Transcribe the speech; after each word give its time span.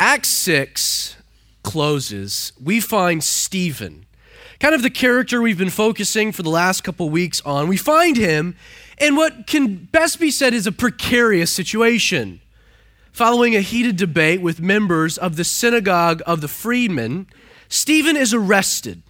Acts 0.00 0.28
6 0.28 1.16
closes, 1.64 2.52
we 2.62 2.80
find 2.80 3.22
Stephen, 3.22 4.06
kind 4.60 4.72
of 4.72 4.82
the 4.82 4.90
character 4.90 5.42
we've 5.42 5.58
been 5.58 5.70
focusing 5.70 6.30
for 6.30 6.44
the 6.44 6.50
last 6.50 6.84
couple 6.84 7.10
weeks 7.10 7.40
on. 7.40 7.66
We 7.66 7.76
find 7.76 8.16
him 8.16 8.54
in 8.98 9.16
what 9.16 9.48
can 9.48 9.88
best 9.90 10.20
be 10.20 10.30
said 10.30 10.54
is 10.54 10.68
a 10.68 10.72
precarious 10.72 11.50
situation. 11.50 12.40
Following 13.10 13.56
a 13.56 13.60
heated 13.60 13.96
debate 13.96 14.40
with 14.40 14.60
members 14.60 15.18
of 15.18 15.34
the 15.34 15.42
synagogue 15.42 16.22
of 16.26 16.42
the 16.42 16.48
freedmen, 16.48 17.26
Stephen 17.68 18.16
is 18.16 18.32
arrested 18.32 19.02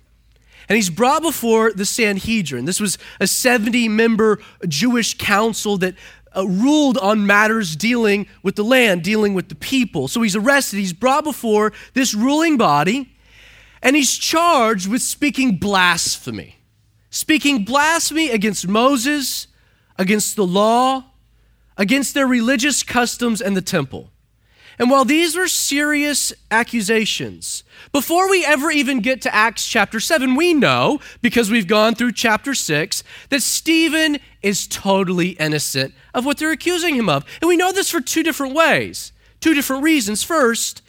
and 0.69 0.77
he's 0.77 0.91
brought 0.91 1.23
before 1.23 1.73
the 1.73 1.87
Sanhedrin. 1.87 2.67
This 2.67 2.81
was 2.81 2.99
a 3.21 3.27
70 3.27 3.89
member 3.89 4.39
Jewish 4.67 5.17
council 5.17 5.79
that 5.79 5.95
uh, 6.39 6.47
ruled 6.47 6.97
on 6.99 7.27
matters 7.27 7.75
dealing 7.75 8.27
with 8.43 8.55
the 8.55 8.63
land, 8.63 9.03
dealing 9.03 9.35
with 9.35 9.49
the 9.49 9.55
people. 9.55 10.07
So 10.07 10.23
he's 10.23 10.37
arrested, 10.37 10.79
he's 10.79 10.93
brought 10.93 11.25
before 11.25 11.73
this 11.95 12.15
ruling 12.15 12.57
body, 12.57 13.17
and 13.83 13.97
he's 13.97 14.17
charged 14.17 14.89
with 14.89 15.03
speaking 15.03 15.57
blasphemy. 15.57 16.57
Speaking 17.11 17.65
blasphemy 17.65 18.31
against 18.31 18.69
Moses, 18.69 19.49
against 19.97 20.37
the 20.37 20.47
law, 20.47 21.05
against 21.77 22.15
their 22.15 22.27
religious 22.27 22.83
customs 22.83 23.41
and 23.41 23.57
the 23.57 23.63
temple. 23.63 24.11
And 24.79 24.91
while 24.91 25.05
these 25.05 25.37
were 25.37 25.49
serious 25.49 26.33
accusations, 26.51 27.65
before 27.93 28.31
we 28.31 28.45
ever 28.45 28.71
even 28.71 29.01
get 29.01 29.21
to 29.23 29.35
Acts 29.35 29.67
chapter 29.67 29.99
7, 29.99 30.37
we 30.37 30.55
know, 30.55 31.01
because 31.21 31.51
we've 31.51 31.67
gone 31.67 31.95
through 31.95 32.13
chapter 32.13 32.55
6, 32.55 33.03
that 33.31 33.43
Stephen 33.43 34.19
is 34.41 34.69
totally 34.69 35.31
innocent 35.31 35.95
of 36.15 36.25
what 36.25 36.39
they're 36.39 36.53
accusing 36.53 36.95
him 36.95 37.09
of. 37.09 37.25
And 37.41 37.49
we 37.49 37.57
know 37.57 37.73
this 37.73 37.91
for 37.91 38.01
two 38.01 38.23
different 38.23 38.55
ways, 38.55 39.13
two 39.41 39.55
different 39.55 39.83
reasons. 39.83 40.23
First, 40.23 40.83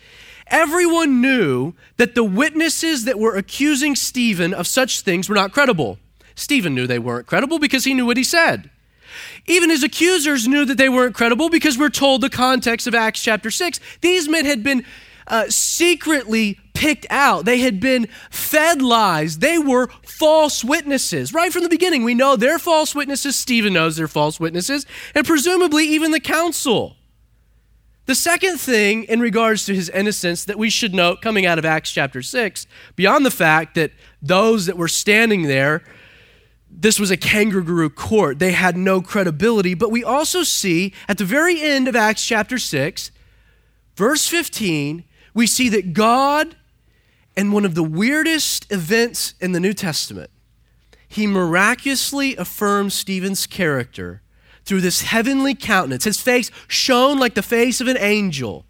everyone 0.47 1.19
knew 1.19 1.73
that 1.97 2.13
the 2.13 2.23
witnesses 2.23 3.05
that 3.05 3.17
were 3.17 3.35
accusing 3.35 3.95
Stephen 3.95 4.53
of 4.53 4.67
such 4.67 5.01
things 5.01 5.27
were 5.27 5.35
not 5.35 5.51
credible. 5.51 5.97
Stephen 6.35 6.75
knew 6.75 6.85
they 6.85 6.99
weren't 6.99 7.27
credible 7.27 7.57
because 7.57 7.85
he 7.85 7.93
knew 7.95 8.05
what 8.05 8.17
he 8.17 8.23
said. 8.23 8.69
Even 9.45 9.69
his 9.69 9.83
accusers 9.83 10.47
knew 10.47 10.65
that 10.65 10.77
they 10.77 10.89
weren't 10.89 11.15
credible 11.15 11.49
because 11.49 11.77
we're 11.77 11.89
told 11.89 12.21
the 12.21 12.29
context 12.29 12.87
of 12.87 12.95
Acts 12.95 13.21
chapter 13.21 13.51
6. 13.51 13.79
These 14.01 14.27
men 14.27 14.45
had 14.45 14.63
been 14.63 14.85
uh, 15.27 15.45
secretly 15.49 16.59
picked 16.73 17.05
out, 17.09 17.43
they 17.43 17.59
had 17.59 17.81
been 17.81 18.07
fed 18.29 18.81
lies. 18.81 19.39
They 19.39 19.59
were 19.59 19.89
false 20.01 20.63
witnesses. 20.63 21.33
Right 21.33 21.51
from 21.51 21.63
the 21.63 21.69
beginning, 21.69 22.03
we 22.03 22.13
know 22.13 22.37
they're 22.37 22.57
false 22.57 22.95
witnesses. 22.95 23.35
Stephen 23.35 23.73
knows 23.73 23.97
they're 23.97 24.07
false 24.07 24.39
witnesses, 24.39 24.85
and 25.13 25.27
presumably 25.27 25.85
even 25.85 26.11
the 26.11 26.21
council. 26.21 26.95
The 28.05 28.15
second 28.15 28.59
thing 28.59 29.03
in 29.03 29.19
regards 29.19 29.65
to 29.65 29.75
his 29.75 29.89
innocence 29.89 30.45
that 30.45 30.57
we 30.57 30.69
should 30.69 30.95
note 30.95 31.21
coming 31.21 31.45
out 31.45 31.59
of 31.59 31.65
Acts 31.65 31.91
chapter 31.91 32.21
6, 32.21 32.65
beyond 32.95 33.25
the 33.25 33.29
fact 33.29 33.75
that 33.75 33.91
those 34.21 34.65
that 34.65 34.77
were 34.77 34.87
standing 34.87 35.43
there 35.43 35.83
this 36.71 36.99
was 36.99 37.11
a 37.11 37.17
kangaroo 37.17 37.89
court. 37.89 38.39
They 38.39 38.51
had 38.51 38.77
no 38.77 39.01
credibility. 39.01 39.73
But 39.73 39.91
we 39.91 40.03
also 40.03 40.43
see 40.43 40.93
at 41.07 41.17
the 41.17 41.25
very 41.25 41.61
end 41.61 41.87
of 41.87 41.95
Acts 41.95 42.25
chapter 42.25 42.57
6, 42.57 43.11
verse 43.95 44.27
15, 44.27 45.03
we 45.33 45.47
see 45.47 45.69
that 45.69 45.93
God, 45.93 46.55
in 47.35 47.51
one 47.51 47.65
of 47.65 47.75
the 47.75 47.83
weirdest 47.83 48.71
events 48.71 49.33
in 49.39 49.51
the 49.51 49.59
New 49.59 49.73
Testament, 49.73 50.29
he 51.07 51.25
miraculously 51.25 52.35
affirms 52.35 52.93
Stephen's 52.93 53.47
character 53.47 54.21
through 54.63 54.81
this 54.81 55.01
heavenly 55.01 55.55
countenance. 55.55 56.03
His 56.03 56.21
face 56.21 56.51
shone 56.67 57.17
like 57.17 57.33
the 57.33 57.41
face 57.41 57.81
of 57.81 57.87
an 57.87 57.97
angel, 57.97 58.65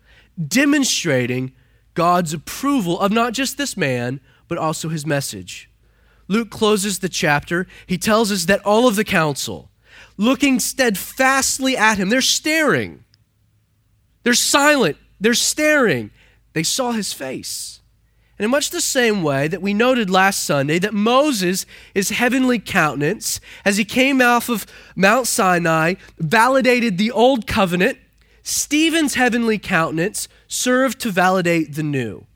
demonstrating 0.47 1.51
God's 1.93 2.33
approval 2.33 2.99
of 2.99 3.11
not 3.11 3.33
just 3.33 3.57
this 3.57 3.75
man, 3.75 4.21
but 4.47 4.57
also 4.57 4.87
his 4.87 5.05
message. 5.05 5.68
Luke 6.29 6.49
closes 6.49 6.99
the 6.99 7.09
chapter. 7.09 7.67
He 7.85 7.97
tells 7.97 8.31
us 8.31 8.45
that 8.45 8.65
all 8.65 8.87
of 8.87 8.95
the 8.95 9.03
council, 9.03 9.69
looking 10.15 10.59
steadfastly 10.59 11.75
at 11.75 11.97
him, 11.97 12.07
they're 12.07 12.21
staring. 12.21 13.03
They're 14.23 14.33
silent. 14.33 14.95
They're 15.19 15.33
staring. 15.33 16.11
They 16.53 16.63
saw 16.63 16.93
his 16.93 17.11
face. 17.11 17.81
And 18.37 18.45
in 18.45 18.51
much 18.51 18.69
the 18.69 18.79
same 18.79 19.21
way 19.21 19.49
that 19.49 19.61
we 19.61 19.73
noted 19.73 20.09
last 20.09 20.45
Sunday 20.45 20.79
that 20.79 20.93
Moses, 20.93 21.65
his 21.93 22.11
heavenly 22.11 22.59
countenance, 22.59 23.41
as 23.65 23.75
he 23.75 23.83
came 23.83 24.21
off 24.21 24.47
of 24.47 24.65
Mount 24.95 25.27
Sinai, 25.27 25.95
validated 26.17 26.97
the 26.97 27.11
old 27.11 27.47
covenant, 27.47 27.97
Stephen's 28.41 29.15
heavenly 29.15 29.57
countenance 29.57 30.29
served 30.47 31.01
to 31.01 31.11
validate 31.11 31.75
the 31.75 31.83
new. 31.83 32.27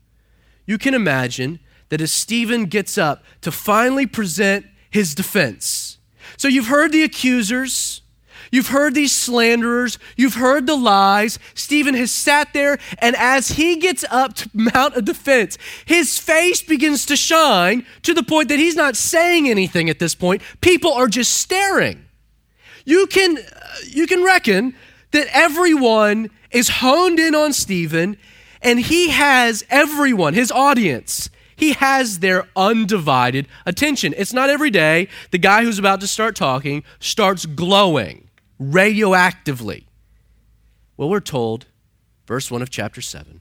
You 0.66 0.78
can 0.78 0.94
imagine 0.94 1.58
that 1.88 2.00
as 2.00 2.12
Stephen 2.12 2.66
gets 2.66 2.98
up 2.98 3.22
to 3.42 3.52
finally 3.52 4.06
present 4.06 4.66
his 4.90 5.14
defense. 5.14 5.98
So 6.36 6.48
you've 6.48 6.66
heard 6.66 6.92
the 6.92 7.02
accusers, 7.02 8.02
you've 8.50 8.68
heard 8.68 8.94
these 8.94 9.12
slanderers, 9.12 9.98
you've 10.16 10.34
heard 10.34 10.66
the 10.66 10.76
lies. 10.76 11.38
Stephen 11.54 11.94
has 11.94 12.10
sat 12.10 12.52
there, 12.52 12.78
and 12.98 13.16
as 13.16 13.48
he 13.52 13.76
gets 13.76 14.04
up 14.10 14.34
to 14.34 14.50
mount 14.52 14.96
a 14.96 15.02
defense, 15.02 15.58
his 15.84 16.18
face 16.18 16.62
begins 16.62 17.06
to 17.06 17.16
shine 17.16 17.84
to 18.02 18.14
the 18.14 18.22
point 18.22 18.48
that 18.48 18.58
he's 18.58 18.76
not 18.76 18.96
saying 18.96 19.48
anything 19.48 19.90
at 19.90 19.98
this 19.98 20.14
point. 20.14 20.42
People 20.60 20.92
are 20.92 21.08
just 21.08 21.36
staring. 21.36 22.04
You 22.84 23.06
can, 23.06 23.38
uh, 23.38 23.42
you 23.88 24.06
can 24.06 24.22
reckon 24.22 24.74
that 25.12 25.28
everyone 25.32 26.30
is 26.50 26.68
honed 26.68 27.18
in 27.18 27.34
on 27.34 27.52
Stephen, 27.52 28.16
and 28.62 28.80
he 28.80 29.10
has 29.10 29.64
everyone, 29.70 30.34
his 30.34 30.50
audience, 30.50 31.30
he 31.56 31.72
has 31.74 32.18
their 32.18 32.48
undivided 32.56 33.46
attention. 33.66 34.14
It's 34.16 34.32
not 34.32 34.50
every 34.50 34.70
day 34.70 35.08
the 35.30 35.38
guy 35.38 35.64
who's 35.64 35.78
about 35.78 36.00
to 36.00 36.06
start 36.06 36.36
talking 36.36 36.84
starts 36.98 37.46
glowing 37.46 38.28
radioactively. 38.58 39.86
Well, 40.96 41.08
we're 41.08 41.20
told, 41.20 41.66
verse 42.26 42.50
1 42.50 42.62
of 42.62 42.70
chapter 42.70 43.00
7. 43.00 43.40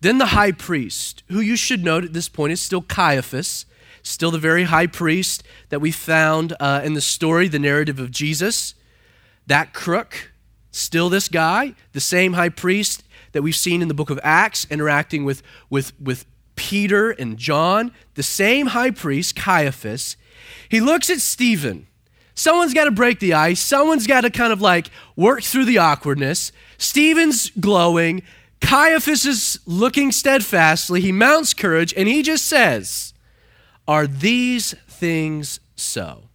Then 0.00 0.18
the 0.18 0.26
high 0.26 0.52
priest, 0.52 1.22
who 1.28 1.40
you 1.40 1.56
should 1.56 1.82
note 1.82 2.04
at 2.04 2.12
this 2.12 2.28
point 2.28 2.52
is 2.52 2.60
still 2.60 2.82
Caiaphas, 2.82 3.66
still 4.02 4.30
the 4.30 4.38
very 4.38 4.64
high 4.64 4.86
priest 4.86 5.42
that 5.70 5.80
we 5.80 5.90
found 5.90 6.54
uh, 6.60 6.80
in 6.84 6.94
the 6.94 7.00
story, 7.00 7.48
the 7.48 7.58
narrative 7.58 7.98
of 7.98 8.10
Jesus, 8.10 8.74
that 9.46 9.74
crook, 9.74 10.32
still 10.70 11.08
this 11.08 11.28
guy, 11.28 11.74
the 11.92 12.00
same 12.00 12.34
high 12.34 12.48
priest 12.48 13.02
that 13.32 13.42
we've 13.42 13.56
seen 13.56 13.82
in 13.82 13.88
the 13.88 13.94
book 13.94 14.10
of 14.10 14.20
Acts 14.22 14.66
interacting 14.70 15.24
with, 15.24 15.42
with, 15.68 15.98
with 16.00 16.26
Peter 16.58 17.12
and 17.12 17.38
John, 17.38 17.92
the 18.14 18.22
same 18.22 18.66
high 18.66 18.90
priest, 18.90 19.36
Caiaphas, 19.36 20.16
he 20.68 20.80
looks 20.80 21.08
at 21.08 21.20
Stephen. 21.20 21.86
Someone's 22.34 22.74
got 22.74 22.84
to 22.84 22.90
break 22.90 23.20
the 23.20 23.32
ice. 23.32 23.60
Someone's 23.60 24.06
got 24.06 24.22
to 24.22 24.30
kind 24.30 24.52
of 24.52 24.60
like 24.60 24.90
work 25.16 25.42
through 25.42 25.64
the 25.64 25.78
awkwardness. 25.78 26.52
Stephen's 26.76 27.50
glowing. 27.50 28.22
Caiaphas 28.60 29.24
is 29.24 29.60
looking 29.66 30.12
steadfastly. 30.12 31.00
He 31.00 31.12
mounts 31.12 31.54
courage 31.54 31.94
and 31.96 32.08
he 32.08 32.22
just 32.22 32.44
says, 32.44 33.14
Are 33.86 34.06
these 34.06 34.74
things 34.88 35.60
so? 35.76 36.27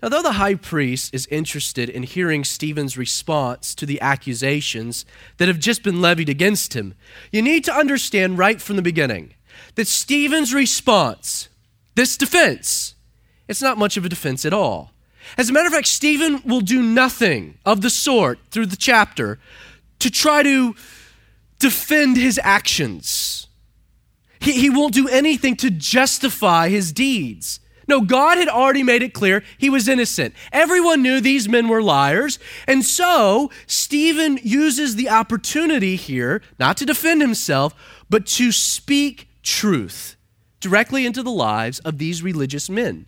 Now, 0.00 0.08
though 0.08 0.22
the 0.22 0.32
high 0.32 0.54
priest 0.54 1.12
is 1.12 1.26
interested 1.26 1.88
in 1.88 2.04
hearing 2.04 2.44
Stephen's 2.44 2.96
response 2.96 3.74
to 3.74 3.84
the 3.84 4.00
accusations 4.00 5.04
that 5.38 5.48
have 5.48 5.58
just 5.58 5.82
been 5.82 6.00
levied 6.00 6.28
against 6.28 6.74
him, 6.74 6.94
you 7.32 7.42
need 7.42 7.64
to 7.64 7.74
understand 7.74 8.38
right 8.38 8.60
from 8.60 8.76
the 8.76 8.82
beginning 8.82 9.34
that 9.74 9.88
Stephen's 9.88 10.54
response, 10.54 11.48
this 11.96 12.16
defense, 12.16 12.94
it's 13.48 13.62
not 13.62 13.78
much 13.78 13.96
of 13.96 14.04
a 14.04 14.08
defense 14.08 14.44
at 14.44 14.52
all. 14.52 14.92
As 15.36 15.50
a 15.50 15.52
matter 15.52 15.66
of 15.66 15.72
fact, 15.72 15.88
Stephen 15.88 16.42
will 16.44 16.60
do 16.60 16.80
nothing 16.80 17.58
of 17.66 17.80
the 17.80 17.90
sort 17.90 18.38
through 18.50 18.66
the 18.66 18.76
chapter 18.76 19.38
to 19.98 20.10
try 20.10 20.42
to 20.42 20.74
defend 21.58 22.16
his 22.16 22.40
actions. 22.42 23.48
He, 24.40 24.52
he 24.52 24.70
won't 24.70 24.94
do 24.94 25.08
anything 25.08 25.56
to 25.56 25.70
justify 25.70 26.68
his 26.68 26.92
deeds. 26.92 27.58
No, 27.88 28.02
God 28.02 28.36
had 28.36 28.48
already 28.48 28.82
made 28.82 29.02
it 29.02 29.14
clear 29.14 29.42
he 29.56 29.70
was 29.70 29.88
innocent. 29.88 30.34
Everyone 30.52 31.02
knew 31.02 31.20
these 31.20 31.48
men 31.48 31.68
were 31.68 31.82
liars. 31.82 32.38
And 32.66 32.84
so 32.84 33.50
Stephen 33.66 34.38
uses 34.42 34.94
the 34.94 35.08
opportunity 35.08 35.96
here, 35.96 36.42
not 36.58 36.76
to 36.76 36.86
defend 36.86 37.22
himself, 37.22 37.74
but 38.10 38.26
to 38.26 38.52
speak 38.52 39.28
truth 39.42 40.16
directly 40.60 41.06
into 41.06 41.22
the 41.22 41.30
lives 41.30 41.78
of 41.80 41.98
these 41.98 42.22
religious 42.22 42.68
men. 42.68 43.06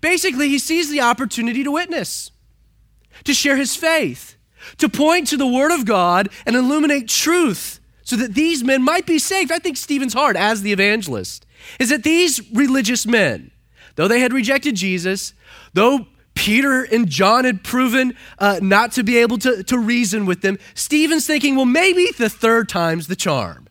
Basically, 0.00 0.48
he 0.48 0.58
sees 0.58 0.90
the 0.90 1.00
opportunity 1.00 1.62
to 1.62 1.72
witness, 1.72 2.30
to 3.24 3.34
share 3.34 3.56
his 3.56 3.76
faith, 3.76 4.36
to 4.78 4.88
point 4.88 5.26
to 5.28 5.36
the 5.36 5.46
Word 5.46 5.72
of 5.72 5.84
God 5.84 6.30
and 6.46 6.56
illuminate 6.56 7.08
truth 7.08 7.80
so 8.02 8.16
that 8.16 8.34
these 8.34 8.62
men 8.62 8.82
might 8.82 9.06
be 9.06 9.18
saved. 9.18 9.50
I 9.50 9.58
think 9.58 9.76
Stephen's 9.76 10.14
heart, 10.14 10.36
as 10.36 10.62
the 10.62 10.72
evangelist, 10.72 11.44
is 11.80 11.90
that 11.90 12.04
these 12.04 12.40
religious 12.52 13.06
men, 13.06 13.50
Though 13.96 14.08
they 14.08 14.20
had 14.20 14.32
rejected 14.32 14.76
Jesus, 14.76 15.34
though 15.72 16.06
Peter 16.34 16.82
and 16.82 17.08
John 17.08 17.44
had 17.44 17.62
proven 17.62 18.14
uh, 18.38 18.58
not 18.60 18.92
to 18.92 19.04
be 19.04 19.18
able 19.18 19.38
to, 19.38 19.62
to 19.64 19.78
reason 19.78 20.26
with 20.26 20.42
them. 20.42 20.58
Stephen's 20.74 21.26
thinking, 21.26 21.56
well, 21.56 21.64
maybe 21.64 22.08
the 22.18 22.28
third 22.28 22.68
time's 22.68 23.06
the 23.06 23.16
charm. 23.16 23.68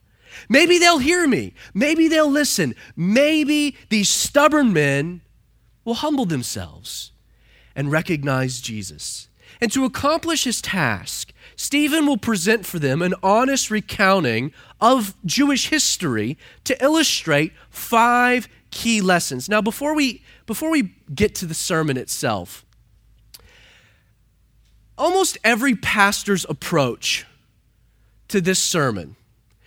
Maybe 0.49 0.77
they'll 0.77 0.99
hear 0.99 1.27
me. 1.27 1.53
Maybe 1.73 2.07
they'll 2.07 2.29
listen. 2.29 2.75
Maybe 2.95 3.77
these 3.89 4.09
stubborn 4.09 4.73
men 4.73 5.21
will 5.85 5.95
humble 5.95 6.25
themselves 6.25 7.11
and 7.75 7.91
recognize 7.91 8.61
Jesus. 8.61 9.27
And 9.61 9.71
to 9.71 9.85
accomplish 9.85 10.43
his 10.43 10.61
task, 10.61 11.31
Stephen 11.55 12.05
will 12.05 12.17
present 12.17 12.65
for 12.65 12.79
them 12.79 13.01
an 13.01 13.13
honest 13.21 13.69
recounting 13.69 14.51
of 14.81 15.15
Jewish 15.25 15.69
history 15.69 16.37
to 16.63 16.81
illustrate 16.83 17.53
five 17.69 18.47
key 18.73 19.01
lessons. 19.01 19.47
Now, 19.47 19.61
before 19.61 19.95
we, 19.95 20.23
before 20.47 20.71
we 20.71 20.95
get 21.13 21.35
to 21.35 21.45
the 21.45 21.53
sermon 21.53 21.95
itself, 21.95 22.65
almost 24.97 25.37
every 25.43 25.75
pastor's 25.75 26.45
approach 26.49 27.25
to 28.27 28.41
this 28.41 28.59
sermon, 28.59 29.15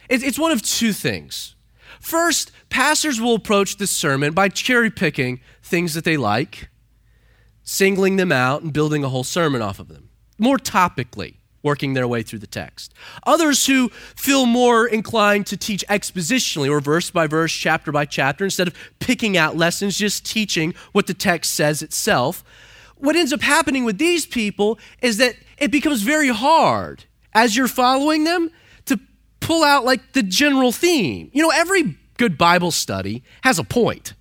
it's 0.09 0.39
one 0.39 0.53
of 0.53 0.61
two 0.61 0.93
things. 0.93 1.55
First, 2.01 2.51
pastors 2.69 3.21
will 3.21 3.35
approach 3.35 3.79
this 3.79 3.91
sermon 3.91 4.35
by 4.35 4.49
cherry 4.49 4.91
picking 4.91 5.41
things 5.63 5.95
that 5.95 6.05
they 6.05 6.17
like, 6.17 6.69
singling 7.63 8.17
them 8.17 8.33
out, 8.33 8.63
and 8.63 8.73
building 8.73 9.03
a 9.03 9.09
whole 9.09 9.25
sermon 9.25 9.63
off 9.63 9.79
of 9.79 9.89
them, 9.89 10.11
more 10.39 10.59
topically 10.59 11.37
working 11.67 11.95
their 11.95 12.07
way 12.07 12.23
through 12.23 12.39
the 12.39 12.47
text. 12.47 12.95
Others 13.27 13.67
who 13.67 13.89
feel 14.15 14.47
more 14.47 14.87
inclined 14.87 15.47
to 15.49 15.57
teach 15.57 15.85
expositionally 15.91 16.71
or 16.71 16.79
verse 16.81 17.11
by 17.11 17.27
verse, 17.27 17.53
chapter 17.53 17.91
by 17.91 18.05
chapter, 18.05 18.45
instead 18.45 18.69
of 18.69 18.75
picking 19.01 19.37
out 19.37 19.57
lessons, 19.57 19.99
just 19.99 20.25
teaching 20.25 20.75
what 20.93 21.09
the 21.09 21.13
text 21.13 21.53
says 21.55 21.83
itself. 21.83 22.45
What 22.99 23.17
ends 23.17 23.33
up 23.33 23.43
happening 23.43 23.85
with 23.85 23.99
these 23.99 24.25
people 24.25 24.79
is 25.03 25.17
that 25.17 25.35
it 25.59 25.73
becomes 25.73 26.03
very 26.03 26.29
hard 26.29 27.05
as 27.35 27.57
you're 27.57 27.69
following 27.69 28.23
them 28.23 28.51
to 28.87 28.99
pull 29.41 29.65
out 29.65 29.85
like 29.85 30.13
the 30.13 30.23
general 30.23 30.71
theme. 30.71 31.31
You 31.35 31.43
know, 31.43 31.53
every 31.55 31.99
good 32.17 32.39
Bible 32.39 32.71
study 32.71 33.25
has 33.43 33.59
a 33.59 33.65
point. 33.65 34.15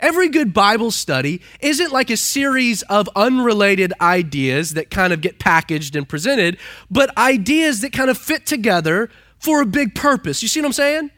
Every 0.00 0.28
good 0.28 0.52
Bible 0.52 0.90
study 0.90 1.40
isn't 1.60 1.92
like 1.92 2.10
a 2.10 2.16
series 2.16 2.82
of 2.82 3.08
unrelated 3.16 3.92
ideas 4.00 4.74
that 4.74 4.90
kind 4.90 5.12
of 5.12 5.20
get 5.20 5.38
packaged 5.38 5.96
and 5.96 6.08
presented, 6.08 6.58
but 6.90 7.16
ideas 7.16 7.80
that 7.80 7.92
kind 7.92 8.10
of 8.10 8.18
fit 8.18 8.44
together 8.44 9.08
for 9.38 9.62
a 9.62 9.66
big 9.66 9.94
purpose. 9.94 10.42
You 10.42 10.48
see 10.48 10.60
what 10.60 10.66
I'm 10.66 10.72
saying? 10.72 11.10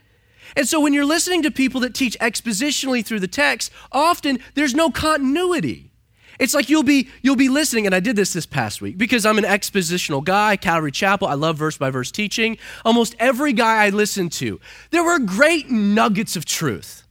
And 0.56 0.66
so 0.66 0.80
when 0.80 0.94
you're 0.94 1.04
listening 1.04 1.42
to 1.42 1.50
people 1.50 1.80
that 1.80 1.94
teach 1.94 2.16
expositionally 2.20 3.04
through 3.04 3.20
the 3.20 3.28
text, 3.28 3.72
often 3.92 4.38
there's 4.54 4.74
no 4.74 4.90
continuity. 4.90 5.90
It's 6.38 6.54
like 6.54 6.68
you'll 6.68 6.84
be 6.84 7.08
you'll 7.20 7.36
be 7.36 7.48
listening 7.48 7.86
and 7.86 7.94
I 7.94 8.00
did 8.00 8.14
this 8.14 8.32
this 8.32 8.46
past 8.46 8.80
week 8.80 8.96
because 8.96 9.26
I'm 9.26 9.38
an 9.38 9.44
expositional 9.44 10.22
guy, 10.22 10.56
Calvary 10.56 10.92
Chapel, 10.92 11.26
I 11.26 11.34
love 11.34 11.56
verse 11.56 11.76
by 11.76 11.90
verse 11.90 12.12
teaching. 12.12 12.58
Almost 12.84 13.16
every 13.18 13.52
guy 13.52 13.84
I 13.84 13.88
listened 13.88 14.30
to, 14.32 14.60
there 14.90 15.02
were 15.02 15.18
great 15.18 15.68
nuggets 15.68 16.36
of 16.36 16.44
truth 16.44 17.02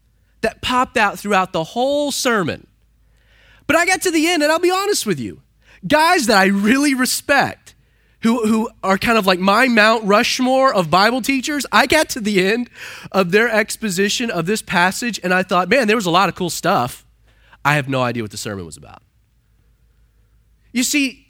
that 0.41 0.61
popped 0.61 0.97
out 0.97 1.19
throughout 1.19 1.53
the 1.53 1.63
whole 1.63 2.11
sermon. 2.11 2.67
But 3.65 3.75
I 3.75 3.85
got 3.85 4.01
to 4.03 4.11
the 4.11 4.27
end, 4.27 4.43
and 4.43 4.51
I'll 4.51 4.59
be 4.59 4.71
honest 4.71 5.05
with 5.05 5.19
you 5.19 5.41
guys 5.85 6.27
that 6.27 6.37
I 6.37 6.45
really 6.45 6.93
respect, 6.93 7.75
who, 8.21 8.45
who 8.47 8.69
are 8.83 8.97
kind 8.97 9.17
of 9.17 9.25
like 9.25 9.39
my 9.39 9.67
Mount 9.67 10.03
Rushmore 10.05 10.73
of 10.73 10.89
Bible 10.89 11.21
teachers, 11.21 11.65
I 11.71 11.85
got 11.85 12.09
to 12.09 12.19
the 12.19 12.45
end 12.45 12.69
of 13.11 13.31
their 13.31 13.49
exposition 13.49 14.31
of 14.31 14.45
this 14.45 14.61
passage, 14.61 15.19
and 15.23 15.33
I 15.33 15.43
thought, 15.43 15.69
man, 15.69 15.87
there 15.87 15.95
was 15.95 16.05
a 16.05 16.11
lot 16.11 16.29
of 16.29 16.35
cool 16.35 16.49
stuff. 16.49 17.05
I 17.63 17.75
have 17.75 17.89
no 17.89 18.01
idea 18.01 18.23
what 18.23 18.31
the 18.31 18.37
sermon 18.37 18.65
was 18.65 18.77
about. 18.77 19.03
You 20.71 20.83
see, 20.83 21.27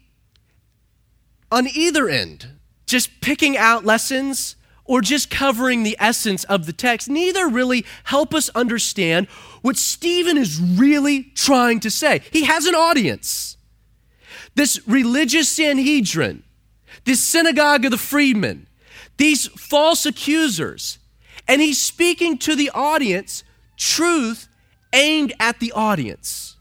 on 1.51 1.67
either 1.67 2.07
end, 2.09 2.47
just 2.85 3.21
picking 3.21 3.57
out 3.57 3.85
lessons 3.85 4.55
or 4.87 5.01
just 5.01 5.29
covering 5.29 5.83
the 5.83 5.97
essence 5.99 6.43
of 6.45 6.65
the 6.65 6.73
text, 6.73 7.09
neither 7.09 7.47
really 7.47 7.85
help 8.05 8.33
us 8.33 8.49
understand 8.55 9.27
what 9.61 9.77
Stephen 9.77 10.37
is 10.37 10.59
really 10.59 11.23
trying 11.35 11.79
to 11.81 11.91
say. 11.91 12.21
He 12.31 12.45
has 12.45 12.65
an 12.65 12.73
audience. 12.73 13.57
This 14.55 14.79
religious 14.87 15.49
Sanhedrin, 15.49 16.43
this 17.05 17.21
synagogue 17.21 17.85
of 17.85 17.91
the 17.91 17.97
freedmen, 17.97 18.67
these 19.17 19.47
false 19.47 20.05
accusers, 20.05 20.97
and 21.47 21.61
he's 21.61 21.81
speaking 21.81 22.37
to 22.39 22.55
the 22.55 22.71
audience 22.73 23.43
truth 23.75 24.47
aimed 24.93 25.33
at 25.39 25.59
the 25.59 25.71
audience. 25.73 26.55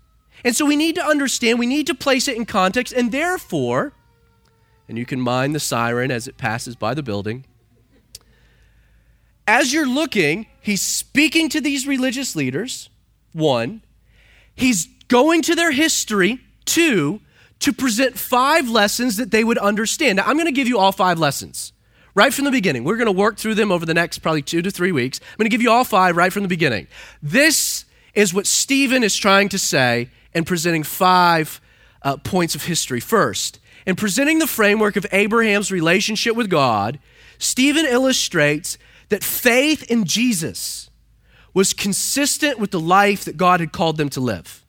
And 0.45 0.55
so 0.55 0.67
we 0.67 0.77
need 0.77 0.95
to 0.97 1.05
understand, 1.05 1.59
we 1.59 1.67
need 1.67 1.87
to 1.87 1.95
place 1.95 2.29
it 2.29 2.37
in 2.37 2.45
context, 2.45 2.93
and 2.93 3.11
therefore, 3.11 3.93
and 4.89 4.99
you 4.99 5.07
can 5.07 5.21
mind 5.21 5.55
the 5.55 5.61
siren 5.61 6.11
as 6.11 6.29
it 6.29 6.37
passes 6.37 6.77
by 6.77 6.95
the 6.95 7.03
building 7.03 7.45
as 9.47 9.73
you're 9.73 9.89
looking, 9.89 10.47
he's 10.61 10.83
speaking 10.83 11.49
to 11.51 11.61
these 11.61 11.87
religious 11.87 12.35
leaders, 12.35 12.89
one, 13.33 13.83
he's 14.55 14.87
going 15.09 15.43
to 15.43 15.55
their 15.55 15.73
history, 15.73 16.41
two, 16.65 17.21
to 17.61 17.73
present 17.73 18.19
five 18.19 18.69
lessons 18.69 19.17
that 19.17 19.31
they 19.31 19.45
would 19.45 19.59
understand. 19.59 20.17
Now, 20.17 20.25
I'm 20.27 20.37
going 20.37 20.47
to 20.47 20.53
give 20.53 20.69
you 20.69 20.79
all 20.79 20.93
five 20.93 21.19
lessons 21.19 21.73
right 22.15 22.33
from 22.33 22.45
the 22.45 22.51
beginning. 22.51 22.85
We're 22.85 22.97
going 22.97 23.07
to 23.07 23.13
work 23.13 23.37
through 23.39 23.55
them 23.55 23.71
over 23.71 23.87
the 23.87 23.95
next 23.95 24.19
probably 24.19 24.43
two 24.43 24.63
to 24.63 24.71
three 24.71 24.93
weeks. 24.93 25.21
I'm 25.23 25.37
going 25.39 25.51
to 25.51 25.55
give 25.55 25.63
you 25.63 25.71
all 25.71 25.85
five 25.85 26.17
right 26.17 26.33
from 26.33 26.43
the 26.43 26.49
beginning. 26.49 26.87
This 27.23 27.85
is 28.15 28.35
what 28.35 28.47
Stephen 28.47 29.05
is 29.05 29.17
trying 29.17 29.49
to 29.51 29.59
say 29.59 30.11
in 30.35 30.45
presenting 30.45 30.83
five 30.83 31.61
uh, 32.03 32.17
points 32.17 32.55
of 32.55 32.65
history. 32.65 33.01
First, 33.01 33.61
in 33.87 33.97
presenting 33.97 34.39
the 34.39 34.47
framework 34.47 34.97
of 34.97 35.07
Abraham's 35.13 35.71
relationship 35.71 36.35
with 36.35 36.51
God, 36.51 36.99
Stephen 37.39 37.85
illustrates 37.85 38.79
that 39.09 39.25
faith 39.25 39.83
in 39.91 40.05
Jesus 40.05 40.91
was 41.55 41.73
consistent 41.73 42.59
with 42.59 42.71
the 42.71 42.81
life 42.81 43.25
that 43.25 43.37
God 43.37 43.61
had 43.61 43.73
called 43.73 43.97
them 43.97 44.09
to 44.11 44.21
live. 44.21 44.65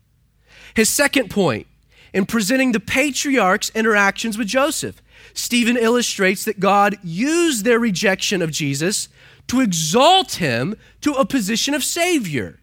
His 0.74 0.90
second 0.90 1.30
point, 1.30 1.68
in 2.14 2.26
presenting 2.26 2.72
the 2.72 2.80
patriarchs' 2.80 3.72
interactions 3.76 4.38
with 4.38 4.48
Joseph, 4.48 5.02
Stephen 5.34 5.76
illustrates 5.76 6.46
that 6.46 6.60
God 6.60 6.98
used 7.04 7.66
their 7.66 7.80
rejection 7.80 8.42
of 8.42 8.52
Jesus 8.52 9.10
to 9.48 9.62
exalt 9.62 10.36
him 10.36 10.76
to 11.02 11.14
a 11.14 11.26
position 11.26 11.74
of 11.74 11.84
Savior. 11.84 12.60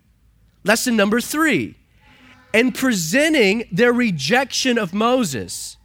Lesson 0.64 0.96
number 0.96 1.20
three, 1.20 1.76
in 2.52 2.72
presenting 2.72 3.64
their 3.70 3.92
rejection 3.92 4.78
of 4.78 4.94
Moses, 4.94 5.76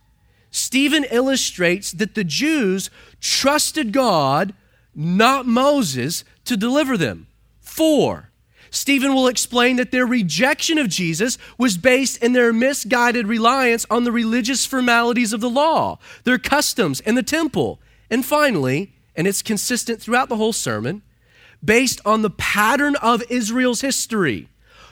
Stephen 0.51 1.03
illustrates 1.11 1.91
that 1.91 2.15
the 2.15 2.23
Jews 2.23 2.89
trusted 3.19 3.91
God 3.91 4.53
not 4.99 5.45
Moses, 5.45 6.25
to 6.43 6.57
deliver 6.57 6.97
them. 6.97 7.27
Four, 7.61 8.31
Stephen 8.69 9.15
will 9.15 9.27
explain 9.27 9.77
that 9.77 9.91
their 9.91 10.05
rejection 10.05 10.77
of 10.77 10.89
Jesus 10.89 11.37
was 11.57 11.77
based 11.77 12.21
in 12.21 12.33
their 12.33 12.51
misguided 12.51 13.25
reliance 13.25 13.85
on 13.89 14.03
the 14.03 14.11
religious 14.11 14.65
formalities 14.65 15.31
of 15.31 15.39
the 15.39 15.49
law, 15.49 15.99
their 16.25 16.37
customs, 16.37 16.99
and 16.99 17.17
the 17.17 17.23
temple. 17.23 17.79
And 18.09 18.25
finally, 18.25 18.93
and 19.15 19.25
it's 19.25 19.41
consistent 19.41 20.01
throughout 20.01 20.27
the 20.27 20.35
whole 20.35 20.51
sermon, 20.51 21.01
based 21.63 22.01
on 22.05 22.21
the 22.21 22.29
pattern 22.29 22.97
of 22.97 23.23
Israel's 23.29 23.79
history. 23.79 24.49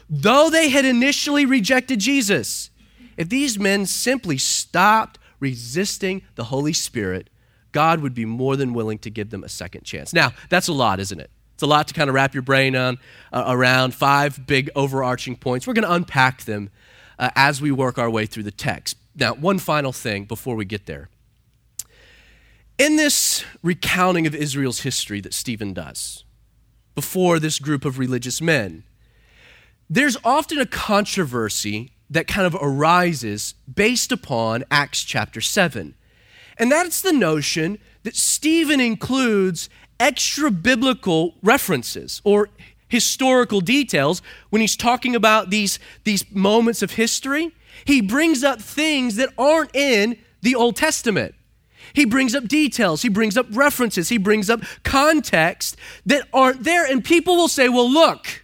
Though 0.09 0.49
they 0.49 0.69
had 0.69 0.85
initially 0.85 1.45
rejected 1.45 1.99
Jesus, 1.99 2.69
if 3.17 3.27
these 3.27 3.59
men 3.59 3.85
simply 3.85 4.37
stopped 4.37 5.19
resisting 5.41 6.21
the 6.35 6.45
Holy 6.45 6.73
Spirit, 6.73 7.29
God 7.71 8.01
would 8.01 8.13
be 8.13 8.25
more 8.25 8.55
than 8.55 8.73
willing 8.73 8.97
to 8.99 9.09
give 9.09 9.29
them 9.29 9.43
a 9.43 9.49
second 9.49 9.83
chance. 9.83 10.13
Now, 10.13 10.33
that's 10.49 10.67
a 10.67 10.73
lot, 10.73 10.99
isn't 10.99 11.19
it? 11.19 11.29
It's 11.53 11.63
a 11.63 11.67
lot 11.67 11.87
to 11.87 11.93
kind 11.93 12.09
of 12.09 12.13
wrap 12.13 12.35
your 12.35 12.43
brain 12.43 12.75
on 12.75 12.99
uh, 13.33 13.45
around 13.47 13.95
five 13.95 14.45
big 14.45 14.69
overarching 14.75 15.35
points. 15.35 15.65
We're 15.65 15.73
going 15.73 15.85
to 15.85 15.93
unpack 15.93 16.43
them 16.43 16.69
uh, 17.17 17.31
as 17.35 17.61
we 17.61 17.71
work 17.71 17.97
our 17.97 18.09
way 18.09 18.25
through 18.25 18.43
the 18.43 18.51
text. 18.51 18.95
Now, 19.15 19.33
one 19.33 19.57
final 19.57 19.91
thing 19.91 20.25
before 20.25 20.55
we 20.55 20.65
get 20.65 20.85
there. 20.85 21.09
In 22.77 22.95
this 22.95 23.43
recounting 23.63 24.27
of 24.27 24.35
Israel's 24.35 24.81
history 24.81 25.19
that 25.21 25.33
Stephen 25.33 25.73
does 25.73 26.23
before 26.93 27.39
this 27.39 27.57
group 27.57 27.85
of 27.85 27.97
religious 27.97 28.39
men, 28.39 28.83
there's 29.89 30.17
often 30.23 30.59
a 30.59 30.65
controversy 30.65 31.91
that 32.09 32.27
kind 32.27 32.45
of 32.45 32.55
arises 32.61 33.55
based 33.73 34.11
upon 34.11 34.63
Acts 34.69 35.03
chapter 35.03 35.41
7. 35.41 35.95
And 36.59 36.71
that's 36.71 37.01
the 37.01 37.13
notion 37.13 37.79
that 38.03 38.15
Stephen 38.15 38.79
includes 38.79 39.69
extra 39.99 40.51
biblical 40.51 41.35
references 41.41 42.21
or 42.23 42.49
historical 42.87 43.61
details 43.61 44.21
when 44.49 44.61
he's 44.61 44.77
talking 44.77 45.15
about 45.15 45.49
these, 45.49 45.79
these 46.03 46.29
moments 46.31 46.81
of 46.81 46.91
history. 46.91 47.51
He 47.85 48.01
brings 48.01 48.43
up 48.43 48.61
things 48.61 49.15
that 49.17 49.29
aren't 49.37 49.75
in 49.75 50.17
the 50.41 50.55
Old 50.55 50.75
Testament. 50.75 51.35
He 51.93 52.05
brings 52.05 52.35
up 52.35 52.47
details, 52.47 53.01
he 53.01 53.09
brings 53.09 53.37
up 53.37 53.47
references, 53.51 54.09
he 54.09 54.17
brings 54.17 54.49
up 54.49 54.61
context 54.83 55.77
that 56.05 56.27
aren't 56.33 56.63
there. 56.63 56.85
And 56.85 57.03
people 57.03 57.35
will 57.35 57.47
say, 57.47 57.69
well, 57.69 57.89
look, 57.89 58.43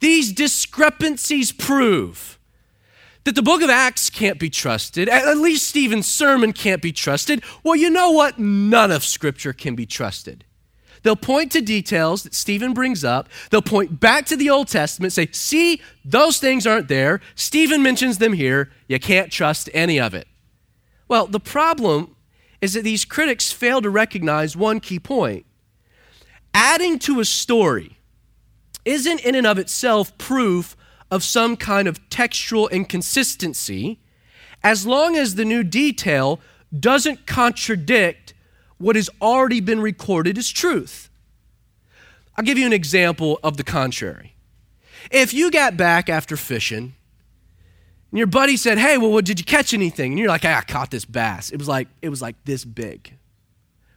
these 0.00 0.32
discrepancies 0.32 1.52
prove 1.52 2.33
that 3.24 3.34
the 3.34 3.42
book 3.42 3.62
of 3.62 3.70
Acts 3.70 4.10
can't 4.10 4.38
be 4.38 4.50
trusted, 4.50 5.08
at 5.08 5.38
least 5.38 5.68
Stephen's 5.68 6.06
sermon 6.06 6.52
can't 6.52 6.82
be 6.82 6.92
trusted, 6.92 7.42
well, 7.62 7.74
you 7.74 7.90
know 7.90 8.10
what? 8.10 8.38
None 8.38 8.90
of 8.90 9.02
Scripture 9.02 9.52
can 9.52 9.74
be 9.74 9.86
trusted. 9.86 10.44
They'll 11.02 11.16
point 11.16 11.52
to 11.52 11.60
details 11.60 12.22
that 12.22 12.34
Stephen 12.34 12.72
brings 12.72 13.04
up. 13.04 13.28
They'll 13.50 13.62
point 13.62 14.00
back 14.00 14.24
to 14.26 14.36
the 14.36 14.48
Old 14.48 14.68
Testament, 14.68 15.12
say, 15.12 15.28
see, 15.32 15.82
those 16.04 16.38
things 16.38 16.66
aren't 16.66 16.88
there. 16.88 17.20
Stephen 17.34 17.82
mentions 17.82 18.18
them 18.18 18.32
here. 18.32 18.70
You 18.88 18.98
can't 18.98 19.30
trust 19.30 19.68
any 19.74 20.00
of 20.00 20.14
it. 20.14 20.26
Well, 21.06 21.26
the 21.26 21.40
problem 21.40 22.16
is 22.62 22.72
that 22.72 22.84
these 22.84 23.04
critics 23.04 23.52
fail 23.52 23.82
to 23.82 23.90
recognize 23.90 24.56
one 24.56 24.80
key 24.80 24.98
point. 24.98 25.44
Adding 26.54 26.98
to 27.00 27.20
a 27.20 27.24
story 27.26 27.98
isn't 28.86 29.20
in 29.20 29.34
and 29.34 29.46
of 29.46 29.58
itself 29.58 30.16
proof 30.16 30.74
of 31.10 31.22
some 31.22 31.56
kind 31.56 31.88
of 31.88 32.08
textual 32.10 32.68
inconsistency 32.68 34.00
as 34.62 34.86
long 34.86 35.16
as 35.16 35.34
the 35.34 35.44
new 35.44 35.62
detail 35.62 36.40
doesn't 36.78 37.26
contradict 37.26 38.34
what 38.78 38.96
has 38.96 39.10
already 39.20 39.60
been 39.60 39.80
recorded 39.80 40.36
as 40.38 40.50
truth. 40.50 41.10
I'll 42.36 42.44
give 42.44 42.58
you 42.58 42.66
an 42.66 42.72
example 42.72 43.38
of 43.44 43.56
the 43.56 43.64
contrary. 43.64 44.34
If 45.10 45.32
you 45.32 45.50
got 45.50 45.76
back 45.76 46.08
after 46.08 46.36
fishing 46.36 46.94
and 48.10 48.18
your 48.18 48.26
buddy 48.26 48.56
said, 48.56 48.78
"Hey, 48.78 48.98
well, 48.98 49.10
what, 49.10 49.24
did 49.24 49.38
you 49.38 49.44
catch 49.44 49.74
anything?" 49.74 50.12
and 50.12 50.18
you're 50.18 50.28
like, 50.28 50.42
hey, 50.42 50.54
"I 50.54 50.62
caught 50.62 50.90
this 50.90 51.04
bass. 51.04 51.50
It 51.50 51.58
was 51.58 51.68
like 51.68 51.88
it 52.02 52.08
was 52.08 52.22
like 52.22 52.36
this 52.44 52.64
big." 52.64 53.16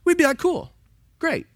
We'd 0.03 0.17
be 0.17 0.25
like, 0.25 0.37
"Cool, 0.37 0.71
great." 1.19 1.47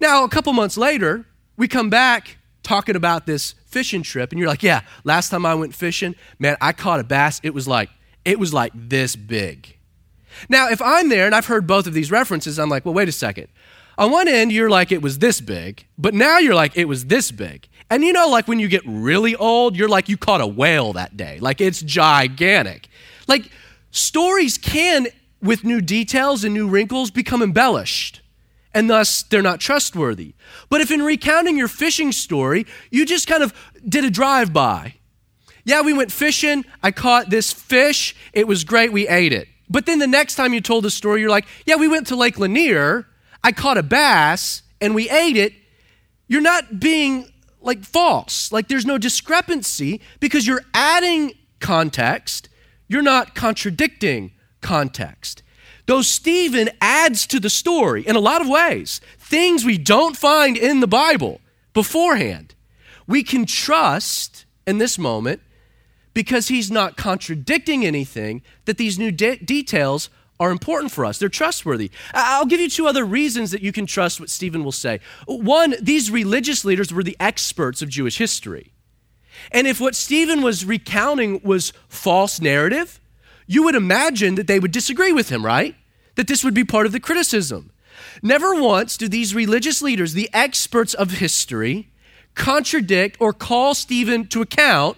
Now, 0.00 0.24
a 0.24 0.28
couple 0.28 0.52
months 0.52 0.76
later, 0.76 1.26
we 1.56 1.68
come 1.68 1.90
back 1.90 2.38
talking 2.62 2.96
about 2.96 3.26
this 3.26 3.54
fishing 3.78 4.02
trip, 4.02 4.30
and 4.30 4.38
you're 4.38 4.52
like, 4.54 4.62
"Yeah, 4.62 4.80
last 5.04 5.28
time 5.30 5.44
I 5.44 5.54
went 5.54 5.74
fishing, 5.74 6.14
man, 6.38 6.56
I 6.60 6.72
caught 6.72 7.00
a 7.00 7.04
bass. 7.04 7.40
It 7.42 7.52
was 7.52 7.66
like 7.66 7.90
it 8.24 8.38
was 8.38 8.54
like 8.54 8.72
this 8.74 9.16
big." 9.16 9.76
Now, 10.48 10.68
if 10.68 10.80
I'm 10.82 11.08
there 11.08 11.26
and 11.26 11.34
I've 11.34 11.46
heard 11.46 11.66
both 11.66 11.86
of 11.86 11.94
these 11.94 12.10
references, 12.10 12.58
I'm 12.58 12.68
like, 12.68 12.84
well, 12.84 12.94
wait 12.94 13.08
a 13.08 13.12
second. 13.12 13.48
On 13.96 14.10
one 14.10 14.28
end, 14.28 14.52
you're 14.52 14.70
like, 14.70 14.90
it 14.90 15.02
was 15.02 15.18
this 15.18 15.40
big, 15.40 15.86
but 15.96 16.14
now 16.14 16.38
you're 16.38 16.54
like, 16.54 16.76
it 16.76 16.86
was 16.86 17.06
this 17.06 17.30
big. 17.30 17.68
And 17.90 18.02
you 18.02 18.12
know, 18.12 18.28
like 18.28 18.48
when 18.48 18.58
you 18.58 18.68
get 18.68 18.82
really 18.86 19.36
old, 19.36 19.76
you're 19.76 19.88
like, 19.88 20.08
you 20.08 20.16
caught 20.16 20.40
a 20.40 20.46
whale 20.46 20.92
that 20.94 21.16
day. 21.16 21.38
Like 21.40 21.60
it's 21.60 21.80
gigantic. 21.80 22.88
Like 23.28 23.50
stories 23.90 24.58
can, 24.58 25.06
with 25.40 25.62
new 25.62 25.80
details 25.80 26.42
and 26.44 26.54
new 26.54 26.66
wrinkles, 26.66 27.10
become 27.10 27.42
embellished. 27.42 28.20
And 28.74 28.90
thus, 28.90 29.22
they're 29.22 29.40
not 29.40 29.60
trustworthy. 29.60 30.34
But 30.68 30.80
if 30.80 30.90
in 30.90 31.02
recounting 31.02 31.56
your 31.56 31.68
fishing 31.68 32.10
story, 32.10 32.66
you 32.90 33.06
just 33.06 33.28
kind 33.28 33.42
of 33.42 33.54
did 33.88 34.04
a 34.04 34.10
drive 34.10 34.52
by, 34.52 34.96
yeah, 35.64 35.80
we 35.80 35.92
went 35.92 36.12
fishing, 36.12 36.64
I 36.82 36.90
caught 36.90 37.30
this 37.30 37.52
fish, 37.52 38.14
it 38.32 38.46
was 38.46 38.64
great, 38.64 38.92
we 38.92 39.08
ate 39.08 39.32
it. 39.32 39.48
But 39.70 39.86
then 39.86 39.98
the 39.98 40.06
next 40.06 40.34
time 40.34 40.52
you 40.52 40.60
told 40.60 40.84
the 40.84 40.90
story, 40.90 41.20
you're 41.20 41.30
like, 41.30 41.46
yeah, 41.64 41.76
we 41.76 41.88
went 41.88 42.08
to 42.08 42.16
Lake 42.16 42.38
Lanier, 42.38 43.06
I 43.42 43.52
caught 43.52 43.78
a 43.78 43.82
bass, 43.82 44.62
and 44.80 44.94
we 44.94 45.08
ate 45.08 45.36
it. 45.36 45.54
You're 46.26 46.42
not 46.42 46.80
being 46.80 47.30
like 47.60 47.84
false. 47.84 48.52
Like 48.52 48.68
there's 48.68 48.86
no 48.86 48.98
discrepancy 48.98 50.00
because 50.20 50.46
you're 50.46 50.62
adding 50.74 51.32
context, 51.60 52.48
you're 52.88 53.02
not 53.02 53.34
contradicting 53.34 54.32
context. 54.60 55.42
Though 55.86 56.02
Stephen 56.02 56.70
adds 56.80 57.26
to 57.26 57.38
the 57.38 57.50
story 57.50 58.06
in 58.06 58.16
a 58.16 58.20
lot 58.20 58.40
of 58.40 58.48
ways, 58.48 59.00
things 59.18 59.64
we 59.64 59.78
don't 59.78 60.16
find 60.16 60.56
in 60.56 60.80
the 60.80 60.86
Bible 60.86 61.40
beforehand. 61.72 62.54
We 63.06 63.22
can 63.22 63.44
trust 63.44 64.46
in 64.66 64.78
this 64.78 64.98
moment 64.98 65.40
because 66.14 66.48
he's 66.48 66.70
not 66.70 66.96
contradicting 66.96 67.84
anything, 67.84 68.40
that 68.64 68.78
these 68.78 68.98
new 68.98 69.10
de- 69.10 69.36
details 69.36 70.08
are 70.40 70.50
important 70.50 70.92
for 70.92 71.04
us. 71.04 71.18
They're 71.18 71.28
trustworthy. 71.28 71.90
I'll 72.14 72.46
give 72.46 72.60
you 72.60 72.70
two 72.70 72.86
other 72.86 73.04
reasons 73.04 73.50
that 73.50 73.62
you 73.62 73.72
can 73.72 73.86
trust 73.86 74.20
what 74.20 74.30
Stephen 74.30 74.64
will 74.64 74.72
say. 74.72 75.00
One, 75.26 75.74
these 75.80 76.10
religious 76.10 76.64
leaders 76.64 76.92
were 76.92 77.02
the 77.02 77.16
experts 77.20 77.82
of 77.82 77.88
Jewish 77.88 78.18
history. 78.18 78.72
And 79.50 79.66
if 79.66 79.80
what 79.80 79.96
Stephen 79.96 80.42
was 80.42 80.64
recounting 80.64 81.40
was 81.42 81.72
false 81.88 82.40
narrative, 82.40 83.00
you 83.46 83.62
would 83.64 83.74
imagine 83.74 84.34
that 84.36 84.46
they 84.46 84.58
would 84.58 84.72
disagree 84.72 85.12
with 85.12 85.28
him, 85.28 85.44
right? 85.44 85.74
That 86.14 86.28
this 86.28 86.44
would 86.44 86.54
be 86.54 86.64
part 86.64 86.86
of 86.86 86.92
the 86.92 87.00
criticism. 87.00 87.70
Never 88.22 88.54
once 88.54 88.96
do 88.96 89.08
these 89.08 89.34
religious 89.34 89.82
leaders, 89.82 90.14
the 90.14 90.30
experts 90.32 90.94
of 90.94 91.12
history, 91.12 91.90
contradict 92.34 93.16
or 93.20 93.32
call 93.32 93.74
Stephen 93.74 94.26
to 94.28 94.42
account 94.42 94.96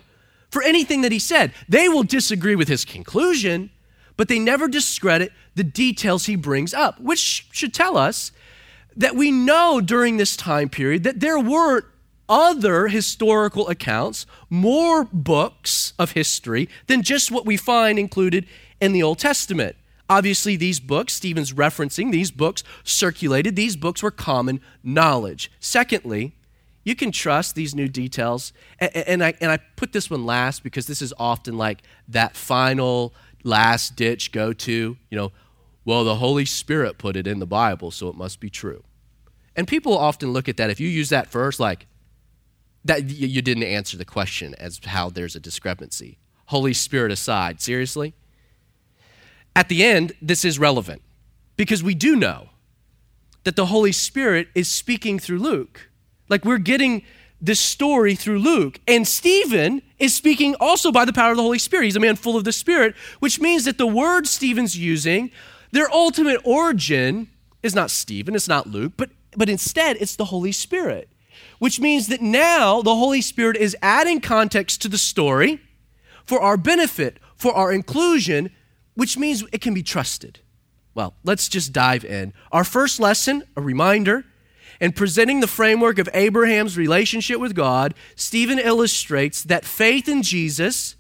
for 0.51 0.63
anything 0.63 1.03
that 1.03 1.13
he 1.13 1.19
said. 1.19 1.53
They 1.69 1.89
will 1.89 2.03
disagree 2.03 2.55
with 2.55 2.69
his 2.69 2.85
conclusion, 2.85 3.71
but 4.17 4.29
they 4.29 4.39
never 4.39 4.69
discredit 4.69 5.33
the 5.55 5.65
details 5.65 6.27
he 6.27 6.37
brings 6.37 6.73
up, 6.73 7.01
which 7.01 7.49
should 7.53 7.75
tell 7.75 7.97
us 7.97 8.33
that 8.97 9.15
we 9.15 9.31
know 9.31 9.81
during 9.81 10.17
this 10.17 10.37
time 10.37 10.69
period 10.69 11.03
that 11.03 11.21
there 11.21 11.39
were 11.39 11.85
other 12.29 12.89
historical 12.89 13.69
accounts, 13.69 14.27
more 14.51 15.05
books 15.13 15.93
of 15.99 16.13
history 16.13 16.69
than 16.87 17.03
just 17.03 17.31
what 17.31 17.47
we 17.47 17.57
find 17.57 17.99
included 17.99 18.47
in 18.81 18.93
the 18.93 19.03
Old 19.03 19.19
Testament. 19.19 19.77
Obviously, 20.09 20.57
these 20.57 20.79
books, 20.79 21.15
Stephen's 21.15 21.53
referencing, 21.53 22.13
these 22.13 22.31
books 22.31 22.63
circulated, 22.85 23.57
these 23.57 23.77
books 23.77 24.03
were 24.03 24.11
common 24.11 24.61
knowledge. 24.83 25.51
Secondly, 25.59 26.35
you 26.85 26.95
can 26.95 27.11
trust 27.11 27.57
these 27.57 27.75
new 27.75 27.89
details. 27.89 28.53
And, 28.79 29.25
I, 29.25 29.35
and 29.41 29.51
I 29.51 29.59
put 29.75 29.93
this 29.93 30.09
one 30.09 30.25
last 30.25 30.63
because 30.63 30.87
this 30.87 31.03
is 31.03 31.13
often 31.19 31.59
like 31.59 31.83
that 32.07 32.37
final 32.37 33.13
last 33.43 33.97
ditch 33.97 34.31
go 34.31 34.53
to, 34.53 34.97
you 35.11 35.17
know, 35.19 35.33
well, 35.85 36.05
the 36.05 36.17
Holy 36.17 36.45
Spirit 36.45 36.99
put 36.99 37.17
it 37.17 37.27
in 37.27 37.41
the 37.41 37.47
Bible, 37.47 37.91
so 37.91 38.09
it 38.09 38.15
must 38.15 38.39
be 38.39 38.51
true. 38.51 38.85
And 39.57 39.67
people 39.67 39.97
often 39.97 40.33
look 40.33 40.49
at 40.49 40.57
that. 40.59 40.71
If 40.71 40.79
you 40.79 40.89
use 40.89 41.09
that 41.09 41.29
first, 41.29 41.59
like, 41.59 41.87
that 42.87 43.11
you 43.11 43.43
didn't 43.43 43.65
answer 43.65 43.97
the 43.97 44.05
question 44.05 44.55
as 44.59 44.81
how 44.85 45.11
there's 45.11 45.37
a 45.37 45.41
discrepancy. 45.41 46.19
Holy 46.47 46.73
Spirit 46.73 47.13
aside, 47.13 47.61
seriously? 47.61 48.15
At 49.55 49.69
the 49.69 49.85
end, 49.85 50.13
this 50.21 50.45
is 50.45 50.59
relevant 50.59 51.03
because 51.57 51.83
we 51.83 51.95
do 51.95 52.17
know 52.17 52.51
that 53.45 53.57
the 53.57 53.67
Holy 53.67 53.93
Spirit 53.93 54.49
is 54.55 54.69
speaking 54.69 55.19
through 55.19 55.39
Luke. 55.39 55.91
Like 56.29 56.45
we're 56.45 56.59
getting 56.59 57.03
this 57.41 57.61
story 57.61 58.15
through 58.15 58.39
Luke. 58.39 58.81
And 58.87 59.07
Stephen 59.07 59.83
is 59.99 60.15
speaking 60.15 60.55
also 60.59 60.91
by 60.91 61.05
the 61.05 61.13
power 61.13 61.31
of 61.31 61.37
the 61.37 61.43
Holy 61.43 61.59
Spirit. 61.59 61.85
He's 61.85 61.97
a 61.97 62.01
man 62.01 62.17
full 62.17 62.37
of 62.37 62.45
the 62.45 62.53
Spirit, 62.53 62.95
which 63.21 63.41
means 63.41 63.65
that 63.65 63.79
the 63.79 63.87
word 63.87 64.27
Stephen's 64.27 64.77
using, 64.77 65.31
their 65.71 65.91
ultimate 65.93 66.41
origin 66.45 67.29
is 67.63 67.75
not 67.75 67.91
Stephen, 67.91 68.35
it's 68.35 68.49
not 68.49 68.67
Luke, 68.67 68.93
but, 68.97 69.11
but 69.37 69.49
instead 69.49 69.97
it's 70.01 70.17
the 70.17 70.27
Holy 70.27 70.53
Spirit, 70.53 71.09
which 71.59 71.81
means 71.81 72.09
that 72.09 72.21
now 72.21 72.83
the 72.83 72.95
Holy 72.95 73.21
Spirit 73.21 73.57
is 73.57 73.77
adding 73.83 74.21
context 74.21 74.83
to 74.83 74.89
the 74.89 74.99
story 74.99 75.61
for 76.25 76.41
our 76.41 76.57
benefit, 76.57 77.19
for 77.37 77.53
our 77.55 77.73
inclusion, 77.73 78.51
which 78.95 79.17
means 79.17 79.45
it 79.53 79.61
can 79.61 79.75
be 79.75 79.83
trusted. 79.83 80.41
Well, 80.95 81.15
let's 81.25 81.49
just 81.49 81.73
dive 81.73 82.05
in. 82.05 82.33
Our 82.53 82.65
first 82.65 82.99
lesson, 82.99 83.45
a 83.57 83.61
reminder, 83.61 84.25
in 84.81 84.93
presenting 84.93 85.41
the 85.41 85.47
framework 85.47 85.99
of 85.99 86.09
Abraham's 86.13 86.77
relationship 86.77 87.39
with 87.39 87.55
God, 87.55 87.95
Stephen 88.15 88.59
illustrates 88.59 89.43
that 89.45 89.65
faith 89.65 90.09
in 90.09 90.23
Jesus 90.23 90.97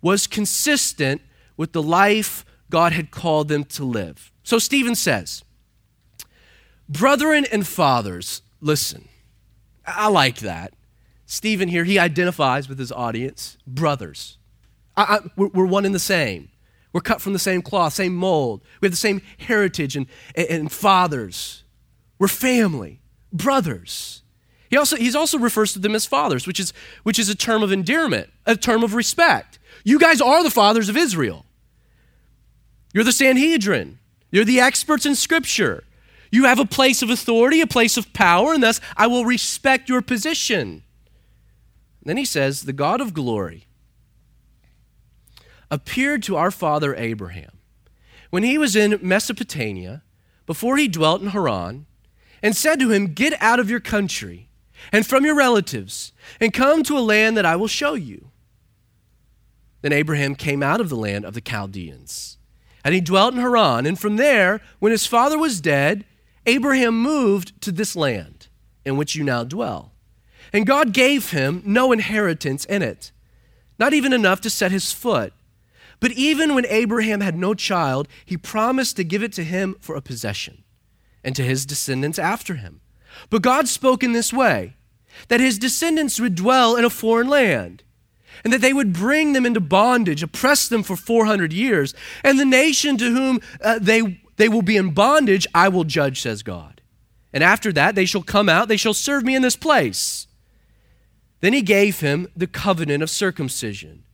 was 0.00 0.26
consistent 0.26 1.20
with 1.56 1.72
the 1.72 1.82
life 1.82 2.44
God 2.70 2.92
had 2.92 3.10
called 3.10 3.48
them 3.48 3.64
to 3.64 3.84
live. 3.84 4.32
So 4.42 4.58
Stephen 4.58 4.94
says, 4.94 5.44
Brethren 6.88 7.46
and 7.52 7.66
fathers, 7.66 8.42
listen. 8.60 9.09
I 9.96 10.08
like 10.08 10.38
that. 10.38 10.74
Stephen 11.26 11.68
here, 11.68 11.84
he 11.84 11.98
identifies 11.98 12.68
with 12.68 12.78
his 12.78 12.90
audience, 12.90 13.56
brothers. 13.66 14.38
I, 14.96 15.02
I, 15.02 15.18
we're, 15.36 15.48
we're, 15.48 15.66
one 15.66 15.84
and 15.84 15.94
the 15.94 16.00
same. 16.00 16.48
We're 16.92 17.00
cut 17.00 17.20
from 17.20 17.32
the 17.32 17.38
same 17.38 17.62
cloth, 17.62 17.92
same 17.92 18.14
mold. 18.14 18.62
We 18.80 18.86
have 18.86 18.92
the 18.92 18.96
same 18.96 19.22
heritage 19.38 19.96
and, 19.96 20.06
and, 20.34 20.48
and 20.48 20.72
fathers. 20.72 21.62
We're 22.18 22.28
family 22.28 23.00
brothers. 23.32 24.22
He 24.68 24.76
also, 24.76 24.96
he's 24.96 25.16
also 25.16 25.38
refers 25.38 25.72
to 25.72 25.78
them 25.78 25.94
as 25.94 26.06
fathers, 26.06 26.46
which 26.46 26.60
is, 26.60 26.72
which 27.02 27.18
is 27.18 27.28
a 27.28 27.34
term 27.34 27.62
of 27.62 27.72
endearment, 27.72 28.30
a 28.46 28.56
term 28.56 28.82
of 28.82 28.94
respect. 28.94 29.58
You 29.84 29.98
guys 29.98 30.20
are 30.20 30.42
the 30.42 30.50
fathers 30.50 30.88
of 30.88 30.96
Israel. 30.96 31.44
You're 32.92 33.04
the 33.04 33.12
Sanhedrin. 33.12 33.98
You're 34.30 34.44
the 34.44 34.60
experts 34.60 35.06
in 35.06 35.14
Scripture. 35.14 35.84
You 36.30 36.44
have 36.44 36.58
a 36.58 36.64
place 36.64 37.02
of 37.02 37.10
authority, 37.10 37.60
a 37.60 37.66
place 37.66 37.96
of 37.96 38.12
power, 38.12 38.52
and 38.52 38.62
thus 38.62 38.80
I 38.96 39.06
will 39.06 39.24
respect 39.24 39.88
your 39.88 40.02
position. 40.02 40.82
then 42.02 42.16
he 42.16 42.24
says, 42.24 42.62
The 42.62 42.72
God 42.72 43.00
of 43.00 43.14
glory 43.14 43.66
appeared 45.70 46.22
to 46.24 46.36
our 46.36 46.50
father 46.50 46.94
Abraham 46.96 47.52
when 48.30 48.42
he 48.42 48.58
was 48.58 48.76
in 48.76 48.98
Mesopotamia, 49.02 50.02
before 50.46 50.76
he 50.76 50.88
dwelt 50.88 51.20
in 51.20 51.28
Haran 51.28 51.86
and 52.42 52.56
said 52.56 52.80
to 52.80 52.90
him, 52.90 53.12
Get 53.12 53.40
out 53.40 53.60
of 53.60 53.70
your 53.70 53.80
country 53.80 54.48
and 54.92 55.06
from 55.06 55.24
your 55.24 55.34
relatives 55.34 56.12
and 56.40 56.52
come 56.52 56.82
to 56.84 56.96
a 56.96 57.00
land 57.00 57.36
that 57.36 57.46
I 57.46 57.56
will 57.56 57.68
show 57.68 57.94
you. 57.94 58.30
Then 59.82 59.92
Abraham 59.92 60.34
came 60.34 60.62
out 60.62 60.80
of 60.80 60.88
the 60.88 60.96
land 60.96 61.24
of 61.24 61.34
the 61.34 61.40
Chaldeans, 61.40 62.38
and 62.84 62.94
he 62.94 63.00
dwelt 63.00 63.34
in 63.34 63.40
Haran. 63.40 63.86
And 63.86 63.98
from 63.98 64.16
there, 64.16 64.60
when 64.78 64.92
his 64.92 65.06
father 65.06 65.38
was 65.38 65.60
dead, 65.60 66.04
Abraham 66.46 67.00
moved 67.00 67.60
to 67.62 67.72
this 67.72 67.94
land 67.94 68.48
in 68.84 68.96
which 68.96 69.14
you 69.14 69.24
now 69.24 69.44
dwell. 69.44 69.92
And 70.52 70.66
God 70.66 70.92
gave 70.92 71.30
him 71.30 71.62
no 71.64 71.92
inheritance 71.92 72.64
in 72.64 72.82
it, 72.82 73.12
not 73.78 73.92
even 73.92 74.12
enough 74.12 74.40
to 74.42 74.50
set 74.50 74.72
his 74.72 74.92
foot. 74.92 75.32
But 76.00 76.12
even 76.12 76.54
when 76.54 76.66
Abraham 76.66 77.20
had 77.20 77.36
no 77.36 77.54
child, 77.54 78.08
he 78.24 78.36
promised 78.36 78.96
to 78.96 79.04
give 79.04 79.22
it 79.22 79.32
to 79.34 79.44
him 79.44 79.76
for 79.80 79.94
a 79.94 80.00
possession 80.00 80.64
and 81.22 81.36
to 81.36 81.42
his 81.42 81.66
descendants 81.66 82.18
after 82.18 82.54
him. 82.54 82.80
But 83.28 83.42
God 83.42 83.68
spoke 83.68 84.02
in 84.02 84.12
this 84.12 84.32
way 84.32 84.74
that 85.28 85.40
his 85.40 85.58
descendants 85.58 86.18
would 86.18 86.34
dwell 86.34 86.76
in 86.76 86.84
a 86.84 86.90
foreign 86.90 87.28
land 87.28 87.82
and 88.42 88.52
that 88.52 88.60
they 88.60 88.72
would 88.72 88.92
bring 88.92 89.34
them 89.34 89.44
into 89.44 89.60
bondage, 89.60 90.22
oppress 90.22 90.68
them 90.68 90.82
for 90.82 90.96
400 90.96 91.52
years. 91.52 91.94
And 92.24 92.40
the 92.40 92.44
nation 92.44 92.96
to 92.96 93.12
whom 93.12 93.40
uh, 93.62 93.78
they, 93.80 94.19
they 94.40 94.48
will 94.48 94.62
be 94.62 94.78
in 94.78 94.92
bondage, 94.94 95.46
I 95.54 95.68
will 95.68 95.84
judge, 95.84 96.22
says 96.22 96.42
God. 96.42 96.80
And 97.32 97.44
after 97.44 97.72
that, 97.72 97.94
they 97.94 98.06
shall 98.06 98.22
come 98.22 98.48
out, 98.48 98.68
they 98.68 98.76
shall 98.78 98.94
serve 98.94 99.22
me 99.22 99.34
in 99.34 99.42
this 99.42 99.56
place. 99.56 100.26
Then 101.40 101.52
he 101.52 101.62
gave 101.62 102.00
him 102.00 102.26
the 102.34 102.46
covenant 102.46 103.02
of 103.02 103.10
circumcision. 103.10 104.04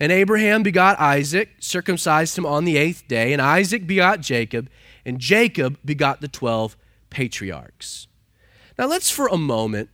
And 0.00 0.10
Abraham 0.10 0.64
begot 0.64 0.98
Isaac, 0.98 1.50
circumcised 1.60 2.36
him 2.36 2.44
on 2.44 2.64
the 2.64 2.76
eighth 2.76 3.06
day, 3.06 3.32
and 3.32 3.40
Isaac 3.40 3.86
begot 3.86 4.20
Jacob, 4.20 4.68
and 5.04 5.20
Jacob 5.20 5.78
begot 5.84 6.20
the 6.20 6.28
12 6.28 6.76
patriarchs. 7.10 8.08
Now 8.76 8.86
let's 8.86 9.10
for 9.10 9.28
a 9.28 9.38
moment 9.38 9.90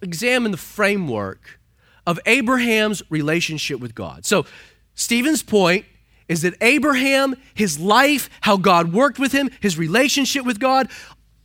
examine 0.00 0.52
the 0.52 0.56
framework 0.56 1.60
of 2.06 2.18
Abraham's 2.24 3.02
relationship 3.10 3.78
with 3.78 3.94
God. 3.94 4.24
So, 4.24 4.46
Stephen's 4.94 5.42
point 5.42 5.84
is 6.28 6.42
that 6.42 6.54
Abraham, 6.60 7.36
his 7.54 7.78
life, 7.78 8.28
how 8.40 8.56
God 8.56 8.92
worked 8.92 9.18
with 9.18 9.32
him, 9.32 9.50
his 9.60 9.78
relationship 9.78 10.44
with 10.44 10.58
God, 10.58 10.90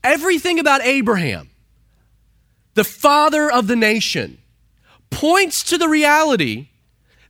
everything 0.03 0.59
about 0.59 0.81
Abraham, 0.81 1.49
the 2.73 2.83
father 2.83 3.51
of 3.51 3.67
the 3.67 3.75
nation, 3.75 4.37
points 5.09 5.63
to 5.63 5.77
the 5.77 5.87
reality 5.87 6.69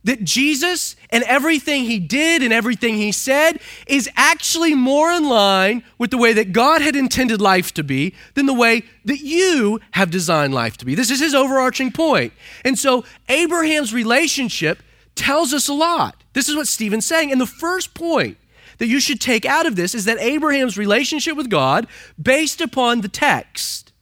that 0.04 0.24
Jesus 0.24 0.96
and 1.10 1.22
everything 1.24 1.84
he 1.84 1.98
did 1.98 2.42
and 2.42 2.52
everything 2.52 2.96
he 2.96 3.12
said 3.12 3.60
is 3.86 4.08
actually 4.16 4.74
more 4.74 5.12
in 5.12 5.28
line 5.28 5.84
with 5.98 6.10
the 6.10 6.18
way 6.18 6.32
that 6.32 6.52
God 6.52 6.82
had 6.82 6.96
intended 6.96 7.40
life 7.40 7.72
to 7.74 7.84
be 7.84 8.14
than 8.34 8.46
the 8.46 8.54
way 8.54 8.82
that 9.04 9.20
you 9.20 9.80
have 9.92 10.10
designed 10.10 10.54
life 10.54 10.76
to 10.78 10.84
be. 10.84 10.94
This 10.94 11.10
is 11.10 11.20
his 11.20 11.34
overarching 11.34 11.92
point. 11.92 12.32
And 12.64 12.78
so 12.78 13.04
Abraham's 13.28 13.94
relationship 13.94 14.82
tells 15.14 15.52
us 15.52 15.68
a 15.68 15.74
lot. 15.74 16.22
This 16.32 16.48
is 16.48 16.56
what 16.56 16.68
Stephen's 16.68 17.06
saying. 17.06 17.30
And 17.30 17.40
the 17.40 17.46
first 17.46 17.94
point 17.94 18.38
that 18.78 18.86
you 18.86 19.00
should 19.00 19.20
take 19.20 19.44
out 19.44 19.66
of 19.66 19.76
this 19.76 19.94
is 19.94 20.04
that 20.06 20.18
Abraham's 20.18 20.78
relationship 20.78 21.36
with 21.36 21.50
God, 21.50 21.86
based 22.20 22.60
upon 22.60 23.00
the 23.00 23.08
text, 23.08 23.92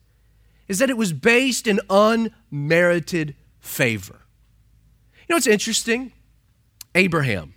is 0.69 0.79
that 0.79 0.90
it 0.90 0.97
was 0.97 1.12
based 1.12 1.67
in 1.67 1.81
unmerited 1.90 3.35
favor. 3.59 4.21
You 5.29 5.35
know 5.35 5.37
what's 5.37 5.47
interesting? 5.47 6.12
Abraham. 6.95 7.55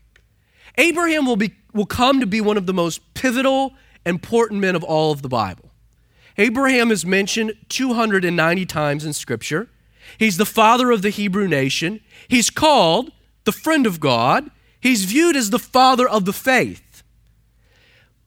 Abraham 0.78 1.26
will, 1.26 1.36
be, 1.36 1.54
will 1.74 1.86
come 1.86 2.20
to 2.20 2.26
be 2.26 2.42
one 2.42 2.58
of 2.58 2.66
the 2.66 2.74
most 2.74 3.14
pivotal, 3.14 3.74
important 4.06 4.60
men 4.60 4.76
of 4.76 4.84
all 4.84 5.12
of 5.12 5.22
the 5.22 5.30
Bible. 5.30 5.72
Abraham 6.38 6.92
is 6.92 7.06
mentioned 7.06 7.54
290 7.70 8.66
times 8.66 9.06
in 9.06 9.14
Scripture. 9.14 9.70
He's 10.18 10.38
the 10.38 10.46
father 10.46 10.92
of 10.92 11.04
the 11.04 11.10
Hebrew 11.10 11.48
nation. 11.48 12.02
He's 12.28 12.50
called 12.50 13.12
the 13.44 13.52
friend 13.52 13.86
of 13.86 14.00
God. 14.00 14.50
He's 14.80 15.06
viewed 15.06 15.36
as 15.36 15.50
the 15.50 15.60
father 15.60 16.08
of 16.08 16.26
the 16.26 16.34
faith. 16.34 17.04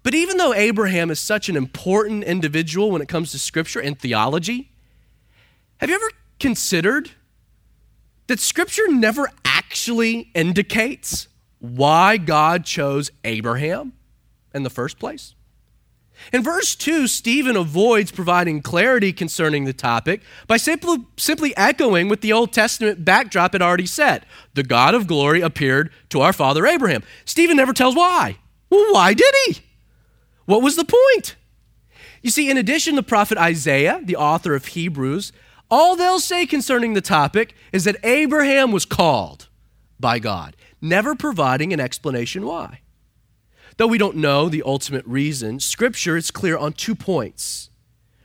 But 0.03 0.15
even 0.15 0.37
though 0.37 0.55
Abraham 0.55 1.11
is 1.11 1.19
such 1.21 1.49
an 1.49 1.57
important 1.57 2.25
individual 2.25 2.91
when 2.91 3.03
it 3.03 3.09
comes 3.09 3.33
to 3.33 3.39
Scripture 3.39 3.81
and 3.81 3.99
theology, 3.99 4.71
have 5.79 5.91
you 5.91 5.97
ever 5.97 6.11
considered 6.39 7.11
that 8.27 8.41
Scripture 8.41 8.89
never 8.89 9.31
actually 9.45 10.31
indicates 10.35 11.29
why 11.59 12.17
God 12.17 12.65
chose 12.65 13.11
Abraham 13.25 13.93
in 14.55 14.63
the 14.63 14.71
first 14.71 14.99
place. 14.99 15.36
In 16.33 16.43
verse 16.43 16.75
2, 16.75 17.07
Stephen 17.07 17.57
avoids 17.57 18.11
providing 18.11 18.63
clarity 18.63 19.13
concerning 19.13 19.65
the 19.65 19.73
topic 19.73 20.23
by 20.47 20.57
simply, 20.57 20.99
simply 21.17 21.57
echoing 21.57 22.09
what 22.09 22.21
the 22.21 22.33
Old 22.33 22.53
Testament 22.53 23.05
backdrop 23.05 23.53
had 23.53 23.63
already 23.63 23.87
said. 23.87 24.27
The 24.55 24.63
God 24.63 24.95
of 24.95 25.07
glory 25.07 25.41
appeared 25.41 25.91
to 26.11 26.21
our 26.21 26.33
father 26.33 26.67
Abraham. 26.67 27.03
Stephen 27.25 27.57
never 27.57 27.73
tells 27.73 27.95
why. 27.95 28.39
Well, 28.71 28.93
why 28.93 29.15
did 29.15 29.33
he? 29.47 29.59
What 30.47 30.63
was 30.63 30.77
the 30.77 30.85
point? 30.85 31.37
You 32.23 32.31
see, 32.31 32.51
in 32.51 32.57
addition, 32.57 32.97
the 32.97 33.03
prophet 33.03 33.39
Isaiah, 33.39 34.01
the 34.03 34.17
author 34.17 34.55
of 34.55 34.67
Hebrews, 34.67 35.33
all 35.71 35.97
they'll 35.97 36.21
say 36.21 36.47
concerning 36.47 36.95
the 36.95 37.01
topic 37.01 37.55
is 37.73 37.85
that 37.85 37.97
Abraham 38.05 38.73
was 38.73 38.85
called 38.85 39.49
by 39.99 40.19
God, 40.19 40.57
never 40.81 41.15
providing 41.15 41.73
an 41.73 41.81
explanation 41.81 42.45
why. 42.45 42.81
Though 43.77 43.87
we 43.87 43.99
don't 43.99 44.17
know 44.17 44.49
the 44.49 44.63
ultimate 44.65 45.05
reason, 45.07 45.61
Scripture 45.61 46.17
is 46.17 46.31
clear 46.31 46.57
on 46.57 46.73
two 46.73 46.95
points. 46.95 47.71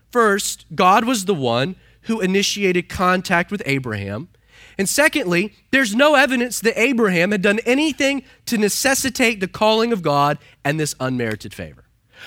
First, 0.09 0.65
God 0.73 1.05
was 1.05 1.25
the 1.25 1.33
one 1.33 1.75
who 2.03 2.21
initiated 2.21 2.89
contact 2.89 3.51
with 3.51 3.61
Abraham. 3.65 4.29
And 4.77 4.87
secondly, 4.87 5.53
there's 5.71 5.93
no 5.93 6.15
evidence 6.15 6.59
that 6.61 6.79
Abraham 6.79 7.31
had 7.31 7.41
done 7.41 7.59
anything 7.65 8.23
to 8.45 8.57
necessitate 8.57 9.39
the 9.39 9.47
calling 9.47 9.91
of 9.91 10.01
God 10.01 10.37
and 10.63 10.79
this 10.79 10.95
unmerited 10.99 11.53
favor. 11.53 11.85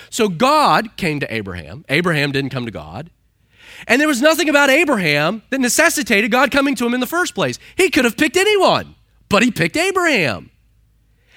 So 0.09 0.29
God 0.29 0.95
came 0.97 1.19
to 1.19 1.33
Abraham. 1.33 1.85
Abraham 1.89 2.31
didn't 2.31 2.51
come 2.51 2.65
to 2.65 2.71
God. 2.71 3.09
And 3.87 3.99
there 3.99 4.07
was 4.07 4.21
nothing 4.21 4.49
about 4.49 4.69
Abraham 4.69 5.41
that 5.49 5.59
necessitated 5.59 6.31
God 6.31 6.51
coming 6.51 6.75
to 6.75 6.85
him 6.85 6.93
in 6.93 6.99
the 6.99 7.07
first 7.07 7.35
place. 7.35 7.59
He 7.75 7.89
could 7.89 8.05
have 8.05 8.17
picked 8.17 8.37
anyone, 8.37 8.95
but 9.29 9.43
he 9.43 9.51
picked 9.51 9.75
Abraham. 9.75 10.51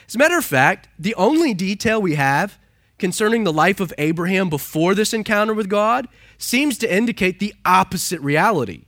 As 0.08 0.14
a 0.14 0.18
matter 0.18 0.38
of 0.38 0.44
fact, 0.44 0.88
the 0.98 1.14
only 1.16 1.52
detail 1.52 2.00
we 2.00 2.14
have 2.14 2.58
concerning 2.98 3.44
the 3.44 3.52
life 3.52 3.78
of 3.78 3.92
Abraham 3.98 4.48
before 4.48 4.94
this 4.94 5.12
encounter 5.12 5.52
with 5.52 5.68
God 5.68 6.08
seems 6.38 6.78
to 6.78 6.92
indicate 6.92 7.38
the 7.38 7.54
opposite 7.64 8.20
reality. 8.20 8.86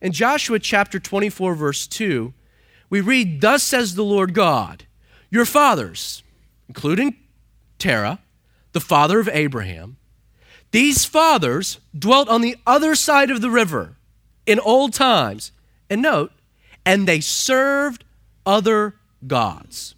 In 0.00 0.12
Joshua 0.12 0.60
chapter 0.60 1.00
24, 1.00 1.54
verse 1.54 1.86
2, 1.88 2.32
we 2.88 3.00
read, 3.00 3.40
Thus 3.40 3.62
says 3.64 3.96
the 3.96 4.04
Lord 4.04 4.32
God, 4.32 4.86
your 5.28 5.44
fathers, 5.44 6.22
including 6.68 7.16
Terah, 7.78 8.20
the 8.72 8.80
father 8.80 9.18
of 9.18 9.28
Abraham, 9.32 9.96
these 10.70 11.04
fathers 11.04 11.80
dwelt 11.96 12.28
on 12.28 12.40
the 12.40 12.56
other 12.66 12.94
side 12.94 13.30
of 13.30 13.40
the 13.40 13.50
river 13.50 13.96
in 14.46 14.60
old 14.60 14.92
times. 14.92 15.52
And 15.90 16.02
note, 16.02 16.32
and 16.84 17.06
they 17.06 17.20
served 17.20 18.04
other 18.46 18.96
gods. 19.26 19.93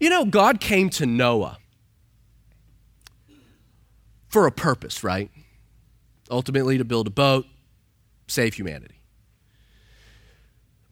You 0.00 0.10
know, 0.10 0.24
God 0.24 0.60
came 0.60 0.90
to 0.90 1.06
Noah 1.06 1.58
for 4.28 4.46
a 4.46 4.52
purpose, 4.52 5.02
right? 5.02 5.30
Ultimately, 6.30 6.78
to 6.78 6.84
build 6.84 7.06
a 7.06 7.10
boat, 7.10 7.46
save 8.26 8.54
humanity. 8.54 9.00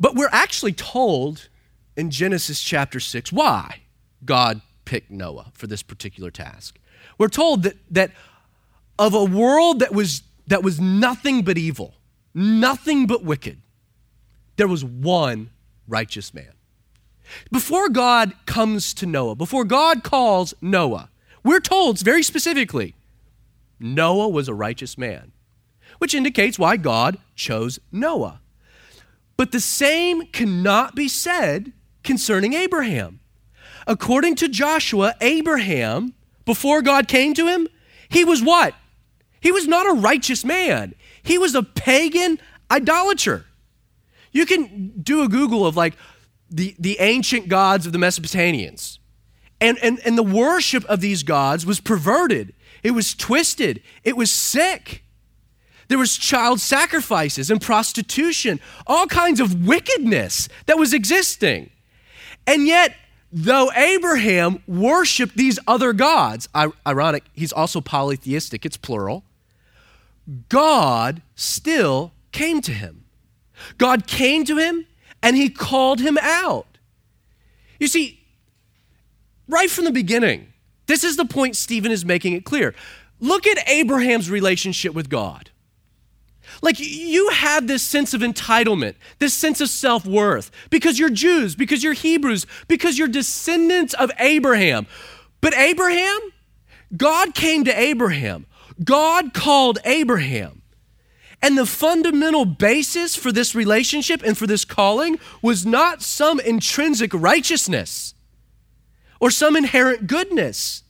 But 0.00 0.14
we're 0.14 0.30
actually 0.32 0.72
told 0.72 1.48
in 1.96 2.10
Genesis 2.10 2.62
chapter 2.62 3.00
6 3.00 3.32
why 3.32 3.82
God 4.24 4.60
picked 4.84 5.10
Noah 5.10 5.52
for 5.54 5.66
this 5.66 5.82
particular 5.82 6.30
task. 6.30 6.78
We're 7.18 7.28
told 7.28 7.62
that, 7.62 7.76
that 7.90 8.12
of 8.98 9.14
a 9.14 9.24
world 9.24 9.80
that 9.80 9.92
was, 9.92 10.22
that 10.46 10.62
was 10.62 10.80
nothing 10.80 11.42
but 11.42 11.58
evil, 11.58 11.94
nothing 12.34 13.06
but 13.06 13.24
wicked, 13.24 13.60
there 14.56 14.68
was 14.68 14.84
one 14.84 15.50
righteous 15.88 16.32
man. 16.34 16.55
Before 17.50 17.88
God 17.88 18.32
comes 18.46 18.94
to 18.94 19.06
Noah, 19.06 19.34
before 19.34 19.64
God 19.64 20.02
calls 20.02 20.54
Noah, 20.60 21.10
we're 21.42 21.60
told 21.60 21.98
very 22.00 22.22
specifically 22.22 22.94
Noah 23.78 24.28
was 24.28 24.48
a 24.48 24.54
righteous 24.54 24.96
man, 24.96 25.32
which 25.98 26.14
indicates 26.14 26.58
why 26.58 26.76
God 26.76 27.18
chose 27.34 27.78
Noah. 27.92 28.40
But 29.36 29.52
the 29.52 29.60
same 29.60 30.26
cannot 30.26 30.94
be 30.94 31.08
said 31.08 31.72
concerning 32.02 32.54
Abraham. 32.54 33.20
According 33.86 34.36
to 34.36 34.48
Joshua, 34.48 35.14
Abraham 35.20 36.14
before 36.44 36.80
God 36.80 37.08
came 37.08 37.34
to 37.34 37.46
him, 37.46 37.68
he 38.08 38.24
was 38.24 38.42
what? 38.42 38.74
He 39.40 39.52
was 39.52 39.66
not 39.66 39.86
a 39.86 40.00
righteous 40.00 40.44
man. 40.44 40.94
He 41.22 41.38
was 41.38 41.54
a 41.54 41.62
pagan 41.62 42.38
idolater. 42.70 43.46
You 44.32 44.46
can 44.46 44.92
do 45.02 45.22
a 45.22 45.28
Google 45.28 45.66
of 45.66 45.76
like 45.76 45.94
the, 46.50 46.74
the 46.78 46.96
ancient 47.00 47.48
gods 47.48 47.86
of 47.86 47.92
the 47.92 47.98
Mesopotamians. 47.98 48.98
And, 49.60 49.78
and, 49.82 50.00
and 50.04 50.18
the 50.18 50.22
worship 50.22 50.84
of 50.84 51.00
these 51.00 51.22
gods 51.22 51.64
was 51.64 51.80
perverted, 51.80 52.54
it 52.82 52.90
was 52.92 53.14
twisted, 53.14 53.82
it 54.04 54.16
was 54.16 54.30
sick. 54.30 55.02
There 55.88 55.98
was 55.98 56.16
child 56.16 56.60
sacrifices 56.60 57.48
and 57.48 57.60
prostitution, 57.60 58.58
all 58.88 59.06
kinds 59.06 59.38
of 59.38 59.66
wickedness 59.66 60.48
that 60.66 60.76
was 60.76 60.92
existing. 60.92 61.70
And 62.44 62.66
yet, 62.66 62.96
though 63.32 63.70
Abraham 63.72 64.62
worshiped 64.66 65.36
these 65.36 65.60
other 65.66 65.92
gods, 65.92 66.48
ironic, 66.84 67.24
he's 67.34 67.52
also 67.52 67.80
polytheistic, 67.80 68.66
it's 68.66 68.76
plural, 68.76 69.22
God 70.48 71.22
still 71.36 72.12
came 72.32 72.60
to 72.62 72.72
him. 72.72 73.04
God 73.78 74.06
came 74.06 74.44
to 74.44 74.58
him 74.58 74.86
and 75.26 75.36
he 75.36 75.50
called 75.50 75.98
him 75.98 76.16
out. 76.22 76.78
You 77.80 77.88
see, 77.88 78.20
right 79.48 79.68
from 79.68 79.84
the 79.84 79.90
beginning, 79.90 80.52
this 80.86 81.02
is 81.02 81.16
the 81.16 81.24
point 81.24 81.56
Stephen 81.56 81.90
is 81.90 82.04
making 82.04 82.34
it 82.34 82.44
clear. 82.44 82.76
Look 83.18 83.44
at 83.44 83.68
Abraham's 83.68 84.30
relationship 84.30 84.94
with 84.94 85.08
God. 85.08 85.50
Like 86.62 86.76
you 86.78 87.30
have 87.30 87.66
this 87.66 87.82
sense 87.82 88.14
of 88.14 88.20
entitlement, 88.20 88.94
this 89.18 89.34
sense 89.34 89.60
of 89.60 89.68
self 89.68 90.06
worth, 90.06 90.52
because 90.70 90.96
you're 90.96 91.10
Jews, 91.10 91.56
because 91.56 91.82
you're 91.82 91.92
Hebrews, 91.92 92.46
because 92.68 92.96
you're 92.96 93.08
descendants 93.08 93.94
of 93.94 94.12
Abraham. 94.20 94.86
But 95.40 95.54
Abraham, 95.54 96.20
God 96.96 97.34
came 97.34 97.64
to 97.64 97.76
Abraham, 97.76 98.46
God 98.84 99.34
called 99.34 99.80
Abraham. 99.84 100.62
And 101.42 101.56
the 101.56 101.66
fundamental 101.66 102.44
basis 102.44 103.14
for 103.14 103.30
this 103.30 103.54
relationship 103.54 104.22
and 104.24 104.36
for 104.36 104.46
this 104.46 104.64
calling 104.64 105.18
was 105.42 105.66
not 105.66 106.02
some 106.02 106.40
intrinsic 106.40 107.12
righteousness 107.14 108.14
or 109.20 109.30
some 109.30 109.56
inherent 109.56 110.06
goodness. 110.06 110.82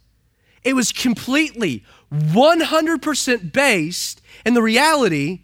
It 0.63 0.75
was 0.75 0.93
completely 0.93 1.85
100% 2.13 3.53
based 3.53 4.23
in 4.45 4.55
the 4.55 4.63
reality 4.63 5.43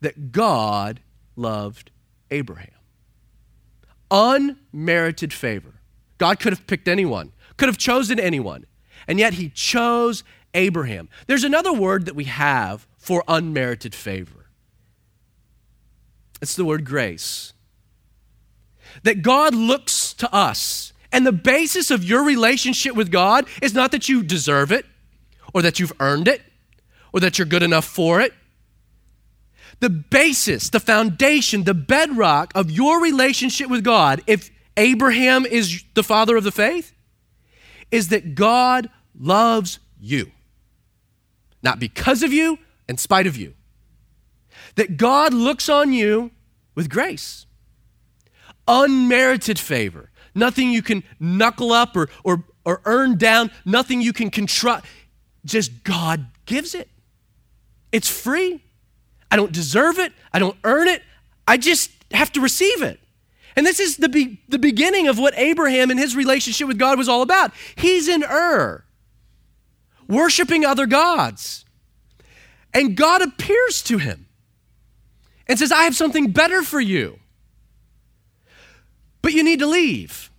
that 0.00 0.32
God 0.32 1.00
loved 1.36 1.90
Abraham. 2.30 2.70
Unmerited 4.10 5.32
favor. 5.32 5.80
God 6.18 6.40
could 6.40 6.52
have 6.52 6.66
picked 6.66 6.88
anyone, 6.88 7.32
could 7.56 7.68
have 7.68 7.78
chosen 7.78 8.18
anyone, 8.18 8.64
and 9.06 9.18
yet 9.18 9.34
he 9.34 9.50
chose 9.50 10.24
Abraham. 10.54 11.08
There's 11.26 11.44
another 11.44 11.72
word 11.72 12.06
that 12.06 12.14
we 12.14 12.24
have 12.24 12.86
for 13.06 13.22
unmerited 13.28 13.94
favor 13.94 14.46
it's 16.42 16.54
the 16.54 16.66
word 16.66 16.84
grace. 16.84 17.54
That 19.04 19.22
God 19.22 19.54
looks 19.54 20.12
to 20.14 20.32
us, 20.34 20.92
and 21.10 21.26
the 21.26 21.32
basis 21.32 21.90
of 21.90 22.04
your 22.04 22.24
relationship 22.24 22.94
with 22.94 23.10
God 23.10 23.46
is 23.62 23.72
not 23.72 23.90
that 23.92 24.10
you 24.10 24.22
deserve 24.22 24.70
it, 24.70 24.84
or 25.54 25.62
that 25.62 25.80
you've 25.80 25.94
earned 25.98 26.28
it, 26.28 26.42
or 27.12 27.20
that 27.20 27.38
you're 27.38 27.46
good 27.46 27.62
enough 27.62 27.86
for 27.86 28.20
it 28.20 28.34
the 29.80 29.90
basis, 29.90 30.70
the 30.70 30.80
foundation, 30.80 31.64
the 31.64 31.74
bedrock 31.74 32.52
of 32.54 32.70
your 32.70 33.02
relationship 33.02 33.68
with 33.68 33.84
God, 33.84 34.22
if 34.26 34.50
Abraham 34.76 35.44
is 35.44 35.84
the 35.94 36.02
father 36.02 36.36
of 36.36 36.44
the 36.44 36.52
faith, 36.52 36.94
is 37.90 38.08
that 38.08 38.34
God 38.34 38.88
loves 39.18 39.78
you. 40.00 40.30
Not 41.62 41.78
because 41.78 42.22
of 42.22 42.32
you, 42.32 42.58
in 42.88 42.98
spite 42.98 43.26
of 43.26 43.36
you. 43.36 43.54
That 44.76 44.96
God 44.96 45.34
looks 45.34 45.68
on 45.68 45.92
you 45.92 46.30
with 46.74 46.88
grace, 46.88 47.46
unmerited 48.68 49.58
favor, 49.58 50.10
nothing 50.34 50.70
you 50.70 50.82
can 50.82 51.02
knuckle 51.18 51.72
up 51.72 51.96
or, 51.96 52.08
or, 52.24 52.44
or 52.64 52.80
earn 52.84 53.16
down, 53.16 53.50
nothing 53.64 54.00
you 54.00 54.12
can 54.12 54.30
control. 54.30 54.78
Just 55.44 55.84
God 55.84 56.26
gives 56.44 56.74
it. 56.74 56.88
It's 57.92 58.08
free. 58.08 58.62
I 59.30 59.36
don't 59.36 59.52
deserve 59.52 59.98
it. 59.98 60.12
I 60.32 60.38
don't 60.38 60.56
earn 60.64 60.88
it. 60.88 61.02
I 61.46 61.56
just 61.56 61.90
have 62.12 62.32
to 62.32 62.40
receive 62.40 62.82
it. 62.82 63.00
And 63.56 63.64
this 63.64 63.80
is 63.80 63.96
the, 63.96 64.08
be- 64.08 64.40
the 64.48 64.58
beginning 64.58 65.08
of 65.08 65.18
what 65.18 65.32
Abraham 65.36 65.90
and 65.90 65.98
his 65.98 66.14
relationship 66.14 66.68
with 66.68 66.78
God 66.78 66.98
was 66.98 67.08
all 67.08 67.22
about. 67.22 67.52
He's 67.74 68.06
in 68.06 68.22
Ur, 68.22 68.84
worshiping 70.08 70.64
other 70.64 70.86
gods. 70.86 71.64
And 72.76 72.94
God 72.94 73.22
appears 73.22 73.80
to 73.84 73.96
him 73.96 74.26
and 75.46 75.58
says, 75.58 75.72
I 75.72 75.84
have 75.84 75.96
something 75.96 76.30
better 76.30 76.62
for 76.62 76.78
you. 76.78 77.18
But 79.22 79.32
you 79.32 79.42
need 79.42 79.60
to 79.60 79.66
leave. 79.66 80.30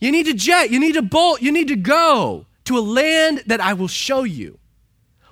You 0.00 0.10
need 0.10 0.26
to 0.26 0.34
jet. 0.34 0.70
You 0.70 0.80
need 0.80 0.94
to 0.94 1.02
bolt. 1.02 1.42
You 1.42 1.52
need 1.52 1.68
to 1.68 1.76
go 1.76 2.46
to 2.64 2.76
a 2.76 2.80
land 2.80 3.44
that 3.46 3.60
I 3.60 3.74
will 3.74 3.86
show 3.86 4.24
you. 4.24 4.58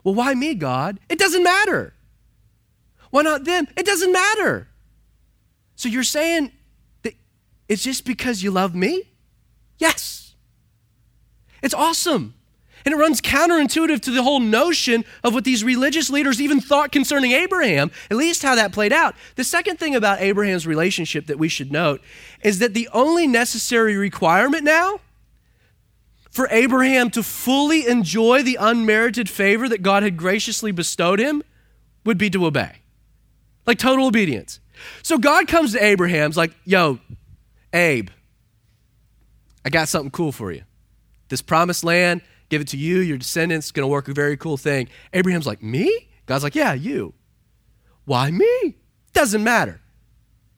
Well, 0.04 0.14
why 0.14 0.32
me, 0.34 0.54
God? 0.54 1.00
It 1.08 1.18
doesn't 1.18 1.42
matter. 1.42 1.94
Why 3.10 3.22
not 3.22 3.42
them? 3.42 3.66
It 3.76 3.84
doesn't 3.84 4.12
matter. 4.12 4.68
So 5.74 5.88
you're 5.88 6.04
saying 6.04 6.52
that 7.02 7.14
it's 7.68 7.82
just 7.82 8.04
because 8.04 8.44
you 8.44 8.52
love 8.52 8.76
me? 8.76 9.10
Yes. 9.78 10.36
It's 11.62 11.74
awesome. 11.74 12.34
And 12.84 12.94
it 12.94 12.96
runs 12.96 13.20
counterintuitive 13.20 14.00
to 14.00 14.10
the 14.10 14.22
whole 14.22 14.40
notion 14.40 15.04
of 15.24 15.34
what 15.34 15.44
these 15.44 15.64
religious 15.64 16.10
leaders 16.10 16.40
even 16.40 16.60
thought 16.60 16.92
concerning 16.92 17.32
Abraham, 17.32 17.90
at 18.10 18.16
least 18.16 18.42
how 18.42 18.54
that 18.54 18.72
played 18.72 18.92
out. 18.92 19.14
The 19.36 19.44
second 19.44 19.78
thing 19.78 19.94
about 19.94 20.20
Abraham's 20.20 20.66
relationship 20.66 21.26
that 21.26 21.38
we 21.38 21.48
should 21.48 21.72
note 21.72 22.00
is 22.42 22.58
that 22.60 22.74
the 22.74 22.88
only 22.92 23.26
necessary 23.26 23.96
requirement 23.96 24.64
now 24.64 25.00
for 26.30 26.48
Abraham 26.50 27.10
to 27.10 27.22
fully 27.22 27.86
enjoy 27.86 28.42
the 28.42 28.56
unmerited 28.60 29.28
favor 29.28 29.68
that 29.68 29.82
God 29.82 30.02
had 30.02 30.16
graciously 30.16 30.72
bestowed 30.72 31.18
him 31.18 31.42
would 32.04 32.18
be 32.18 32.30
to 32.30 32.46
obey 32.46 32.76
like 33.68 33.78
total 33.78 34.06
obedience. 34.06 34.60
So 35.02 35.18
God 35.18 35.46
comes 35.46 35.74
to 35.74 35.84
Abraham's 35.84 36.38
like, 36.38 36.52
yo, 36.64 36.98
Abe, 37.74 38.08
I 39.62 39.68
got 39.68 39.88
something 39.88 40.10
cool 40.10 40.32
for 40.32 40.50
you. 40.50 40.62
This 41.28 41.42
promised 41.42 41.84
land, 41.84 42.22
give 42.48 42.60
it 42.60 42.68
to 42.68 42.76
you, 42.76 42.98
your 42.98 43.18
descendants, 43.18 43.70
gonna 43.70 43.88
work 43.88 44.08
a 44.08 44.12
very 44.12 44.36
cool 44.36 44.56
thing. 44.56 44.88
Abraham's 45.12 45.46
like, 45.46 45.62
me? 45.62 46.08
God's 46.26 46.44
like, 46.44 46.54
yeah, 46.54 46.72
you. 46.74 47.14
Why 48.04 48.30
me? 48.30 48.76
Doesn't 49.12 49.42
matter. 49.42 49.80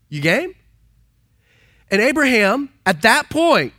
You 0.08 0.20
game? 0.20 0.54
And 1.90 2.00
Abraham, 2.00 2.70
at 2.86 3.02
that 3.02 3.30
point, 3.30 3.72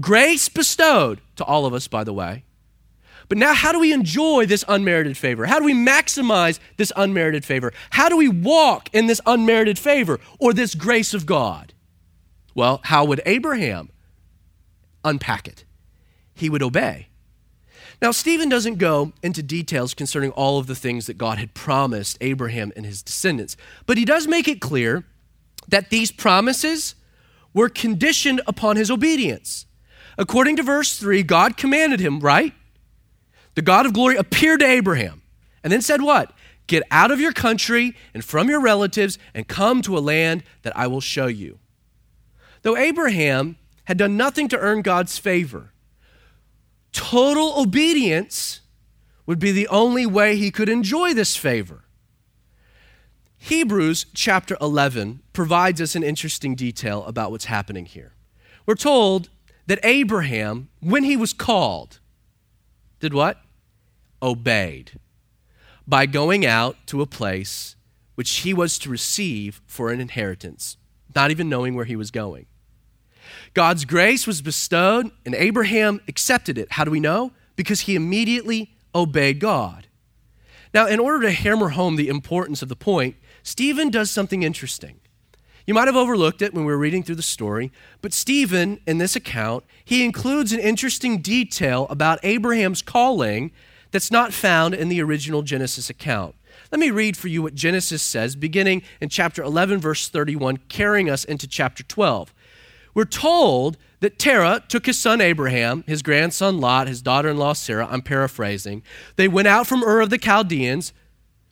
grace 0.00 0.48
bestowed 0.48 1.20
to 1.36 1.44
all 1.44 1.66
of 1.66 1.74
us, 1.74 1.88
by 1.88 2.04
the 2.04 2.12
way, 2.12 2.44
but 3.28 3.36
now, 3.36 3.52
how 3.52 3.72
do 3.72 3.78
we 3.78 3.92
enjoy 3.92 4.46
this 4.46 4.64
unmerited 4.66 5.16
favor? 5.16 5.44
How 5.44 5.58
do 5.58 5.64
we 5.64 5.74
maximize 5.74 6.58
this 6.78 6.92
unmerited 6.96 7.44
favor? 7.44 7.72
How 7.90 8.08
do 8.08 8.16
we 8.16 8.28
walk 8.28 8.88
in 8.94 9.06
this 9.06 9.20
unmerited 9.26 9.78
favor 9.78 10.18
or 10.38 10.54
this 10.54 10.74
grace 10.74 11.12
of 11.12 11.26
God? 11.26 11.74
Well, 12.54 12.80
how 12.84 13.04
would 13.04 13.20
Abraham 13.26 13.90
unpack 15.04 15.46
it? 15.46 15.64
He 16.34 16.48
would 16.48 16.62
obey. 16.62 17.07
Now, 18.00 18.12
Stephen 18.12 18.48
doesn't 18.48 18.76
go 18.76 19.12
into 19.22 19.42
details 19.42 19.92
concerning 19.92 20.30
all 20.32 20.58
of 20.58 20.68
the 20.68 20.76
things 20.76 21.06
that 21.06 21.18
God 21.18 21.38
had 21.38 21.54
promised 21.54 22.16
Abraham 22.20 22.72
and 22.76 22.86
his 22.86 23.02
descendants, 23.02 23.56
but 23.86 23.98
he 23.98 24.04
does 24.04 24.28
make 24.28 24.46
it 24.46 24.60
clear 24.60 25.04
that 25.66 25.90
these 25.90 26.12
promises 26.12 26.94
were 27.52 27.68
conditioned 27.68 28.40
upon 28.46 28.76
his 28.76 28.90
obedience. 28.90 29.66
According 30.16 30.56
to 30.56 30.62
verse 30.62 30.98
3, 30.98 31.22
God 31.24 31.56
commanded 31.56 32.00
him, 32.00 32.20
right? 32.20 32.54
the 33.58 33.62
God 33.62 33.86
of 33.86 33.92
glory 33.92 34.14
appeared 34.14 34.60
to 34.60 34.66
Abraham 34.66 35.20
and 35.64 35.72
then 35.72 35.82
said, 35.82 36.00
What? 36.00 36.32
Get 36.68 36.84
out 36.92 37.10
of 37.10 37.20
your 37.20 37.32
country 37.32 37.96
and 38.14 38.24
from 38.24 38.48
your 38.48 38.60
relatives 38.60 39.18
and 39.34 39.48
come 39.48 39.82
to 39.82 39.98
a 39.98 39.98
land 39.98 40.44
that 40.62 40.76
I 40.76 40.86
will 40.86 41.00
show 41.00 41.26
you. 41.26 41.58
Though 42.62 42.76
Abraham 42.76 43.56
had 43.86 43.98
done 43.98 44.16
nothing 44.16 44.46
to 44.50 44.58
earn 44.58 44.82
God's 44.82 45.18
favor, 45.18 45.72
total 46.92 47.60
obedience 47.60 48.60
would 49.26 49.38
be 49.38 49.52
the 49.52 49.68
only 49.68 50.06
way 50.06 50.36
he 50.36 50.50
could 50.50 50.68
enjoy 50.68 51.14
this 51.14 51.36
favor. 51.36 51.84
Hebrews 53.38 54.06
chapter 54.14 54.56
11 54.60 55.20
provides 55.32 55.80
us 55.80 55.94
an 55.94 56.02
interesting 56.02 56.54
detail 56.54 57.04
about 57.04 57.30
what's 57.30 57.44
happening 57.44 57.86
here. 57.86 58.14
We're 58.66 58.74
told 58.74 59.28
that 59.66 59.78
Abraham, 59.84 60.68
when 60.80 61.04
he 61.04 61.16
was 61.16 61.32
called, 61.32 62.00
did 63.00 63.14
what? 63.14 63.38
obeyed 64.20 64.98
by 65.86 66.06
going 66.06 66.44
out 66.44 66.76
to 66.86 67.00
a 67.00 67.06
place 67.06 67.76
which 68.14 68.38
he 68.38 68.52
was 68.52 68.78
to 68.80 68.90
receive 68.90 69.62
for 69.66 69.90
an 69.90 70.00
inheritance, 70.00 70.76
not 71.14 71.30
even 71.30 71.48
knowing 71.48 71.74
where 71.74 71.84
he 71.84 71.96
was 71.96 72.10
going. 72.10 72.46
God's 73.54 73.84
grace 73.84 74.26
was 74.26 74.42
bestowed, 74.42 75.10
and 75.24 75.34
Abraham 75.34 76.00
accepted 76.08 76.58
it. 76.58 76.72
How 76.72 76.84
do 76.84 76.90
we 76.90 77.00
know? 77.00 77.32
Because 77.56 77.80
he 77.82 77.94
immediately 77.94 78.72
obeyed 78.94 79.40
God. 79.40 79.86
Now, 80.74 80.86
in 80.86 81.00
order 81.00 81.22
to 81.22 81.32
hammer 81.32 81.70
home 81.70 81.96
the 81.96 82.08
importance 82.08 82.62
of 82.62 82.68
the 82.68 82.76
point, 82.76 83.16
Stephen 83.42 83.90
does 83.90 84.10
something 84.10 84.42
interesting. 84.42 85.00
You 85.66 85.74
might 85.74 85.86
have 85.86 85.96
overlooked 85.96 86.40
it 86.40 86.54
when 86.54 86.64
we 86.64 86.72
were 86.72 86.78
reading 86.78 87.02
through 87.02 87.16
the 87.16 87.22
story, 87.22 87.70
but 88.00 88.12
Stephen, 88.12 88.80
in 88.86 88.98
this 88.98 89.16
account, 89.16 89.64
he 89.84 90.04
includes 90.04 90.52
an 90.52 90.60
interesting 90.60 91.18
detail 91.18 91.86
about 91.90 92.18
Abraham's 92.22 92.80
calling 92.80 93.50
that's 93.90 94.10
not 94.10 94.32
found 94.32 94.74
in 94.74 94.88
the 94.88 95.02
original 95.02 95.42
Genesis 95.42 95.90
account. 95.90 96.34
Let 96.70 96.80
me 96.80 96.90
read 96.90 97.16
for 97.16 97.28
you 97.28 97.42
what 97.42 97.54
Genesis 97.54 98.02
says, 98.02 98.36
beginning 98.36 98.82
in 99.00 99.08
chapter 99.08 99.42
11, 99.42 99.78
verse 99.78 100.08
31, 100.08 100.58
carrying 100.68 101.08
us 101.08 101.24
into 101.24 101.46
chapter 101.46 101.82
12. 101.82 102.34
We're 102.94 103.04
told 103.04 103.76
that 104.00 104.18
Terah 104.18 104.64
took 104.68 104.86
his 104.86 104.98
son 104.98 105.20
Abraham, 105.20 105.84
his 105.86 106.02
grandson 106.02 106.60
Lot, 106.60 106.88
his 106.88 107.02
daughter 107.02 107.28
in 107.28 107.36
law 107.36 107.52
Sarah, 107.52 107.88
I'm 107.90 108.02
paraphrasing. 108.02 108.82
They 109.16 109.28
went 109.28 109.48
out 109.48 109.66
from 109.66 109.82
Ur 109.82 110.00
of 110.00 110.10
the 110.10 110.18
Chaldeans 110.18 110.92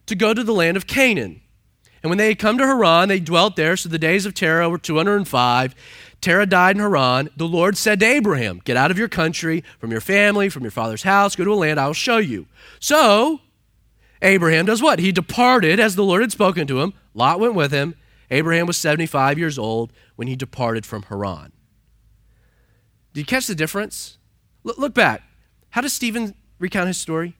to 0.06 0.14
go 0.14 0.32
to 0.32 0.44
the 0.44 0.54
land 0.54 0.76
of 0.76 0.86
Canaan. 0.86 1.40
And 2.02 2.10
when 2.10 2.18
they 2.18 2.28
had 2.28 2.38
come 2.38 2.56
to 2.58 2.66
Haran, 2.66 3.08
they 3.08 3.18
dwelt 3.18 3.56
there. 3.56 3.76
So 3.76 3.88
the 3.88 3.98
days 3.98 4.26
of 4.26 4.34
Terah 4.34 4.70
were 4.70 4.78
205. 4.78 5.74
Terah 6.20 6.46
died 6.46 6.76
in 6.76 6.82
Haran. 6.82 7.30
The 7.36 7.48
Lord 7.48 7.76
said 7.76 8.00
to 8.00 8.06
Abraham, 8.06 8.60
Get 8.64 8.76
out 8.76 8.90
of 8.90 8.98
your 8.98 9.08
country, 9.08 9.64
from 9.80 9.90
your 9.90 10.00
family, 10.00 10.48
from 10.48 10.62
your 10.62 10.70
father's 10.70 11.02
house, 11.02 11.34
go 11.34 11.44
to 11.44 11.52
a 11.52 11.54
land 11.54 11.80
I 11.80 11.86
will 11.86 11.94
show 11.94 12.18
you. 12.18 12.46
So 12.78 13.40
Abraham 14.22 14.66
does 14.66 14.80
what? 14.80 14.98
He 14.98 15.10
departed 15.12 15.80
as 15.80 15.96
the 15.96 16.04
Lord 16.04 16.22
had 16.22 16.32
spoken 16.32 16.66
to 16.68 16.80
him. 16.80 16.94
Lot 17.14 17.40
went 17.40 17.54
with 17.54 17.72
him. 17.72 17.96
Abraham 18.30 18.66
was 18.66 18.76
75 18.76 19.38
years 19.38 19.58
old 19.58 19.92
when 20.16 20.28
he 20.28 20.36
departed 20.36 20.84
from 20.84 21.02
Haran. 21.04 21.52
Do 23.12 23.20
you 23.20 23.26
catch 23.26 23.46
the 23.46 23.54
difference? 23.54 24.18
look 24.64 24.94
back. 24.94 25.22
How 25.70 25.80
does 25.80 25.92
Stephen 25.92 26.34
recount 26.58 26.88
his 26.88 26.98
story? 26.98 27.36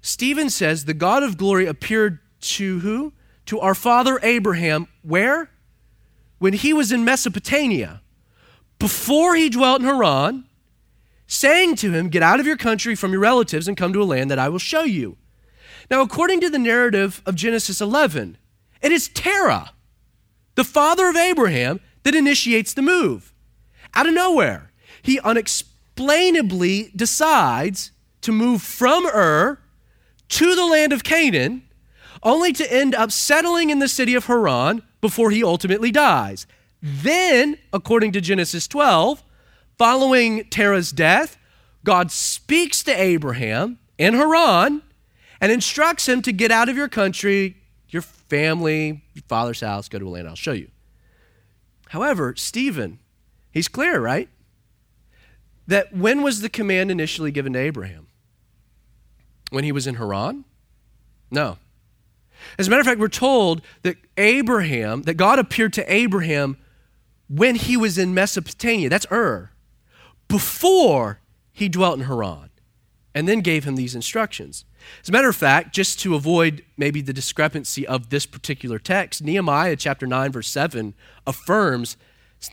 Stephen 0.00 0.48
says, 0.48 0.84
The 0.84 0.94
God 0.94 1.22
of 1.22 1.36
glory 1.36 1.66
appeared 1.66 2.20
to 2.40 2.80
who? 2.80 3.12
To 3.46 3.60
our 3.60 3.74
father 3.74 4.18
Abraham. 4.22 4.88
Where? 5.02 5.50
When 6.38 6.54
he 6.54 6.72
was 6.72 6.90
in 6.90 7.04
Mesopotamia. 7.04 8.00
Before 8.78 9.34
he 9.34 9.50
dwelt 9.50 9.82
in 9.82 9.86
Haran, 9.86 10.44
saying 11.26 11.76
to 11.76 11.92
him, 11.92 12.08
Get 12.08 12.22
out 12.22 12.40
of 12.40 12.46
your 12.46 12.56
country 12.56 12.94
from 12.94 13.12
your 13.12 13.20
relatives 13.20 13.68
and 13.68 13.76
come 13.76 13.92
to 13.92 14.02
a 14.02 14.04
land 14.04 14.30
that 14.30 14.38
I 14.38 14.48
will 14.48 14.58
show 14.58 14.82
you. 14.82 15.18
Now, 15.90 16.00
according 16.00 16.40
to 16.40 16.50
the 16.50 16.58
narrative 16.58 17.20
of 17.26 17.34
Genesis 17.34 17.80
11, 17.80 18.38
it 18.80 18.92
is 18.92 19.08
Terah, 19.08 19.72
the 20.60 20.64
father 20.64 21.08
of 21.08 21.16
Abraham, 21.16 21.80
that 22.02 22.14
initiates 22.14 22.74
the 22.74 22.82
move. 22.82 23.32
Out 23.94 24.06
of 24.06 24.12
nowhere, 24.12 24.70
he 25.00 25.18
unexplainably 25.20 26.92
decides 26.94 27.92
to 28.20 28.30
move 28.30 28.60
from 28.60 29.06
Ur 29.06 29.58
to 30.28 30.54
the 30.54 30.66
land 30.66 30.92
of 30.92 31.02
Canaan, 31.02 31.62
only 32.22 32.52
to 32.52 32.70
end 32.70 32.94
up 32.94 33.10
settling 33.10 33.70
in 33.70 33.78
the 33.78 33.88
city 33.88 34.14
of 34.14 34.26
Haran 34.26 34.82
before 35.00 35.30
he 35.30 35.42
ultimately 35.42 35.90
dies. 35.90 36.46
Then, 36.82 37.56
according 37.72 38.12
to 38.12 38.20
Genesis 38.20 38.68
12, 38.68 39.22
following 39.78 40.44
Terah's 40.50 40.92
death, 40.92 41.38
God 41.84 42.10
speaks 42.10 42.82
to 42.82 42.92
Abraham 42.92 43.78
in 43.96 44.12
Haran 44.12 44.82
and 45.40 45.50
instructs 45.50 46.06
him 46.06 46.20
to 46.20 46.32
get 46.32 46.50
out 46.50 46.68
of 46.68 46.76
your 46.76 46.88
country, 46.88 47.56
your 47.90 48.02
family, 48.02 49.02
your 49.14 49.22
father's 49.28 49.60
house, 49.60 49.88
go 49.88 49.98
to 49.98 50.08
a 50.08 50.10
land 50.10 50.28
I'll 50.28 50.36
show 50.36 50.52
you. 50.52 50.68
However, 51.88 52.34
Stephen, 52.36 53.00
he's 53.50 53.68
clear, 53.68 54.00
right? 54.00 54.28
That 55.66 55.94
when 55.94 56.22
was 56.22 56.40
the 56.40 56.48
command 56.48 56.90
initially 56.90 57.30
given 57.30 57.52
to 57.54 57.58
Abraham? 57.58 58.06
When 59.50 59.64
he 59.64 59.72
was 59.72 59.86
in 59.86 59.96
Haran? 59.96 60.44
No. 61.30 61.58
As 62.58 62.66
a 62.66 62.70
matter 62.70 62.80
of 62.80 62.86
fact, 62.86 63.00
we're 63.00 63.08
told 63.08 63.62
that 63.82 63.96
Abraham, 64.16 65.02
that 65.02 65.14
God 65.14 65.38
appeared 65.38 65.72
to 65.74 65.92
Abraham 65.92 66.56
when 67.28 67.54
he 67.56 67.76
was 67.76 67.98
in 67.98 68.14
Mesopotamia. 68.14 68.88
That's 68.88 69.06
Ur. 69.10 69.50
Before 70.28 71.20
he 71.52 71.68
dwelt 71.68 71.98
in 71.98 72.06
Haran, 72.06 72.49
and 73.14 73.28
then 73.28 73.40
gave 73.40 73.64
him 73.64 73.76
these 73.76 73.94
instructions. 73.94 74.64
As 75.02 75.08
a 75.08 75.12
matter 75.12 75.28
of 75.28 75.36
fact, 75.36 75.74
just 75.74 75.98
to 76.00 76.14
avoid 76.14 76.64
maybe 76.76 77.00
the 77.00 77.12
discrepancy 77.12 77.86
of 77.86 78.10
this 78.10 78.26
particular 78.26 78.78
text, 78.78 79.22
Nehemiah 79.22 79.76
chapter 79.76 80.06
9, 80.06 80.32
verse 80.32 80.48
7 80.48 80.94
affirms 81.26 81.96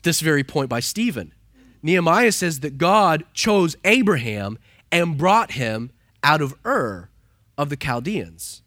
this 0.03 0.19
very 0.19 0.43
point 0.43 0.69
by 0.69 0.79
Stephen. 0.79 1.33
Nehemiah 1.81 2.31
says 2.31 2.61
that 2.61 2.77
God 2.77 3.23
chose 3.33 3.75
Abraham 3.85 4.57
and 4.91 5.17
brought 5.17 5.51
him 5.51 5.91
out 6.23 6.41
of 6.41 6.55
Ur 6.65 7.09
of 7.57 7.69
the 7.69 7.77
Chaldeans. 7.77 8.61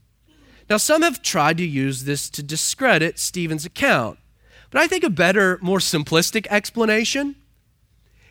Now, 0.69 0.77
some 0.77 1.03
have 1.03 1.21
tried 1.21 1.59
to 1.59 1.67
use 1.67 2.05
this 2.05 2.31
to 2.31 2.43
discredit 2.43 3.19
Stephen's 3.19 3.67
account, 3.67 4.19
but 4.71 4.81
I 4.81 4.87
think 4.87 5.03
a 5.03 5.11
better, 5.11 5.59
more 5.61 5.79
simplistic 5.79 6.47
explanation 6.49 7.35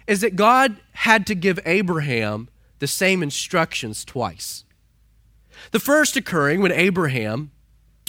is 0.08 0.22
that 0.22 0.38
God 0.38 0.78
had 0.94 1.28
to 1.28 1.36
give 1.36 1.60
Abraham 1.66 2.48
the 2.80 2.88
same 2.88 3.22
instructions 3.22 4.04
twice. 4.04 4.64
The 5.72 5.80
first 5.80 6.16
occurring 6.16 6.62
when 6.62 6.72
Abraham 6.72 7.52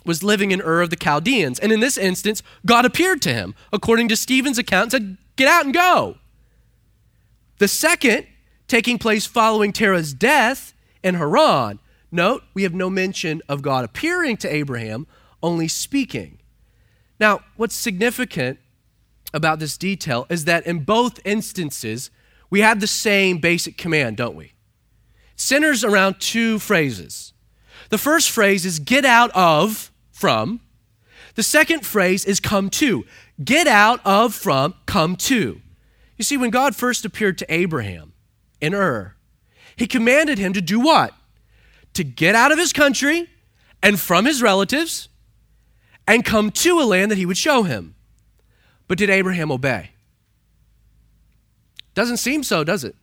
was 0.04 0.22
living 0.22 0.50
in 0.50 0.62
Ur 0.62 0.80
of 0.82 0.90
the 0.90 0.96
Chaldeans. 0.96 1.58
And 1.58 1.72
in 1.72 1.80
this 1.80 1.98
instance, 1.98 2.42
God 2.64 2.84
appeared 2.84 3.20
to 3.22 3.32
him, 3.32 3.54
according 3.72 4.08
to 4.08 4.16
Stephen's 4.16 4.58
account, 4.58 4.92
and 4.92 4.92
said, 4.92 5.18
Get 5.36 5.48
out 5.48 5.64
and 5.64 5.74
go. 5.74 6.16
The 7.58 7.68
second, 7.68 8.26
taking 8.68 8.98
place 8.98 9.26
following 9.26 9.72
Terah's 9.72 10.14
death 10.14 10.74
in 11.02 11.14
Haran. 11.14 11.78
Note, 12.10 12.42
we 12.54 12.62
have 12.62 12.74
no 12.74 12.90
mention 12.90 13.42
of 13.48 13.62
God 13.62 13.84
appearing 13.84 14.36
to 14.38 14.52
Abraham, 14.52 15.06
only 15.42 15.68
speaking. 15.68 16.38
Now, 17.18 17.40
what's 17.56 17.74
significant 17.74 18.58
about 19.32 19.58
this 19.58 19.76
detail 19.76 20.26
is 20.28 20.44
that 20.46 20.66
in 20.66 20.84
both 20.84 21.20
instances, 21.24 22.10
we 22.48 22.60
have 22.60 22.80
the 22.80 22.86
same 22.86 23.38
basic 23.38 23.78
command, 23.78 24.16
don't 24.16 24.34
we? 24.34 24.52
Centers 25.40 25.84
around 25.84 26.20
two 26.20 26.58
phrases 26.58 27.32
the 27.88 27.96
first 27.96 28.30
phrase 28.30 28.66
is 28.66 28.78
get 28.78 29.06
out 29.06 29.30
of, 29.34 29.90
from. 30.12 30.60
The 31.34 31.42
second 31.42 31.84
phrase 31.86 32.26
is 32.26 32.40
come 32.40 32.68
to. 32.70 33.06
Get 33.42 33.66
out 33.66 34.00
of, 34.04 34.34
from, 34.34 34.74
come 34.84 35.16
to. 35.16 35.62
You 36.18 36.24
see, 36.24 36.36
when 36.36 36.50
God 36.50 36.76
first 36.76 37.06
appeared 37.06 37.38
to 37.38 37.52
Abraham 37.52 38.12
in 38.60 38.74
Ur, 38.74 39.16
he 39.74 39.86
commanded 39.86 40.36
him 40.38 40.52
to 40.52 40.60
do 40.60 40.78
what? 40.78 41.14
To 41.94 42.04
get 42.04 42.34
out 42.34 42.52
of 42.52 42.58
his 42.58 42.74
country 42.74 43.26
and 43.82 43.98
from 43.98 44.26
his 44.26 44.42
relatives 44.42 45.08
and 46.06 46.22
come 46.22 46.50
to 46.50 46.80
a 46.80 46.84
land 46.84 47.10
that 47.10 47.18
he 47.18 47.24
would 47.24 47.38
show 47.38 47.62
him. 47.62 47.94
But 48.88 48.98
did 48.98 49.08
Abraham 49.08 49.50
obey? 49.50 49.92
Doesn't 51.94 52.18
seem 52.18 52.42
so, 52.42 52.62
does 52.62 52.84
it? 52.84 52.94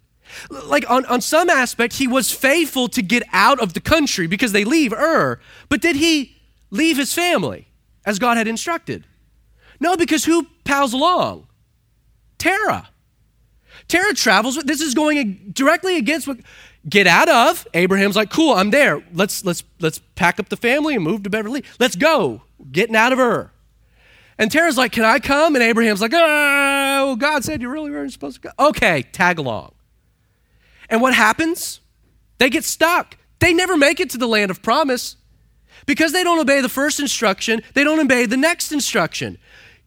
Like 0.50 0.90
on, 0.90 1.06
on 1.06 1.22
some 1.22 1.50
aspect, 1.50 1.96
he 1.96 2.08
was 2.08 2.32
faithful 2.32 2.88
to 2.90 3.02
get 3.02 3.24
out 3.32 3.60
of 3.60 3.74
the 3.74 3.80
country 3.80 4.28
because 4.28 4.52
they 4.52 4.64
leave 4.64 4.94
Ur. 4.94 5.40
But 5.70 5.82
did 5.82 5.96
he 5.96 6.36
leave 6.70 6.98
his 6.98 7.14
family 7.14 7.68
as 8.06 8.20
God 8.20 8.38
had 8.38 8.48
instructed? 8.48 9.06
No, 9.80 9.96
because 9.96 10.26
who 10.26 10.48
pals 10.64 10.94
along? 10.94 11.48
Terah. 12.38 12.90
Terah 13.88 14.14
travels. 14.14 14.58
This 14.64 14.82
is 14.82 14.94
going 14.94 15.52
directly 15.54 15.98
against 15.98 16.28
what 16.28 16.38
get 16.90 17.08
out 17.08 17.30
of. 17.30 17.68
Abraham's 17.74 18.16
like, 18.16 18.30
cool, 18.30 18.54
I'm 18.54 18.72
there. 18.72 19.04
Let's 19.14 19.46
let's 19.46 19.64
let's 19.80 20.00
pack 20.16 20.40
up 20.40 20.50
the 20.50 20.58
family 20.58 20.96
and 20.96 21.04
move 21.04 21.24
to 21.24 21.30
Beverly. 21.30 21.64
Let's 21.80 21.96
go. 21.96 22.42
Getting 22.72 22.96
out 22.96 23.14
of 23.14 23.20
Ur. 23.20 23.52
And 24.40 24.52
Terah's 24.52 24.78
like, 24.78 24.92
can 24.92 25.04
I 25.04 25.20
come? 25.20 25.56
And 25.56 25.64
Abraham's 25.64 26.02
like, 26.02 26.12
oh, 26.14 27.16
God 27.18 27.44
said 27.44 27.62
you 27.62 27.70
really 27.70 27.90
weren't 27.90 28.12
supposed 28.12 28.42
to 28.42 28.50
go. 28.50 28.68
Okay, 28.68 29.04
tag 29.12 29.40
along. 29.40 29.74
And 30.90 31.02
what 31.02 31.14
happens? 31.14 31.82
They 32.38 32.50
get 32.50 32.64
stuck. 32.64 33.18
They 33.40 33.54
never 33.54 33.78
make 33.78 34.00
it 34.00 34.10
to 34.12 34.18
the 34.18 34.28
land 34.28 34.52
of 34.52 34.62
promise. 34.62 35.16
Because 35.86 36.12
they 36.12 36.24
don't 36.24 36.40
obey 36.40 36.62
the 36.62 36.70
first 36.70 37.00
instruction, 37.00 37.62
they 37.74 37.84
don't 37.84 38.00
obey 38.00 38.26
the 38.26 38.38
next 38.38 38.72
instruction. 38.72 39.38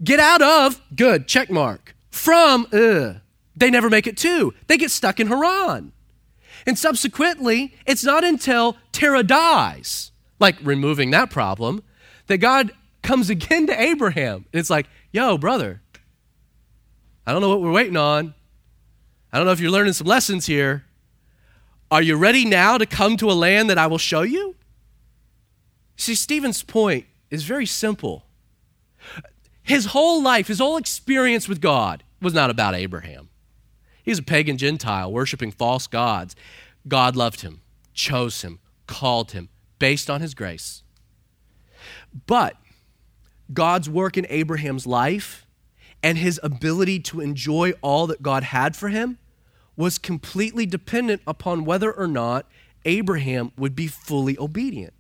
Get 0.03 0.21
out 0.21 0.41
of, 0.41 0.81
good, 0.95 1.29
check 1.29 1.51
mark. 1.51 1.95
From, 2.11 2.67
ugh, 2.73 3.17
they 3.57 3.71
never 3.71 3.91
make 3.91 4.07
it 4.07 4.17
to. 4.19 4.55
They 4.67 4.77
get 4.77 4.91
stuck 4.91 5.21
in 5.21 5.27
Haran. 5.27 5.93
And 6.67 6.79
subsequently, 6.79 7.75
it's 7.87 8.05
not 8.05 8.25
until 8.25 8.77
Terah 8.93 9.23
dies, 9.23 10.13
like 10.39 10.57
removing 10.63 11.11
that 11.11 11.31
problem, 11.31 11.83
that 12.27 12.39
God 12.39 12.73
comes 13.03 13.31
again 13.31 13.67
to 13.67 13.81
Abraham. 13.81 14.47
And 14.53 14.61
it's 14.61 14.71
like, 14.71 14.87
yo, 15.13 15.39
brother, 15.39 15.81
I 17.27 17.33
don't 17.33 17.41
know 17.41 17.49
what 17.49 17.61
we're 17.61 17.73
waiting 17.73 17.97
on. 17.97 18.35
I 19.33 19.37
don't 19.37 19.47
know 19.47 19.53
if 19.53 19.61
you're 19.61 19.71
learning 19.71 19.93
some 19.93 20.07
lessons 20.07 20.47
here. 20.47 20.85
Are 21.91 22.03
you 22.03 22.17
ready 22.17 22.45
now 22.45 22.79
to 22.79 22.87
come 22.87 23.17
to 23.17 23.31
a 23.31 23.33
land 23.33 23.69
that 23.69 23.79
I 23.79 23.87
will 23.89 23.99
show 23.99 24.23
you? 24.23 24.55
See, 25.97 26.15
Stephen's 26.15 26.63
point 26.63 27.07
is 27.31 27.43
very 27.45 27.67
simple. 27.67 28.25
His 29.63 29.87
whole 29.87 30.23
life, 30.23 30.49
his 30.49 30.59
whole 30.59 30.77
experience 30.77 31.49
with 31.49 31.61
God 31.61 32.03
was 32.21 32.35
not 32.35 32.51
about 32.51 32.75
Abraham. 32.75 33.29
He 34.03 34.11
was 34.11 34.19
a 34.19 34.23
pagan 34.23 34.57
Gentile 34.57 35.13
worshiping 35.13 35.51
false 35.51 35.87
gods. 35.87 36.35
God 36.89 37.17
loved 37.17 37.43
him, 37.43 37.61
chose 37.93 38.43
him, 38.43 38.61
called 38.87 39.33
him 39.33 39.49
based 39.79 40.09
on 40.09 40.21
his 40.21 40.35
grace. 40.35 40.83
But 42.27 42.57
God's 43.53 43.89
work 43.89 44.17
in 44.17 44.27
Abraham's 44.29 44.87
life 44.87 45.47
and 46.03 46.19
his 46.19 46.41
ability 46.43 47.01
to 47.01 47.21
enjoy 47.21 47.73
all 47.83 48.07
that 48.07 48.23
God 48.23 48.43
had 48.43 48.75
for 48.75 48.89
him 48.89 49.19
was 49.81 49.97
completely 49.97 50.67
dependent 50.67 51.23
upon 51.27 51.65
whether 51.65 51.91
or 51.91 52.07
not 52.07 52.45
Abraham 52.85 53.51
would 53.57 53.75
be 53.75 53.87
fully 53.87 54.39
obedient. 54.39 54.93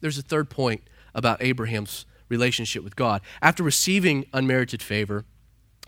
There's 0.00 0.16
a 0.16 0.22
third 0.22 0.48
point 0.48 0.80
about 1.14 1.42
Abraham's 1.42 2.06
relationship 2.30 2.82
with 2.82 2.96
God. 2.96 3.20
After 3.42 3.62
receiving 3.62 4.24
unmerited 4.32 4.82
favor, 4.82 5.26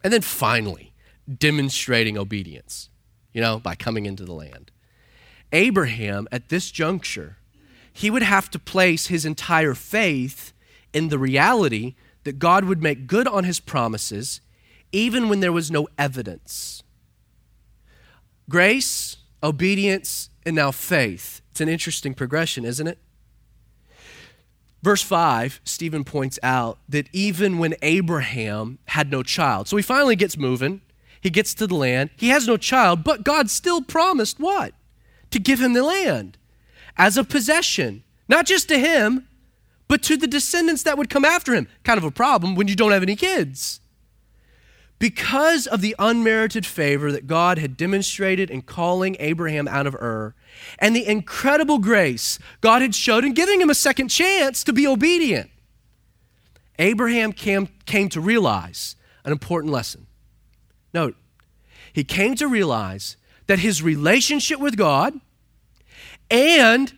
and 0.05 0.13
then 0.13 0.21
finally 0.21 0.93
demonstrating 1.39 2.19
obedience, 2.19 2.91
you 3.33 3.41
know, 3.41 3.59
by 3.59 3.75
coming 3.75 4.05
into 4.05 4.27
the 4.27 4.35
land. 4.35 4.71
Abraham, 5.51 6.29
at 6.31 6.51
this 6.51 6.71
juncture, 6.71 7.39
he 7.91 8.11
would 8.11 8.23
have 8.23 8.51
to 8.51 8.59
place 8.59 9.07
his 9.07 9.25
entire 9.25 9.73
faith 9.73 10.53
in 10.93 11.09
the 11.09 11.19
reality 11.19 11.95
that 12.25 12.39
God 12.39 12.67
would 12.67 12.83
make 12.83 13.07
good 13.07 13.27
on 13.27 13.45
his 13.45 13.59
promises 13.59 14.43
even 14.93 15.31
when 15.31 15.41
there 15.41 15.51
was 15.51 15.71
no 15.71 15.89
evidence. 15.97 16.84
Grace, 18.49 19.17
obedience, 19.43 20.31
and 20.45 20.57
now 20.57 20.71
faith. 20.71 21.41
It's 21.51 21.61
an 21.61 21.69
interesting 21.69 22.15
progression, 22.15 22.65
isn't 22.65 22.87
it? 22.87 22.99
Verse 24.83 25.03
5, 25.03 25.63
Stephen 25.65 26.05
points 26.05 26.39
out 26.43 26.79
that 26.89 27.09
even 27.13 27.59
when 27.59 27.75
Abraham 27.81 28.79
had 28.89 29.11
no 29.11 29.23
child, 29.23 29.67
so 29.67 29.79
he 29.79 29.83
finally 29.83 30.15
gets 30.15 30.37
moving, 30.37 30.83
he 31.23 31.31
gets 31.31 31.55
to 31.55 31.67
the 31.67 31.75
land, 31.75 32.11
he 32.17 32.29
has 32.29 32.47
no 32.47 32.59
child, 32.59 33.03
but 33.03 33.25
God 33.25 33.49
still 33.49 33.81
promised 33.81 34.39
what? 34.39 34.75
To 35.31 35.39
give 35.39 35.59
him 35.59 35.73
the 35.73 35.83
land 35.83 36.37
as 36.99 37.17
a 37.17 37.25
possession, 37.25 38.05
not 38.29 38.45
just 38.45 38.69
to 38.69 38.79
him, 38.79 39.27
but 39.89 40.03
to 40.03 40.19
the 40.19 40.27
descendants 40.27 40.83
that 40.83 40.99
would 40.99 41.09
come 41.09 41.25
after 41.25 41.55
him. 41.55 41.67
Kind 41.83 41.97
of 41.97 42.05
a 42.05 42.11
problem 42.11 42.55
when 42.55 42.69
you 42.69 42.77
don't 42.77 42.93
have 42.93 43.03
any 43.03 43.17
kids. 43.17 43.81
Because 44.99 45.67
of 45.67 45.81
the 45.81 45.95
unmerited 45.99 46.65
favor 46.65 47.13
that 47.13 47.27
God 47.27 47.59
had 47.59 47.77
demonstrated 47.77 48.51
in 48.51 48.63
calling 48.63 49.17
Abraham 49.19 49.69
out 49.69 49.87
of 49.87 49.95
Ur, 49.95 50.35
and 50.79 50.95
the 50.95 51.07
incredible 51.07 51.79
grace 51.79 52.39
God 52.61 52.81
had 52.81 52.95
showed 52.95 53.25
in 53.25 53.35
giving 53.35 53.61
him 53.61 53.71
a 53.71 53.75
second 53.75 54.09
chance 54.09 54.65
to 54.65 54.73
be 54.73 54.87
obedient, 54.87 55.51
Abraham 56.79 57.33
came, 57.33 57.69
came 57.87 58.09
to 58.11 58.21
realize 58.21 58.97
an 59.25 59.33
important 59.33 59.73
lesson. 59.73 60.07
Note, 60.93 61.17
he 61.93 62.05
came 62.05 62.35
to 62.37 62.49
realize 62.49 63.17
that 63.47 63.59
his 63.59 63.83
relationship 63.83 64.59
with 64.59 64.77
God 64.77 65.21
and 66.31 66.93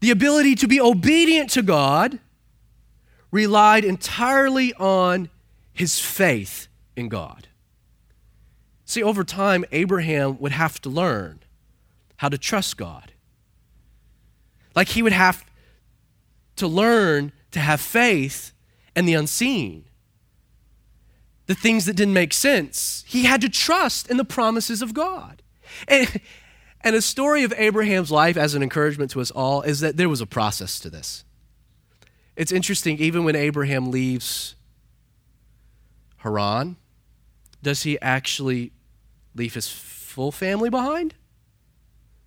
the 0.00 0.10
ability 0.10 0.54
to 0.56 0.68
be 0.68 0.80
obedient 0.80 1.50
to 1.50 1.62
God 1.62 2.18
relied 3.30 3.84
entirely 3.84 4.72
on 4.74 5.28
his 5.72 6.00
faith 6.00 6.68
in 7.00 7.08
God. 7.08 7.48
See, 8.84 9.02
over 9.02 9.24
time, 9.24 9.64
Abraham 9.72 10.38
would 10.38 10.52
have 10.52 10.80
to 10.82 10.88
learn 10.88 11.40
how 12.16 12.28
to 12.28 12.38
trust 12.38 12.76
God. 12.76 13.12
Like 14.76 14.88
he 14.88 15.02
would 15.02 15.12
have 15.12 15.44
to 16.56 16.68
learn 16.68 17.32
to 17.52 17.60
have 17.60 17.80
faith 17.80 18.52
in 18.94 19.06
the 19.06 19.14
unseen, 19.14 19.84
the 21.46 21.54
things 21.54 21.86
that 21.86 21.94
didn't 21.94 22.14
make 22.14 22.32
sense. 22.32 23.04
He 23.06 23.24
had 23.24 23.40
to 23.40 23.48
trust 23.48 24.10
in 24.10 24.16
the 24.16 24.24
promises 24.24 24.82
of 24.82 24.94
God. 24.94 25.42
And, 25.88 26.20
and 26.82 26.94
a 26.94 27.02
story 27.02 27.44
of 27.44 27.54
Abraham's 27.56 28.10
life 28.10 28.36
as 28.36 28.54
an 28.54 28.62
encouragement 28.62 29.10
to 29.12 29.20
us 29.20 29.30
all 29.30 29.62
is 29.62 29.80
that 29.80 29.96
there 29.96 30.08
was 30.08 30.20
a 30.20 30.26
process 30.26 30.78
to 30.80 30.90
this. 30.90 31.24
It's 32.36 32.52
interesting, 32.52 32.98
even 32.98 33.24
when 33.24 33.36
Abraham 33.36 33.90
leaves 33.90 34.56
Haran, 36.18 36.76
does 37.62 37.82
he 37.82 38.00
actually 38.00 38.72
leave 39.34 39.54
his 39.54 39.68
full 39.68 40.32
family 40.32 40.70
behind? 40.70 41.14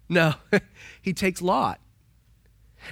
No, 0.10 0.36
he 1.02 1.14
takes 1.14 1.42
Lot. 1.42 1.80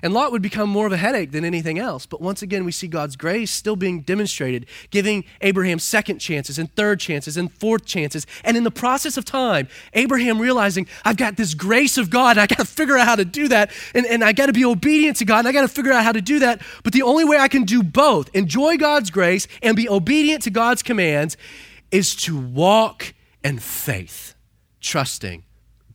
And 0.02 0.14
Lot 0.14 0.32
would 0.32 0.42
become 0.42 0.70
more 0.70 0.86
of 0.86 0.94
a 0.94 0.98
headache 0.98 1.32
than 1.32 1.44
anything 1.44 1.78
else. 1.78 2.06
But 2.06 2.22
once 2.22 2.42
again, 2.42 2.64
we 2.64 2.72
see 2.72 2.88
God's 2.88 3.16
grace 3.16 3.52
still 3.52 3.76
being 3.76 4.02
demonstrated, 4.02 4.66
giving 4.90 5.26
Abraham 5.42 5.80
second 5.80 6.20
chances 6.20 6.58
and 6.58 6.74
third 6.76 7.00
chances 7.00 7.38
and 7.38 7.52
fourth 7.52 7.86
chances. 7.86 8.26
And 8.44 8.56
in 8.56 8.64
the 8.64 8.72
process 8.72 9.18
of 9.18 9.26
time, 9.26 9.68
Abraham 9.94 10.40
realizing, 10.40 10.88
I've 11.04 11.18
got 11.18 11.38
this 11.38 11.54
grace 11.54 11.98
of 11.98 12.10
God, 12.10 12.32
and 12.32 12.40
I 12.40 12.48
got 12.48 12.60
to 12.60 12.66
figure 12.66 12.98
out 12.98 13.08
how 13.08 13.16
to 13.16 13.26
do 13.26 13.48
that. 13.50 13.72
And, 13.94 14.06
and 14.06 14.24
I 14.24 14.32
got 14.32 14.48
to 14.48 14.54
be 14.54 14.66
obedient 14.66 15.18
to 15.18 15.26
God, 15.26 15.40
and 15.40 15.48
I 15.48 15.52
got 15.52 15.62
to 15.62 15.68
figure 15.68 15.92
out 15.92 16.04
how 16.04 16.14
to 16.14 16.22
do 16.22 16.40
that. 16.40 16.62
But 16.84 16.94
the 16.94 17.04
only 17.04 17.26
way 17.26 17.38
I 17.38 17.48
can 17.48 17.64
do 17.64 17.84
both, 17.84 18.34
enjoy 18.34 18.78
God's 18.78 19.12
grace 19.12 19.48
and 19.62 19.76
be 19.76 19.90
obedient 19.90 20.44
to 20.44 20.50
God's 20.50 20.84
commands, 20.84 21.38
is 21.92 22.16
to 22.16 22.40
walk 22.40 23.14
in 23.44 23.60
faith, 23.60 24.36
trusting 24.80 25.44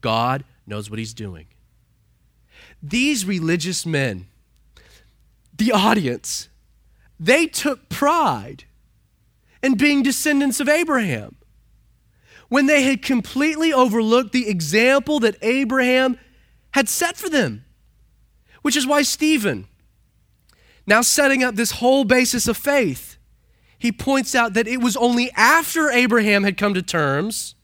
God 0.01 0.43
knows 0.65 0.89
what 0.89 0.99
he's 0.99 1.13
doing. 1.13 1.47
These 2.81 3.25
religious 3.25 3.85
men, 3.85 4.27
the 5.55 5.71
audience, 5.71 6.49
they 7.19 7.47
took 7.47 7.89
pride 7.89 8.65
in 9.63 9.75
being 9.75 10.03
descendants 10.03 10.59
of 10.59 10.69
Abraham 10.69 11.35
when 12.49 12.67
they 12.67 12.83
had 12.83 13.01
completely 13.01 13.73
overlooked 13.73 14.31
the 14.31 14.47
example 14.47 15.19
that 15.19 15.35
Abraham 15.41 16.17
had 16.71 16.87
set 16.87 17.17
for 17.17 17.29
them. 17.29 17.65
Which 18.61 18.75
is 18.75 18.85
why 18.85 19.01
Stephen, 19.01 19.67
now 20.85 21.01
setting 21.01 21.43
up 21.43 21.55
this 21.55 21.71
whole 21.71 22.03
basis 22.03 22.47
of 22.47 22.57
faith, 22.57 23.16
he 23.77 23.91
points 23.91 24.33
out 24.33 24.53
that 24.53 24.67
it 24.67 24.81
was 24.81 24.97
only 24.97 25.31
after 25.31 25.89
Abraham 25.89 26.43
had 26.43 26.57
come 26.57 26.73
to 26.73 26.81
terms 26.81 27.55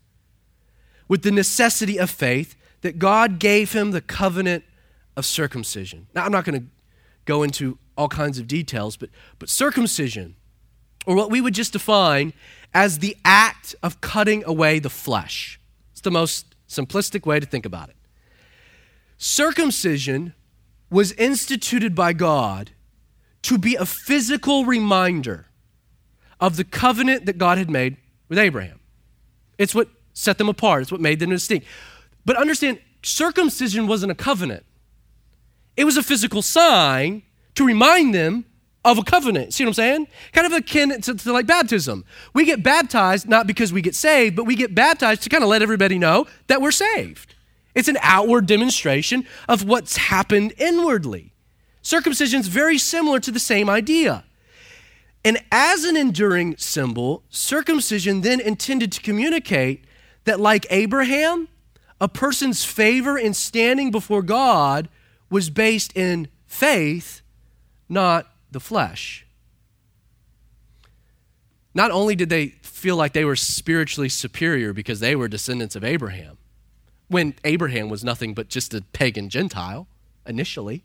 with 1.08 1.23
the 1.23 1.32
necessity 1.32 1.97
of 1.97 2.10
faith 2.10 2.56
that 2.82 2.99
God 2.99 3.39
gave 3.39 3.73
him 3.73 3.91
the 3.91 4.02
covenant 4.02 4.63
of 5.15 5.26
circumcision. 5.26 6.08
Now, 6.13 6.26
I'm 6.26 6.32
not 6.32 6.45
going 6.45 6.60
to 6.60 6.67
go 7.26 7.43
into 7.43 7.78
all 7.97 8.08
kinds 8.08 8.39
of 8.39 8.47
details, 8.47 8.97
but, 8.97 9.10
but 9.39 9.49
circumcision, 9.49 10.36
or 11.06 11.15
what 11.15 11.30
we 11.30 11.41
would 11.41 11.54
just 11.54 11.73
define 11.73 12.34
as 12.73 12.99
the 12.99 13.15
act 13.23 13.76
of 13.84 14.02
cutting 14.02 14.43
away 14.45 14.80
the 14.80 14.89
flesh. 14.89 15.60
It's 15.91 16.02
the 16.02 16.12
most 16.12 16.56
simplistic 16.67 17.26
way 17.26 17.39
to 17.39 17.45
think 17.45 17.65
about 17.65 17.89
it. 17.89 17.95
Circumcision 19.17 20.34
was 20.89 21.12
instituted 21.13 21.95
by 21.95 22.13
God 22.13 22.71
to 23.43 23.58
be 23.58 23.76
a 23.76 23.86
physical 23.86 24.65
reminder 24.65 25.47
of 26.43 26.58
the 26.58 26.65
covenant 26.65 27.25
that 27.25 27.38
God 27.38 27.58
had 27.58 27.69
made 27.69 27.95
with 28.27 28.38
Abraham. 28.38 28.82
It's 29.58 29.73
what 29.73 29.88
set 30.12 30.38
them 30.38 30.49
apart, 30.49 30.82
it's 30.82 30.91
what 30.91 30.99
made 30.99 31.19
them 31.19 31.29
distinct. 31.29 31.65
But 32.25 32.36
understand, 32.36 32.82
circumcision 33.01 33.88
wasn't 33.88 34.12
a 34.12 34.15
covenant. 34.15 34.65
It 35.77 35.86
was 35.86 35.95
a 35.95 36.03
physical 36.03 36.41
sign 36.41 37.23
to 37.56 37.65
remind 37.65 38.13
them 38.13 38.43
of 38.84 38.97
a 38.97 39.03
covenant. 39.03 39.53
See 39.53 39.63
what 39.63 39.69
I'm 39.69 39.73
saying? 39.73 40.08
Kind 40.34 40.45
of 40.45 40.51
akin 40.51 40.99
to, 41.01 41.15
to, 41.15 41.32
like 41.32 41.47
baptism. 41.47 42.03
We 42.34 42.43
get 42.43 42.62
baptized 42.62 43.25
not 43.25 43.47
because 43.47 43.71
we 43.71 43.82
get 43.82 43.95
saved, 43.95 44.36
but 44.36 44.43
we 44.43 44.58
get 44.58 44.75
baptized 44.75 45.23
to 45.23 45.29
kind 45.29 45.45
of 45.45 45.49
let 45.49 45.62
everybody 45.62 45.97
know 45.97 46.27
that 46.47 46.62
we're 46.62 46.71
saved. 46.71 47.36
It's 47.73 47.88
an 47.88 47.97
outward 48.01 48.47
demonstration 48.47 49.25
of 49.47 49.63
what's 49.63 49.95
happened 49.95 50.53
inwardly. 50.58 51.32
Circumcision 51.82 52.41
is 52.41 52.47
very 52.49 52.77
similar 52.77 53.21
to 53.21 53.32
the 53.32 53.39
same 53.39 53.69
idea. 53.69 54.25
And 55.26 55.42
as 55.52 55.86
an 55.86 55.96
enduring 55.96 56.58
symbol, 56.58 57.24
circumcision 57.30 58.22
then 58.22 58.42
intended 58.42 58.92
to 58.94 59.02
communicate 59.02 59.86
that, 60.26 60.40
like 60.40 60.66
Abraham, 60.70 61.48
a 62.02 62.10
person's 62.10 62.66
favor 62.66 63.18
in 63.18 63.34
standing 63.34 63.90
before 63.90 64.22
God 64.22 64.90
was 65.30 65.50
based 65.50 65.96
in 65.96 66.28
faith, 66.46 67.22
not 67.88 68.28
the 68.52 68.60
flesh. 68.60 69.26
Not 71.74 71.92
only 71.92 72.16
did 72.16 72.30
they 72.30 72.48
feel 72.62 72.98
like 72.98 73.14
they 73.14 73.26
were 73.26 73.38
spiritually 73.38 74.10
superior 74.10 74.74
because 74.74 75.00
they 75.00 75.16
were 75.16 75.28
descendants 75.28 75.76
of 75.76 75.84
Abraham, 75.84 76.38
when 77.08 77.34
Abraham 77.46 77.90
was 77.90 78.04
nothing 78.04 78.34
but 78.34 78.50
just 78.50 78.74
a 78.74 78.82
pagan 78.94 79.30
Gentile 79.30 79.88
initially, 80.26 80.84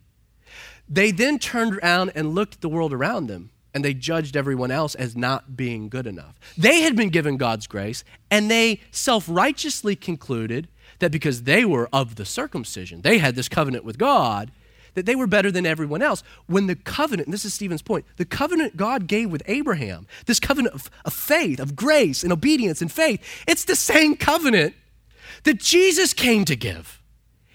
they 0.88 1.10
then 1.10 1.38
turned 1.38 1.76
around 1.76 2.12
and 2.14 2.34
looked 2.34 2.54
at 2.54 2.60
the 2.60 2.68
world 2.68 2.92
around 2.92 3.26
them 3.26 3.50
and 3.74 3.84
they 3.84 3.94
judged 3.94 4.36
everyone 4.36 4.70
else 4.70 4.94
as 4.94 5.16
not 5.16 5.56
being 5.56 5.88
good 5.88 6.06
enough. 6.06 6.38
They 6.56 6.80
had 6.80 6.96
been 6.96 7.10
given 7.10 7.36
God's 7.36 7.66
grace 7.66 8.04
and 8.30 8.50
they 8.50 8.80
self 8.90 9.26
righteously 9.28 9.96
concluded 9.96 10.68
that 10.98 11.12
because 11.12 11.44
they 11.44 11.64
were 11.64 11.88
of 11.92 12.16
the 12.16 12.24
circumcision, 12.24 13.02
they 13.02 13.18
had 13.18 13.34
this 13.34 13.48
covenant 13.48 13.84
with 13.84 13.98
God, 13.98 14.50
that 14.94 15.06
they 15.06 15.14
were 15.14 15.26
better 15.26 15.50
than 15.50 15.64
everyone 15.64 16.02
else. 16.02 16.22
When 16.46 16.66
the 16.66 16.74
covenant, 16.74 17.30
this 17.30 17.44
is 17.44 17.54
Stephen's 17.54 17.82
point, 17.82 18.04
the 18.16 18.24
covenant 18.24 18.76
God 18.76 19.06
gave 19.06 19.30
with 19.30 19.42
Abraham, 19.46 20.06
this 20.26 20.40
covenant 20.40 20.74
of, 20.74 20.90
of 21.04 21.12
faith, 21.12 21.60
of 21.60 21.76
grace 21.76 22.24
and 22.24 22.32
obedience 22.32 22.82
and 22.82 22.90
faith, 22.90 23.22
it's 23.46 23.64
the 23.64 23.76
same 23.76 24.16
covenant 24.16 24.74
that 25.44 25.60
Jesus 25.60 26.12
came 26.12 26.44
to 26.46 26.56
give. 26.56 27.00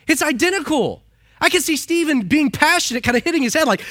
It's 0.08 0.22
identical. 0.22 1.04
I 1.42 1.50
can 1.50 1.62
see 1.62 1.76
Stephen 1.76 2.22
being 2.22 2.50
passionate, 2.50 3.04
kind 3.04 3.18
of 3.18 3.24
hitting 3.24 3.44
his 3.44 3.54
head 3.54 3.68
like, 3.68 3.82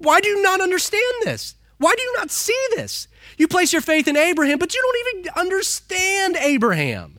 why 0.00 0.20
do 0.20 0.28
you 0.28 0.42
not 0.42 0.60
understand 0.60 1.02
this? 1.22 1.54
Why 1.78 1.94
do 1.96 2.02
you 2.02 2.14
not 2.16 2.30
see 2.30 2.66
this? 2.74 3.08
You 3.38 3.48
place 3.48 3.72
your 3.72 3.82
faith 3.82 4.08
in 4.08 4.16
Abraham, 4.16 4.58
but 4.58 4.74
you 4.74 4.82
don't 4.82 5.16
even 5.16 5.32
understand 5.36 6.36
Abraham. 6.36 7.18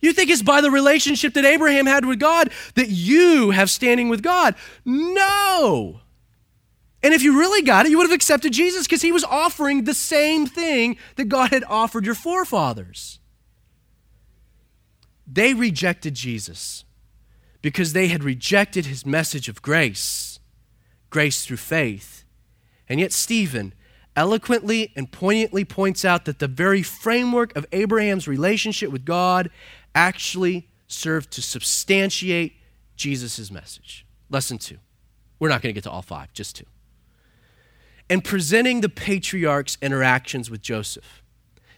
You 0.00 0.12
think 0.12 0.30
it's 0.30 0.42
by 0.42 0.60
the 0.60 0.70
relationship 0.70 1.34
that 1.34 1.44
Abraham 1.44 1.86
had 1.86 2.06
with 2.06 2.18
God 2.18 2.50
that 2.74 2.88
you 2.88 3.50
have 3.50 3.70
standing 3.70 4.08
with 4.08 4.22
God. 4.22 4.54
No. 4.84 6.00
And 7.02 7.12
if 7.14 7.22
you 7.22 7.38
really 7.38 7.62
got 7.62 7.86
it, 7.86 7.90
you 7.90 7.98
would 7.98 8.08
have 8.08 8.14
accepted 8.14 8.52
Jesus 8.52 8.86
because 8.86 9.02
he 9.02 9.12
was 9.12 9.24
offering 9.24 9.84
the 9.84 9.94
same 9.94 10.46
thing 10.46 10.96
that 11.16 11.28
God 11.28 11.50
had 11.50 11.64
offered 11.64 12.04
your 12.04 12.14
forefathers. 12.14 13.18
They 15.26 15.54
rejected 15.54 16.14
Jesus 16.14 16.84
because 17.62 17.92
they 17.92 18.08
had 18.08 18.24
rejected 18.24 18.86
his 18.86 19.06
message 19.06 19.48
of 19.48 19.62
grace, 19.62 20.29
grace 21.10 21.44
through 21.44 21.58
faith. 21.58 22.24
And 22.88 23.00
yet, 23.00 23.12
Stephen 23.12 23.74
eloquently 24.16 24.92
and 24.96 25.10
poignantly 25.10 25.64
points 25.64 26.04
out 26.04 26.24
that 26.24 26.40
the 26.40 26.48
very 26.48 26.82
framework 26.82 27.56
of 27.56 27.66
Abraham's 27.72 28.26
relationship 28.26 28.90
with 28.90 29.04
God 29.04 29.50
actually 29.94 30.68
served 30.88 31.30
to 31.32 31.42
substantiate 31.42 32.54
Jesus' 32.96 33.50
message. 33.50 34.04
Lesson 34.28 34.58
two. 34.58 34.78
We're 35.38 35.48
not 35.48 35.62
going 35.62 35.70
to 35.70 35.74
get 35.74 35.84
to 35.84 35.90
all 35.90 36.02
five, 36.02 36.32
just 36.32 36.56
two. 36.56 36.66
And 38.10 38.22
presenting 38.22 38.80
the 38.80 38.88
patriarch's 38.88 39.78
interactions 39.80 40.50
with 40.50 40.60
Joseph. 40.60 41.22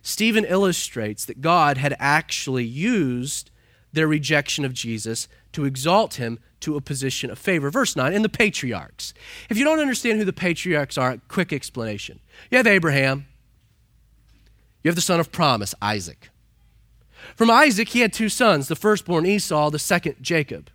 Stephen 0.02 0.44
illustrates 0.44 1.24
that 1.26 1.40
God 1.40 1.76
had 1.76 1.94
actually 2.00 2.64
used 2.64 3.50
their 3.92 4.08
rejection 4.08 4.64
of 4.64 4.72
Jesus 4.72 5.28
to 5.52 5.64
exalt 5.64 6.14
him 6.14 6.40
to 6.62 6.76
a 6.76 6.80
position 6.80 7.30
of 7.30 7.38
favor. 7.38 7.70
Verse 7.70 7.94
9, 7.94 8.12
in 8.12 8.22
the 8.22 8.28
patriarchs. 8.28 9.14
If 9.48 9.58
you 9.58 9.64
don't 9.64 9.80
understand 9.80 10.18
who 10.18 10.24
the 10.24 10.32
patriarchs 10.32 10.98
are, 10.98 11.18
quick 11.28 11.52
explanation. 11.52 12.20
You 12.50 12.58
have 12.58 12.66
Abraham, 12.66 13.26
you 14.82 14.88
have 14.88 14.96
the 14.96 15.02
son 15.02 15.20
of 15.20 15.30
promise, 15.30 15.74
Isaac. 15.80 16.30
From 17.36 17.50
Isaac, 17.50 17.90
he 17.90 18.00
had 18.00 18.12
two 18.12 18.28
sons, 18.28 18.68
the 18.68 18.76
firstborn 18.76 19.26
Esau, 19.26 19.70
the 19.70 19.78
second 19.78 20.16
Jacob. 20.20 20.70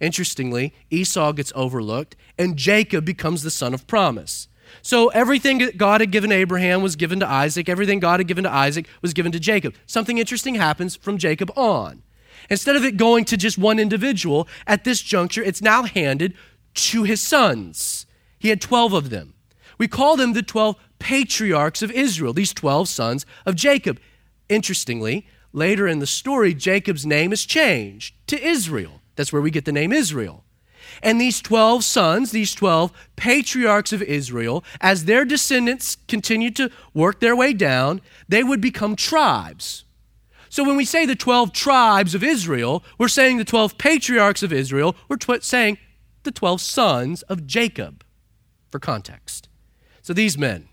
Interestingly, 0.00 0.74
Esau 0.90 1.32
gets 1.32 1.52
overlooked, 1.54 2.16
and 2.38 2.56
Jacob 2.56 3.04
becomes 3.04 3.42
the 3.42 3.50
son 3.50 3.72
of 3.72 3.86
promise. 3.86 4.48
So 4.82 5.08
everything 5.08 5.58
God 5.76 6.00
had 6.00 6.10
given 6.10 6.32
Abraham 6.32 6.82
was 6.82 6.96
given 6.96 7.20
to 7.20 7.28
Isaac. 7.28 7.68
Everything 7.68 8.00
God 8.00 8.20
had 8.20 8.26
given 8.26 8.44
to 8.44 8.52
Isaac 8.52 8.88
was 9.00 9.14
given 9.14 9.32
to 9.32 9.40
Jacob. 9.40 9.74
Something 9.86 10.18
interesting 10.18 10.56
happens 10.56 10.96
from 10.96 11.18
Jacob 11.18 11.50
on. 11.56 12.02
Instead 12.50 12.76
of 12.76 12.84
it 12.84 12.96
going 12.96 13.24
to 13.26 13.36
just 13.36 13.58
one 13.58 13.78
individual, 13.78 14.48
at 14.66 14.84
this 14.84 15.02
juncture, 15.02 15.42
it's 15.42 15.62
now 15.62 15.84
handed 15.84 16.34
to 16.74 17.02
his 17.02 17.20
sons. 17.20 18.06
He 18.38 18.48
had 18.48 18.60
12 18.60 18.92
of 18.92 19.10
them. 19.10 19.34
We 19.78 19.88
call 19.88 20.16
them 20.16 20.32
the 20.32 20.42
12 20.42 20.76
patriarchs 20.98 21.82
of 21.82 21.90
Israel, 21.90 22.32
these 22.32 22.52
12 22.54 22.88
sons 22.88 23.26
of 23.44 23.54
Jacob. 23.54 24.00
Interestingly, 24.48 25.26
later 25.52 25.86
in 25.86 25.98
the 25.98 26.06
story, 26.06 26.54
Jacob's 26.54 27.04
name 27.04 27.32
is 27.32 27.44
changed 27.44 28.14
to 28.28 28.42
Israel. 28.42 29.02
That's 29.16 29.32
where 29.32 29.42
we 29.42 29.50
get 29.50 29.64
the 29.64 29.72
name 29.72 29.92
Israel. 29.92 30.44
And 31.02 31.20
these 31.20 31.40
12 31.40 31.84
sons, 31.84 32.30
these 32.30 32.54
12 32.54 32.92
patriarchs 33.16 33.92
of 33.92 34.02
Israel, 34.02 34.64
as 34.80 35.04
their 35.04 35.24
descendants 35.24 35.96
continued 36.08 36.56
to 36.56 36.70
work 36.94 37.20
their 37.20 37.36
way 37.36 37.52
down, 37.52 38.00
they 38.28 38.44
would 38.44 38.60
become 38.60 38.96
tribes. 38.96 39.84
So 40.56 40.64
when 40.64 40.78
we 40.78 40.86
say 40.86 41.04
the 41.04 41.14
12 41.14 41.52
tribes 41.52 42.14
of 42.14 42.24
Israel, 42.24 42.82
we're 42.96 43.08
saying 43.08 43.36
the 43.36 43.44
12 43.44 43.76
patriarchs 43.76 44.42
of 44.42 44.54
Israel, 44.54 44.96
we're 45.06 45.18
tw- 45.18 45.44
saying 45.44 45.76
the 46.22 46.30
12 46.30 46.62
sons 46.62 47.20
of 47.24 47.46
Jacob, 47.46 48.02
for 48.70 48.78
context. 48.78 49.50
So 50.00 50.14
these 50.14 50.38
men, 50.38 50.70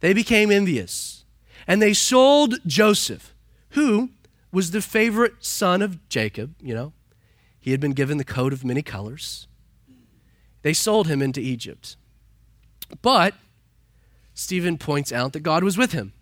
they 0.00 0.14
became 0.14 0.50
envious, 0.50 1.24
and 1.68 1.80
they 1.80 1.94
sold 1.94 2.56
Joseph, 2.66 3.36
who 3.68 4.10
was 4.50 4.72
the 4.72 4.82
favorite 4.82 5.44
son 5.44 5.80
of 5.80 6.08
Jacob, 6.08 6.56
you 6.60 6.74
know. 6.74 6.92
He 7.60 7.70
had 7.70 7.78
been 7.78 7.92
given 7.92 8.18
the 8.18 8.24
coat 8.24 8.52
of 8.52 8.64
many 8.64 8.82
colors. 8.82 9.46
They 10.62 10.72
sold 10.72 11.06
him 11.06 11.22
into 11.22 11.40
Egypt. 11.40 11.94
But 13.00 13.34
Stephen 14.34 14.76
points 14.76 15.12
out 15.12 15.34
that 15.34 15.44
God 15.44 15.62
was 15.62 15.78
with 15.78 15.92
him 15.92 16.14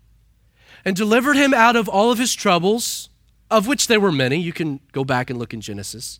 and 0.85 0.95
delivered 0.95 1.35
him 1.35 1.53
out 1.53 1.75
of 1.75 1.87
all 1.87 2.11
of 2.11 2.17
his 2.17 2.33
troubles, 2.33 3.09
of 3.49 3.67
which 3.67 3.87
there 3.87 3.99
were 3.99 4.11
many. 4.11 4.37
You 4.37 4.53
can 4.53 4.79
go 4.91 5.03
back 5.03 5.29
and 5.29 5.39
look 5.39 5.53
in 5.53 5.61
Genesis. 5.61 6.19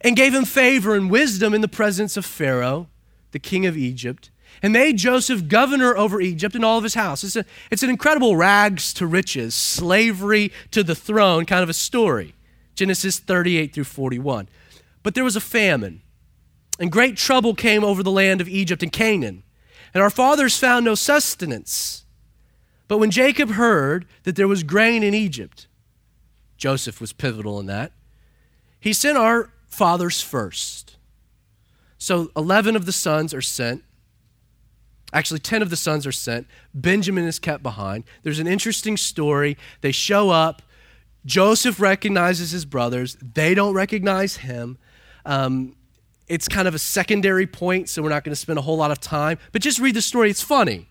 And 0.00 0.16
gave 0.16 0.34
him 0.34 0.44
favor 0.44 0.94
and 0.94 1.10
wisdom 1.10 1.54
in 1.54 1.60
the 1.60 1.68
presence 1.68 2.16
of 2.16 2.24
Pharaoh, 2.24 2.88
the 3.32 3.38
king 3.38 3.66
of 3.66 3.76
Egypt, 3.76 4.30
and 4.62 4.72
made 4.72 4.96
Joseph 4.96 5.48
governor 5.48 5.96
over 5.96 6.20
Egypt 6.20 6.54
and 6.54 6.64
all 6.64 6.78
of 6.78 6.84
his 6.84 6.94
house. 6.94 7.22
It's, 7.22 7.36
a, 7.36 7.44
it's 7.70 7.82
an 7.82 7.90
incredible 7.90 8.36
rags 8.36 8.92
to 8.94 9.06
riches, 9.06 9.54
slavery 9.54 10.52
to 10.70 10.82
the 10.82 10.94
throne 10.94 11.44
kind 11.44 11.62
of 11.62 11.68
a 11.68 11.74
story. 11.74 12.34
Genesis 12.74 13.18
38 13.18 13.74
through 13.74 13.84
41. 13.84 14.48
But 15.02 15.14
there 15.14 15.24
was 15.24 15.36
a 15.36 15.40
famine, 15.40 16.02
and 16.78 16.92
great 16.92 17.16
trouble 17.16 17.54
came 17.54 17.84
over 17.84 18.02
the 18.02 18.10
land 18.10 18.40
of 18.40 18.48
Egypt 18.48 18.82
and 18.82 18.92
Canaan. 18.92 19.42
And 19.94 20.02
our 20.02 20.10
fathers 20.10 20.58
found 20.58 20.84
no 20.84 20.94
sustenance. 20.94 22.04
But 22.88 22.98
when 22.98 23.10
Jacob 23.10 23.50
heard 23.50 24.06
that 24.24 24.34
there 24.34 24.48
was 24.48 24.62
grain 24.62 25.02
in 25.02 25.14
Egypt, 25.14 25.66
Joseph 26.56 27.00
was 27.00 27.12
pivotal 27.12 27.60
in 27.60 27.66
that, 27.66 27.92
he 28.80 28.92
sent 28.92 29.18
our 29.18 29.50
fathers 29.66 30.22
first. 30.22 30.96
So 31.98 32.30
11 32.36 32.74
of 32.76 32.86
the 32.86 32.92
sons 32.92 33.34
are 33.34 33.42
sent. 33.42 33.84
Actually, 35.12 35.40
10 35.40 35.62
of 35.62 35.70
the 35.70 35.76
sons 35.76 36.06
are 36.06 36.12
sent. 36.12 36.46
Benjamin 36.74 37.24
is 37.24 37.38
kept 37.38 37.62
behind. 37.62 38.04
There's 38.22 38.38
an 38.38 38.46
interesting 38.46 38.96
story. 38.96 39.56
They 39.80 39.92
show 39.92 40.30
up. 40.30 40.62
Joseph 41.26 41.80
recognizes 41.80 42.52
his 42.52 42.64
brothers, 42.64 43.16
they 43.20 43.52
don't 43.52 43.74
recognize 43.74 44.38
him. 44.38 44.78
Um, 45.26 45.76
it's 46.26 46.48
kind 46.48 46.68
of 46.68 46.74
a 46.74 46.78
secondary 46.78 47.46
point, 47.46 47.88
so 47.88 48.02
we're 48.02 48.08
not 48.08 48.24
going 48.24 48.32
to 48.32 48.36
spend 48.36 48.58
a 48.58 48.62
whole 48.62 48.76
lot 48.76 48.90
of 48.90 49.00
time. 49.00 49.38
But 49.52 49.60
just 49.60 49.78
read 49.78 49.94
the 49.94 50.02
story, 50.02 50.30
it's 50.30 50.42
funny 50.42 50.87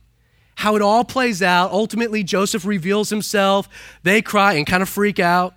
how 0.57 0.75
it 0.75 0.81
all 0.81 1.05
plays 1.05 1.43
out. 1.43 1.71
Ultimately, 1.71 2.23
Joseph 2.23 2.65
reveals 2.65 3.11
himself. 3.11 3.69
They 4.01 4.23
cry 4.23 4.53
and 4.53 4.65
kind 4.65 4.81
of 4.81 4.89
freak 4.89 5.19
out 5.19 5.53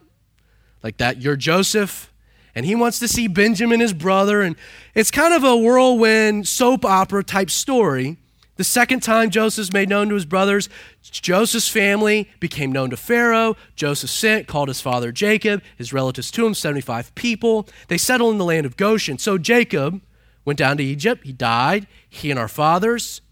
like 0.82 0.98
that. 0.98 1.22
You're 1.22 1.36
Joseph. 1.36 2.12
And 2.54 2.66
he 2.66 2.74
wants 2.74 2.98
to 2.98 3.08
see 3.08 3.26
Benjamin, 3.26 3.80
his 3.80 3.94
brother. 3.94 4.42
And 4.42 4.56
it's 4.94 5.10
kind 5.10 5.32
of 5.32 5.42
a 5.42 5.56
whirlwind 5.56 6.46
soap 6.46 6.84
opera 6.84 7.24
type 7.24 7.48
story. 7.48 8.18
The 8.56 8.64
second 8.64 9.02
time 9.02 9.30
Joseph's 9.30 9.72
made 9.72 9.88
known 9.88 10.10
to 10.10 10.14
his 10.14 10.26
brothers, 10.26 10.68
Joseph's 11.00 11.68
family 11.68 12.28
became 12.38 12.70
known 12.70 12.90
to 12.90 12.96
Pharaoh. 12.98 13.56
Joseph 13.74 14.10
sent, 14.10 14.48
called 14.48 14.68
his 14.68 14.82
father 14.82 15.12
Jacob, 15.12 15.62
his 15.78 15.94
relatives 15.94 16.30
to 16.32 16.44
him, 16.44 16.52
75 16.52 17.14
people. 17.14 17.66
They 17.88 17.96
settled 17.96 18.32
in 18.32 18.38
the 18.38 18.44
land 18.44 18.66
of 18.66 18.76
Goshen. 18.76 19.16
So 19.16 19.38
Jacob 19.38 20.02
went 20.44 20.58
down 20.58 20.76
to 20.76 20.84
Egypt. 20.84 21.24
He 21.24 21.32
died, 21.32 21.86
he 22.06 22.30
and 22.30 22.38
our 22.38 22.48
fathers. 22.48 23.22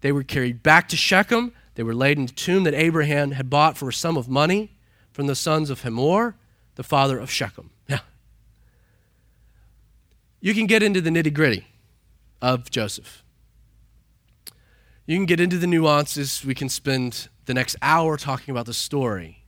They 0.00 0.12
were 0.12 0.22
carried 0.22 0.62
back 0.62 0.88
to 0.88 0.96
Shechem. 0.96 1.52
They 1.74 1.82
were 1.82 1.94
laid 1.94 2.18
in 2.18 2.26
the 2.26 2.32
tomb 2.32 2.64
that 2.64 2.74
Abraham 2.74 3.32
had 3.32 3.50
bought 3.50 3.76
for 3.76 3.88
a 3.88 3.92
sum 3.92 4.16
of 4.16 4.28
money 4.28 4.72
from 5.12 5.26
the 5.26 5.34
sons 5.34 5.70
of 5.70 5.82
Hamor, 5.82 6.36
the 6.74 6.82
father 6.82 7.18
of 7.18 7.30
Shechem. 7.30 7.70
Yeah. 7.88 8.00
You 10.40 10.54
can 10.54 10.66
get 10.66 10.82
into 10.82 11.00
the 11.00 11.10
nitty 11.10 11.34
gritty 11.34 11.66
of 12.40 12.70
Joseph. 12.70 13.22
You 15.06 15.16
can 15.16 15.26
get 15.26 15.40
into 15.40 15.58
the 15.58 15.66
nuances. 15.66 16.44
We 16.44 16.54
can 16.54 16.68
spend 16.68 17.28
the 17.46 17.54
next 17.54 17.76
hour 17.82 18.16
talking 18.16 18.52
about 18.52 18.66
the 18.66 18.74
story. 18.74 19.44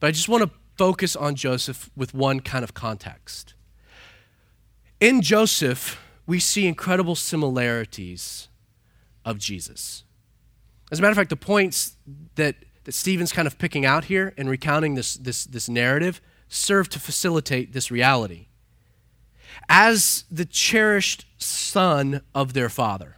But 0.00 0.08
I 0.08 0.10
just 0.10 0.28
want 0.28 0.42
to 0.42 0.50
focus 0.76 1.14
on 1.14 1.36
Joseph 1.36 1.90
with 1.94 2.14
one 2.14 2.40
kind 2.40 2.64
of 2.64 2.74
context. 2.74 3.54
In 5.00 5.20
Joseph, 5.22 6.00
we 6.26 6.40
see 6.40 6.66
incredible 6.66 7.14
similarities 7.14 8.48
of 9.24 9.38
Jesus. 9.38 10.04
As 10.90 10.98
a 10.98 11.02
matter 11.02 11.12
of 11.12 11.16
fact, 11.16 11.30
the 11.30 11.36
points 11.36 11.96
that, 12.34 12.56
that 12.84 12.92
Stephen's 12.92 13.32
kind 13.32 13.46
of 13.46 13.58
picking 13.58 13.84
out 13.86 14.04
here 14.04 14.34
and 14.36 14.48
recounting 14.48 14.94
this, 14.94 15.14
this, 15.14 15.44
this 15.44 15.68
narrative 15.68 16.20
serve 16.48 16.88
to 16.90 17.00
facilitate 17.00 17.72
this 17.72 17.90
reality. 17.90 18.46
As 19.68 20.24
the 20.30 20.44
cherished 20.44 21.26
son 21.38 22.22
of 22.34 22.52
their 22.52 22.68
father, 22.68 23.16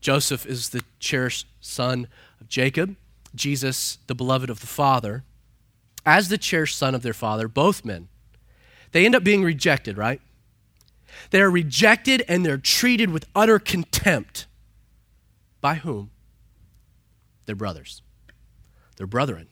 Joseph 0.00 0.46
is 0.46 0.70
the 0.70 0.82
cherished 0.98 1.46
son 1.60 2.08
of 2.40 2.48
Jacob, 2.48 2.96
Jesus, 3.34 3.98
the 4.06 4.14
beloved 4.14 4.50
of 4.50 4.60
the 4.60 4.66
Father. 4.66 5.24
As 6.04 6.28
the 6.28 6.38
cherished 6.38 6.76
son 6.76 6.94
of 6.94 7.02
their 7.02 7.12
father, 7.12 7.46
both 7.46 7.84
men, 7.84 8.08
they 8.90 9.06
end 9.06 9.14
up 9.14 9.22
being 9.22 9.44
rejected, 9.44 9.96
right? 9.96 10.20
They 11.30 11.40
are 11.40 11.50
rejected 11.50 12.24
and 12.28 12.44
they're 12.44 12.58
treated 12.58 13.10
with 13.10 13.26
utter 13.34 13.58
contempt 13.58 14.46
by 15.62 15.76
whom? 15.76 16.10
Their 17.46 17.56
brothers, 17.56 18.02
their 18.96 19.06
brethren. 19.06 19.48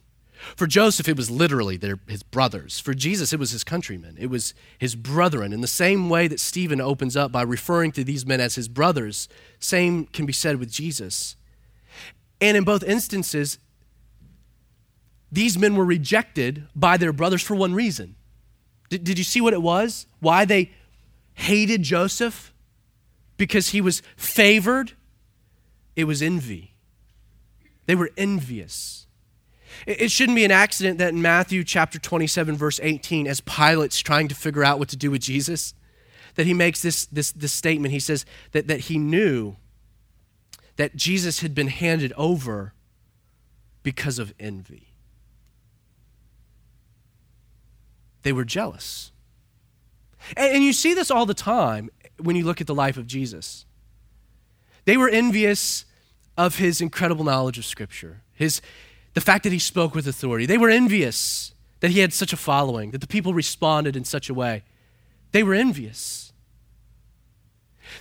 For 0.56 0.66
Joseph, 0.66 1.08
it 1.08 1.16
was 1.16 1.30
literally 1.30 1.76
their, 1.76 1.98
his 2.06 2.22
brothers. 2.22 2.78
For 2.78 2.94
Jesus, 2.94 3.32
it 3.32 3.38
was 3.38 3.50
his 3.50 3.64
countrymen. 3.64 4.16
It 4.18 4.28
was 4.28 4.54
his 4.78 4.94
brethren. 4.94 5.52
In 5.52 5.60
the 5.60 5.66
same 5.66 6.10
way 6.10 6.28
that 6.28 6.40
Stephen 6.40 6.80
opens 6.80 7.16
up 7.16 7.32
by 7.32 7.42
referring 7.42 7.92
to 7.92 8.04
these 8.04 8.24
men 8.24 8.40
as 8.40 8.54
his 8.54 8.68
brothers, 8.68 9.28
same 9.58 10.06
can 10.06 10.24
be 10.26 10.32
said 10.32 10.58
with 10.58 10.70
Jesus. 10.70 11.36
And 12.40 12.56
in 12.56 12.64
both 12.64 12.82
instances, 12.82 13.58
these 15.30 15.58
men 15.58 15.76
were 15.76 15.84
rejected 15.84 16.66
by 16.74 16.96
their 16.96 17.12
brothers 17.12 17.42
for 17.42 17.54
one 17.54 17.74
reason. 17.74 18.16
Did, 18.88 19.04
did 19.04 19.18
you 19.18 19.24
see 19.24 19.42
what 19.42 19.52
it 19.52 19.62
was? 19.62 20.06
Why 20.20 20.46
they 20.46 20.70
hated 21.34 21.82
Joseph? 21.82 22.50
because 23.40 23.70
he 23.70 23.80
was 23.80 24.02
favored, 24.18 24.92
it 26.00 26.04
was 26.04 26.22
envy. 26.22 26.74
They 27.86 27.94
were 27.94 28.10
envious. 28.16 29.06
It 29.86 30.10
shouldn't 30.10 30.36
be 30.36 30.44
an 30.44 30.50
accident 30.50 30.98
that 30.98 31.12
in 31.12 31.22
Matthew 31.22 31.64
chapter 31.64 31.98
27, 31.98 32.56
verse 32.56 32.80
18, 32.82 33.26
as 33.26 33.40
Pilate's 33.40 34.00
trying 34.00 34.28
to 34.28 34.34
figure 34.34 34.64
out 34.64 34.78
what 34.78 34.88
to 34.88 34.96
do 34.96 35.10
with 35.10 35.20
Jesus, 35.20 35.74
that 36.34 36.46
he 36.46 36.54
makes 36.54 36.82
this, 36.82 37.06
this, 37.06 37.32
this 37.32 37.52
statement. 37.52 37.92
He 37.92 38.00
says 38.00 38.24
that, 38.52 38.66
that 38.66 38.80
he 38.80 38.98
knew 38.98 39.56
that 40.76 40.96
Jesus 40.96 41.40
had 41.40 41.54
been 41.54 41.68
handed 41.68 42.12
over 42.16 42.74
because 43.82 44.18
of 44.18 44.34
envy. 44.38 44.88
They 48.22 48.32
were 48.32 48.44
jealous. 48.44 49.12
And, 50.36 50.56
and 50.56 50.64
you 50.64 50.72
see 50.72 50.94
this 50.94 51.10
all 51.10 51.26
the 51.26 51.34
time 51.34 51.90
when 52.18 52.36
you 52.36 52.44
look 52.44 52.60
at 52.60 52.66
the 52.66 52.74
life 52.74 52.96
of 52.96 53.06
Jesus. 53.06 53.64
They 54.84 54.96
were 54.96 55.08
envious 55.08 55.84
of 56.40 56.56
his 56.56 56.80
incredible 56.80 57.22
knowledge 57.22 57.58
of 57.58 57.66
Scripture, 57.66 58.22
his, 58.32 58.62
the 59.12 59.20
fact 59.20 59.44
that 59.44 59.52
he 59.52 59.58
spoke 59.58 59.94
with 59.94 60.08
authority. 60.08 60.46
They 60.46 60.56
were 60.56 60.70
envious 60.70 61.52
that 61.80 61.90
he 61.90 61.98
had 61.98 62.14
such 62.14 62.32
a 62.32 62.36
following, 62.36 62.92
that 62.92 63.02
the 63.02 63.06
people 63.06 63.34
responded 63.34 63.94
in 63.94 64.06
such 64.06 64.30
a 64.30 64.34
way. 64.34 64.64
They 65.32 65.42
were 65.42 65.52
envious. 65.52 66.32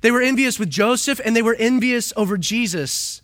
They 0.02 0.10
were 0.10 0.22
envious 0.22 0.58
with 0.58 0.70
Joseph 0.70 1.20
and 1.26 1.36
they 1.36 1.42
were 1.42 1.56
envious 1.60 2.14
over 2.16 2.38
Jesus. 2.38 3.22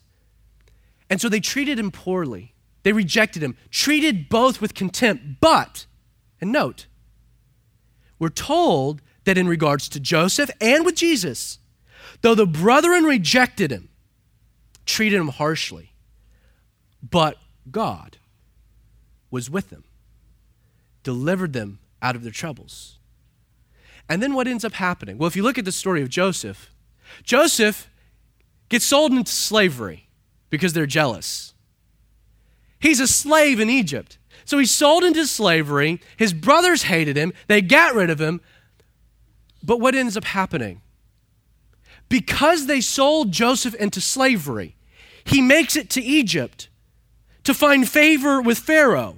And 1.09 1.21
so 1.21 1.29
they 1.29 1.39
treated 1.39 1.79
him 1.79 1.91
poorly. 1.91 2.53
They 2.83 2.91
rejected 2.91 3.41
him, 3.41 3.55
treated 3.71 4.27
both 4.27 4.59
with 4.59 4.73
contempt. 4.73 5.39
But, 5.39 5.85
and 6.41 6.51
note, 6.51 6.87
we're 8.19 8.27
told 8.27 9.01
that 9.23 9.37
in 9.37 9.47
regards 9.47 9.87
to 9.89 10.01
Joseph 10.01 10.51
and 10.59 10.83
with 10.85 10.95
Jesus, 10.95 11.59
though 12.19 12.35
the 12.35 12.45
brethren 12.45 13.05
rejected 13.05 13.71
him, 13.71 13.87
treated 14.85 15.19
him 15.19 15.29
harshly, 15.29 15.93
but 17.01 17.37
God 17.71 18.17
was 19.31 19.49
with 19.49 19.69
them, 19.69 19.83
delivered 21.03 21.53
them 21.53 21.79
out 22.01 22.15
of 22.15 22.23
their 22.23 22.31
troubles. 22.31 22.99
And 24.07 24.21
then 24.21 24.33
what 24.33 24.47
ends 24.47 24.63
up 24.63 24.73
happening? 24.73 25.17
Well, 25.17 25.27
if 25.27 25.35
you 25.35 25.43
look 25.43 25.57
at 25.57 25.65
the 25.65 25.71
story 25.71 26.01
of 26.01 26.09
Joseph, 26.09 26.71
Joseph 27.23 27.89
gets 28.69 28.85
sold 28.85 29.11
into 29.11 29.31
slavery 29.31 30.07
because 30.49 30.73
they're 30.73 30.85
jealous. 30.85 31.53
He's 32.79 32.99
a 32.99 33.07
slave 33.07 33.59
in 33.59 33.69
Egypt. 33.69 34.17
So 34.43 34.59
he's 34.59 34.71
sold 34.71 35.03
into 35.03 35.25
slavery. 35.25 35.99
His 36.17 36.33
brothers 36.33 36.83
hated 36.83 37.17
him. 37.17 37.33
They 37.47 37.61
got 37.61 37.95
rid 37.95 38.09
of 38.11 38.21
him. 38.21 38.41
But 39.63 39.79
what 39.79 39.95
ends 39.95 40.15
up 40.15 40.25
happening? 40.25 40.81
Because 42.09 42.67
they 42.67 42.81
sold 42.81 43.31
Joseph 43.31 43.73
into 43.75 43.99
slavery, 43.99 44.74
he 45.25 45.41
makes 45.41 45.75
it 45.75 45.89
to 45.91 46.01
Egypt 46.01 46.69
to 47.43 47.53
find 47.53 47.89
favor 47.89 48.41
with 48.41 48.59
Pharaoh, 48.59 49.17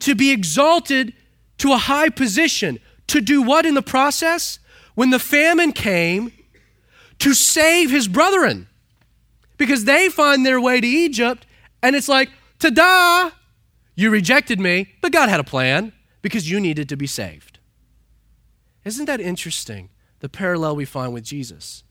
to 0.00 0.14
be 0.14 0.30
exalted 0.30 1.14
to 1.58 1.72
a 1.72 1.78
high 1.78 2.10
position, 2.10 2.78
to 3.06 3.20
do 3.20 3.42
what 3.42 3.66
in 3.66 3.74
the 3.74 3.82
process? 3.82 4.58
When 4.94 5.10
the 5.10 5.18
famine 5.18 5.72
came, 5.72 6.32
to 7.18 7.34
save 7.34 7.90
his 7.90 8.08
brethren. 8.08 8.68
Because 9.56 9.84
they 9.84 10.08
find 10.08 10.44
their 10.44 10.60
way 10.60 10.80
to 10.80 10.86
Egypt, 10.86 11.46
and 11.82 11.96
it's 11.96 12.08
like, 12.08 12.30
ta 12.58 12.70
da! 12.70 13.30
You 13.94 14.10
rejected 14.10 14.60
me, 14.60 14.94
but 15.00 15.12
God 15.12 15.30
had 15.30 15.40
a 15.40 15.44
plan 15.44 15.92
because 16.20 16.50
you 16.50 16.60
needed 16.60 16.88
to 16.90 16.96
be 16.96 17.06
saved. 17.06 17.58
Isn't 18.84 19.06
that 19.06 19.20
interesting? 19.20 19.88
The 20.20 20.28
parallel 20.28 20.76
we 20.76 20.84
find 20.84 21.14
with 21.14 21.24
Jesus. 21.24 21.82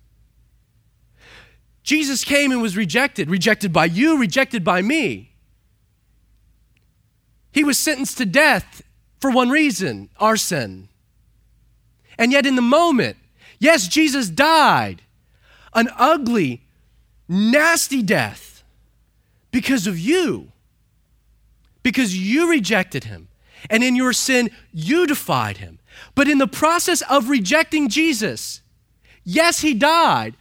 Jesus 1.85 2.23
came 2.23 2.51
and 2.51 2.61
was 2.61 2.75
rejected, 2.75 3.29
rejected 3.29 3.71
by 3.71 3.85
you, 3.85 4.17
rejected 4.19 4.63
by 4.63 4.81
me. 4.81 5.31
He 7.51 7.63
was 7.63 7.77
sentenced 7.77 8.17
to 8.17 8.25
death 8.25 8.81
for 9.21 9.29
one 9.31 9.49
reason 9.49 10.09
our 10.19 10.35
sin. 10.35 10.89
And 12.17 12.31
yet, 12.31 12.45
in 12.45 12.55
the 12.55 12.61
moment, 12.61 13.17
yes, 13.59 13.87
Jesus 13.87 14.29
died 14.29 15.03
an 15.73 15.87
ugly, 15.97 16.63
nasty 17.29 18.01
death 18.01 18.63
because 19.51 19.85
of 19.85 19.97
you 19.97 20.51
because 21.83 22.17
you 22.17 22.49
rejected 22.49 23.03
him. 23.03 23.27
And 23.69 23.83
in 23.83 23.95
your 23.95 24.11
sin, 24.11 24.49
you 24.73 25.05
defied 25.05 25.57
him. 25.57 25.77
But 26.15 26.27
in 26.27 26.39
the 26.39 26.47
process 26.47 27.03
of 27.03 27.29
rejecting 27.29 27.89
Jesus, 27.89 28.61
yes, 29.23 29.59
he 29.59 29.75
died. 29.75 30.35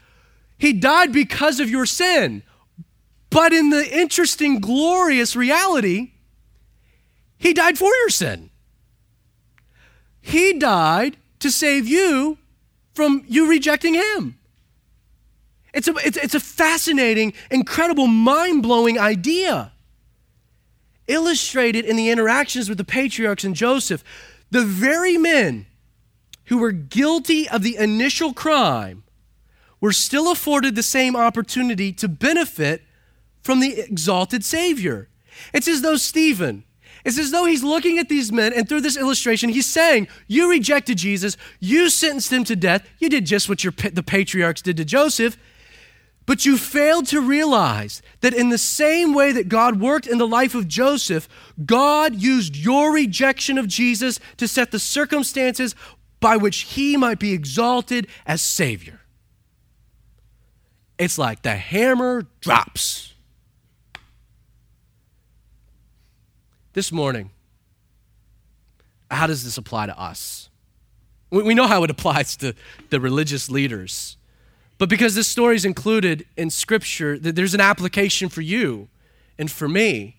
He 0.58 0.72
died 0.72 1.12
because 1.12 1.60
of 1.60 1.70
your 1.70 1.86
sin. 1.86 2.42
But 3.30 3.52
in 3.52 3.70
the 3.70 3.98
interesting, 3.98 4.60
glorious 4.60 5.34
reality, 5.34 6.12
he 7.36 7.52
died 7.52 7.78
for 7.78 7.92
your 8.02 8.10
sin. 8.10 8.50
He 10.20 10.54
died 10.54 11.16
to 11.40 11.50
save 11.50 11.86
you 11.86 12.38
from 12.94 13.24
you 13.26 13.48
rejecting 13.48 13.94
him. 13.94 14.38
It's 15.74 15.88
a, 15.88 15.94
it's, 16.04 16.16
it's 16.16 16.34
a 16.34 16.40
fascinating, 16.40 17.34
incredible, 17.50 18.06
mind 18.06 18.62
blowing 18.62 18.98
idea 18.98 19.72
illustrated 21.06 21.84
in 21.84 21.96
the 21.96 22.10
interactions 22.10 22.68
with 22.68 22.78
the 22.78 22.84
patriarchs 22.84 23.44
and 23.44 23.54
Joseph. 23.54 24.02
The 24.50 24.64
very 24.64 25.18
men 25.18 25.66
who 26.46 26.58
were 26.58 26.72
guilty 26.72 27.48
of 27.48 27.62
the 27.62 27.76
initial 27.76 28.32
crime 28.32 29.03
were 29.84 29.92
still 29.92 30.32
afforded 30.32 30.74
the 30.74 30.82
same 30.82 31.14
opportunity 31.14 31.92
to 31.92 32.08
benefit 32.08 32.80
from 33.42 33.60
the 33.60 33.80
exalted 33.80 34.42
Savior. 34.42 35.10
It's 35.52 35.68
as 35.68 35.82
though 35.82 35.96
Stephen, 35.96 36.64
it's 37.04 37.18
as 37.18 37.32
though 37.32 37.44
he's 37.44 37.62
looking 37.62 37.98
at 37.98 38.08
these 38.08 38.32
men, 38.32 38.54
and 38.54 38.66
through 38.66 38.80
this 38.80 38.96
illustration, 38.96 39.50
he's 39.50 39.66
saying, 39.66 40.08
You 40.26 40.48
rejected 40.48 40.96
Jesus, 40.96 41.36
you 41.60 41.90
sentenced 41.90 42.32
him 42.32 42.44
to 42.44 42.56
death, 42.56 42.88
you 42.98 43.10
did 43.10 43.26
just 43.26 43.46
what 43.46 43.62
your, 43.62 43.72
the 43.72 44.02
patriarchs 44.02 44.62
did 44.62 44.78
to 44.78 44.86
Joseph. 44.86 45.36
But 46.24 46.46
you 46.46 46.56
failed 46.56 47.06
to 47.08 47.20
realize 47.20 48.00
that 48.22 48.32
in 48.32 48.48
the 48.48 48.56
same 48.56 49.12
way 49.12 49.32
that 49.32 49.50
God 49.50 49.82
worked 49.82 50.06
in 50.06 50.16
the 50.16 50.26
life 50.26 50.54
of 50.54 50.66
Joseph, 50.66 51.28
God 51.62 52.14
used 52.14 52.56
your 52.56 52.90
rejection 52.90 53.58
of 53.58 53.68
Jesus 53.68 54.18
to 54.38 54.48
set 54.48 54.70
the 54.70 54.78
circumstances 54.78 55.74
by 56.20 56.38
which 56.38 56.60
he 56.60 56.96
might 56.96 57.18
be 57.18 57.34
exalted 57.34 58.06
as 58.24 58.40
Savior. 58.40 59.00
It's 61.04 61.18
like 61.18 61.42
the 61.42 61.54
hammer 61.54 62.26
drops. 62.40 63.12
This 66.72 66.90
morning, 66.90 67.30
how 69.10 69.28
does 69.28 69.44
this 69.44 69.56
apply 69.56 69.86
to 69.86 69.98
us? 69.98 70.50
We 71.30 71.54
know 71.54 71.66
how 71.66 71.84
it 71.84 71.90
applies 71.96 72.36
to 72.38 72.54
the 72.90 73.00
religious 73.00 73.48
leaders 73.48 74.16
but 74.78 74.88
because 74.88 75.14
this 75.14 75.28
story 75.28 75.56
is 75.56 75.64
included 75.64 76.26
in 76.36 76.50
Scripture, 76.50 77.18
there's 77.18 77.54
an 77.54 77.60
application 77.60 78.28
for 78.28 78.40
you 78.40 78.88
and 79.38 79.50
for 79.50 79.68
me. 79.68 80.16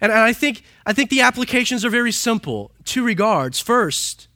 And 0.00 0.12
I 0.12 0.32
think, 0.32 0.62
I 0.84 0.92
think 0.92 1.10
the 1.10 1.22
applications 1.22 1.84
are 1.84 1.90
very 1.90 2.12
simple. 2.12 2.70
Two 2.84 3.02
regards. 3.02 3.58
First, 3.58 4.28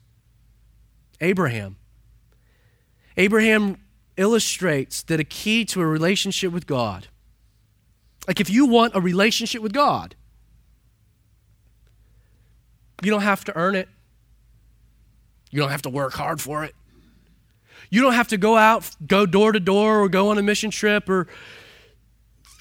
Abraham. 1.21 1.77
Abraham 3.15 3.77
illustrates 4.17 5.03
that 5.03 5.19
a 5.19 5.23
key 5.23 5.65
to 5.65 5.81
a 5.81 5.85
relationship 5.85 6.51
with 6.51 6.67
God, 6.67 7.07
like 8.27 8.39
if 8.39 8.49
you 8.49 8.65
want 8.65 8.95
a 8.95 9.01
relationship 9.01 9.61
with 9.61 9.73
God, 9.73 10.15
you 13.01 13.09
don't 13.09 13.21
have 13.21 13.43
to 13.45 13.57
earn 13.57 13.75
it, 13.75 13.89
you 15.49 15.59
don't 15.59 15.71
have 15.71 15.81
to 15.83 15.89
work 15.89 16.13
hard 16.13 16.39
for 16.39 16.63
it. 16.63 16.75
You 17.89 18.01
don't 18.01 18.13
have 18.13 18.29
to 18.29 18.37
go 18.37 18.55
out, 18.55 18.89
go 19.05 19.25
door 19.25 19.51
to 19.51 19.59
door, 19.59 19.99
or 19.99 20.07
go 20.07 20.29
on 20.29 20.37
a 20.37 20.41
mission 20.41 20.71
trip, 20.71 21.09
or 21.09 21.27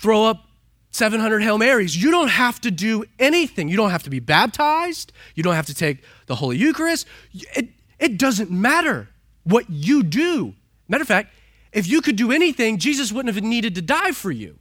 throw 0.03 0.25
up 0.25 0.45
700 0.91 1.41
Hail 1.41 1.57
Marys. 1.57 2.01
You 2.03 2.11
don't 2.11 2.29
have 2.29 2.61
to 2.63 2.71
do 2.71 3.05
anything. 3.19 3.69
You 3.69 3.77
don't 3.77 3.91
have 3.91 4.03
to 4.03 4.11
be 4.11 4.19
baptized. 4.19 5.13
You 5.37 5.45
don't 5.45 5.55
have 5.55 5.67
to 5.67 5.75
take 5.75 6.03
the 6.27 6.35
Holy 6.35 6.57
Eucharist. 6.57 7.07
It, 7.33 7.69
it 8.01 8.19
doesn't 8.19 8.51
matter 8.51 9.09
what 9.45 9.71
you 9.71 10.03
do. 10.03 10.55
Matter 10.89 11.03
of 11.03 11.09
fact, 11.09 11.33
if 11.73 11.87
you 11.87 12.01
could 12.01 12.16
do 12.16 12.33
anything, 12.33 12.79
Jesus 12.79 13.12
wouldn't 13.12 13.35
have 13.35 13.45
needed 13.45 13.75
to 13.77 13.83
die 13.83 14.12
for 14.12 14.31
you. 14.31 14.59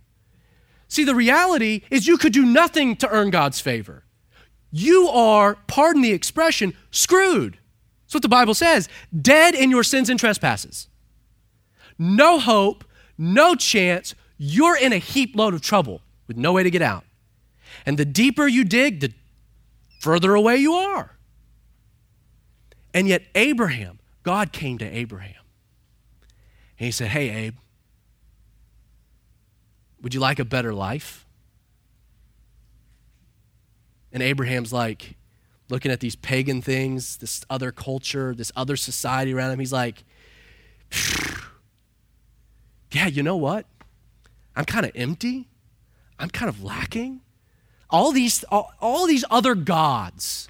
See, 0.87 1.03
the 1.03 1.15
reality 1.15 1.81
is 1.89 2.07
you 2.07 2.17
could 2.17 2.33
do 2.33 2.45
nothing 2.45 2.95
to 2.97 3.09
earn 3.09 3.29
God's 3.29 3.59
favor. 3.59 4.03
You 4.71 5.07
are, 5.07 5.55
pardon 5.67 6.01
the 6.01 6.11
expression, 6.11 6.73
screwed. 6.91 7.57
That's 8.03 8.15
what 8.15 8.23
the 8.23 8.29
Bible 8.29 8.53
says 8.53 8.89
dead 9.19 9.55
in 9.55 9.69
your 9.69 9.83
sins 9.83 10.09
and 10.09 10.19
trespasses. 10.19 10.87
No 11.97 12.39
hope, 12.39 12.83
no 13.17 13.55
chance. 13.55 14.15
You're 14.37 14.77
in 14.77 14.93
a 14.93 14.97
heap 14.97 15.35
load 15.35 15.53
of 15.53 15.61
trouble 15.61 16.01
with 16.27 16.37
no 16.37 16.53
way 16.53 16.63
to 16.63 16.71
get 16.71 16.81
out. 16.81 17.03
And 17.85 17.97
the 17.97 18.05
deeper 18.05 18.47
you 18.47 18.63
dig, 18.63 19.01
the 19.01 19.13
further 19.99 20.33
away 20.33 20.57
you 20.57 20.73
are. 20.73 21.17
And 22.93 23.07
yet, 23.07 23.23
Abraham, 23.35 23.99
God 24.23 24.51
came 24.51 24.77
to 24.79 24.85
Abraham. 24.85 25.38
And 26.79 26.85
he 26.85 26.91
said, 26.91 27.09
Hey, 27.09 27.29
Abe, 27.29 27.55
Would 30.01 30.13
you 30.13 30.19
like 30.19 30.39
a 30.39 30.45
better 30.45 30.73
life? 30.73 31.25
And 34.11 34.23
Abraham's 34.23 34.73
like 34.73 35.17
looking 35.69 35.91
at 35.91 35.99
these 35.99 36.15
pagan 36.15 36.61
things, 36.61 37.17
this 37.17 37.45
other 37.49 37.71
culture, 37.71 38.33
this 38.33 38.51
other 38.55 38.75
society 38.75 39.33
around 39.33 39.51
him. 39.51 39.59
He's 39.59 39.73
like, 39.73 40.03
yeah, 42.91 43.05
you 43.05 43.21
know 43.21 43.37
what? 43.37 43.67
I'm 44.55 44.65
kind 44.65 44.85
of 44.85 44.91
empty. 44.95 45.47
I'm 46.17 46.29
kind 46.29 46.49
of 46.49 46.63
lacking. 46.63 47.21
All 47.89 48.11
these, 48.11 48.43
all, 48.45 48.71
all 48.81 49.05
these 49.05 49.25
other 49.29 49.53
gods 49.53 50.49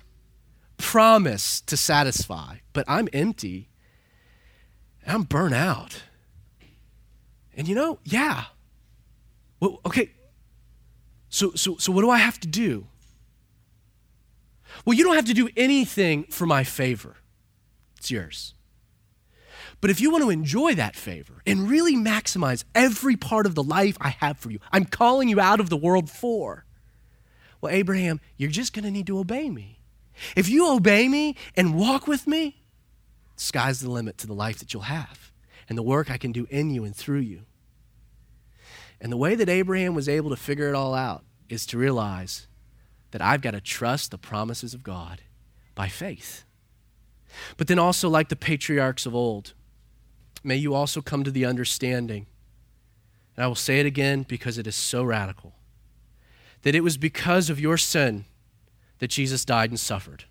promise 0.77 1.59
to 1.61 1.75
satisfy, 1.75 2.57
but 2.71 2.85
I'm 2.87 3.09
empty. 3.11 3.69
I'm 5.05 5.23
burnt 5.23 5.53
out. 5.53 6.03
And 7.55 7.67
you 7.67 7.75
know, 7.75 7.99
yeah. 8.03 8.45
Well, 9.59 9.79
okay. 9.85 10.11
So, 11.29 11.51
so, 11.55 11.77
so 11.77 11.91
what 11.91 12.01
do 12.01 12.09
I 12.09 12.17
have 12.17 12.39
to 12.41 12.47
do? 12.47 12.87
Well, 14.85 14.95
you 14.97 15.03
don't 15.03 15.15
have 15.15 15.25
to 15.25 15.33
do 15.33 15.49
anything 15.57 16.23
for 16.25 16.45
my 16.45 16.63
favor. 16.63 17.17
It's 17.97 18.09
yours. 18.09 18.53
But 19.81 19.89
if 19.89 20.01
you 20.01 20.11
want 20.11 20.23
to 20.23 20.29
enjoy 20.29 20.75
that 20.75 20.95
favor 20.95 21.41
and 21.45 21.69
really 21.69 21.95
maximize 21.95 22.63
every 22.75 23.15
part 23.15 23.45
of 23.45 23.55
the 23.55 23.63
life 23.63 23.97
I 24.01 24.09
have 24.09 24.37
for 24.37 24.51
you, 24.51 24.59
I'm 24.71 24.85
calling 24.85 25.29
you 25.29 25.39
out 25.39 25.59
of 25.59 25.69
the 25.69 25.77
world 25.77 26.09
for. 26.09 26.65
Well, 27.61 27.73
Abraham, 27.73 28.19
you're 28.37 28.49
just 28.49 28.73
going 28.73 28.85
to 28.85 28.91
need 28.91 29.07
to 29.07 29.19
obey 29.19 29.49
me. 29.49 29.79
If 30.35 30.49
you 30.49 30.69
obey 30.69 31.07
me 31.07 31.35
and 31.55 31.75
walk 31.75 32.07
with 32.07 32.27
me, 32.27 32.61
sky's 33.35 33.79
the 33.79 33.89
limit 33.89 34.17
to 34.19 34.27
the 34.27 34.33
life 34.33 34.59
that 34.59 34.73
you'll 34.73 34.83
have 34.83 35.31
and 35.69 35.77
the 35.77 35.83
work 35.83 36.09
I 36.09 36.17
can 36.17 36.31
do 36.31 36.47
in 36.49 36.71
you 36.71 36.83
and 36.83 36.95
through 36.95 37.19
you. 37.19 37.43
And 38.99 39.11
the 39.11 39.17
way 39.17 39.35
that 39.35 39.47
Abraham 39.47 39.93
was 39.93 40.09
able 40.09 40.31
to 40.31 40.35
figure 40.35 40.67
it 40.67 40.75
all 40.75 40.93
out 40.93 41.23
is 41.47 41.65
to 41.67 41.77
realize 41.77 42.47
that 43.11 43.21
I've 43.21 43.41
got 43.41 43.51
to 43.51 43.61
trust 43.61 44.11
the 44.11 44.17
promises 44.17 44.73
of 44.73 44.83
God 44.83 45.21
by 45.75 45.87
faith. 45.87 46.43
But 47.55 47.67
then 47.67 47.79
also, 47.79 48.09
like 48.09 48.29
the 48.29 48.35
patriarchs 48.35 49.05
of 49.05 49.15
old, 49.15 49.53
may 50.43 50.55
you 50.55 50.73
also 50.73 51.01
come 51.01 51.23
to 51.23 51.31
the 51.31 51.45
understanding, 51.45 52.25
and 53.35 53.45
I 53.45 53.47
will 53.47 53.55
say 53.55 53.79
it 53.79 53.85
again 53.85 54.23
because 54.27 54.57
it 54.57 54.67
is 54.67 54.75
so 54.75 55.03
radical, 55.03 55.53
that 56.63 56.75
it 56.75 56.83
was 56.83 56.97
because 56.97 57.49
of 57.49 57.59
your 57.59 57.77
sin 57.77 58.25
that 58.97 59.11
Jesus 59.11 59.45
died 59.45 59.69
and 59.69 59.79
suffered. 59.79 60.25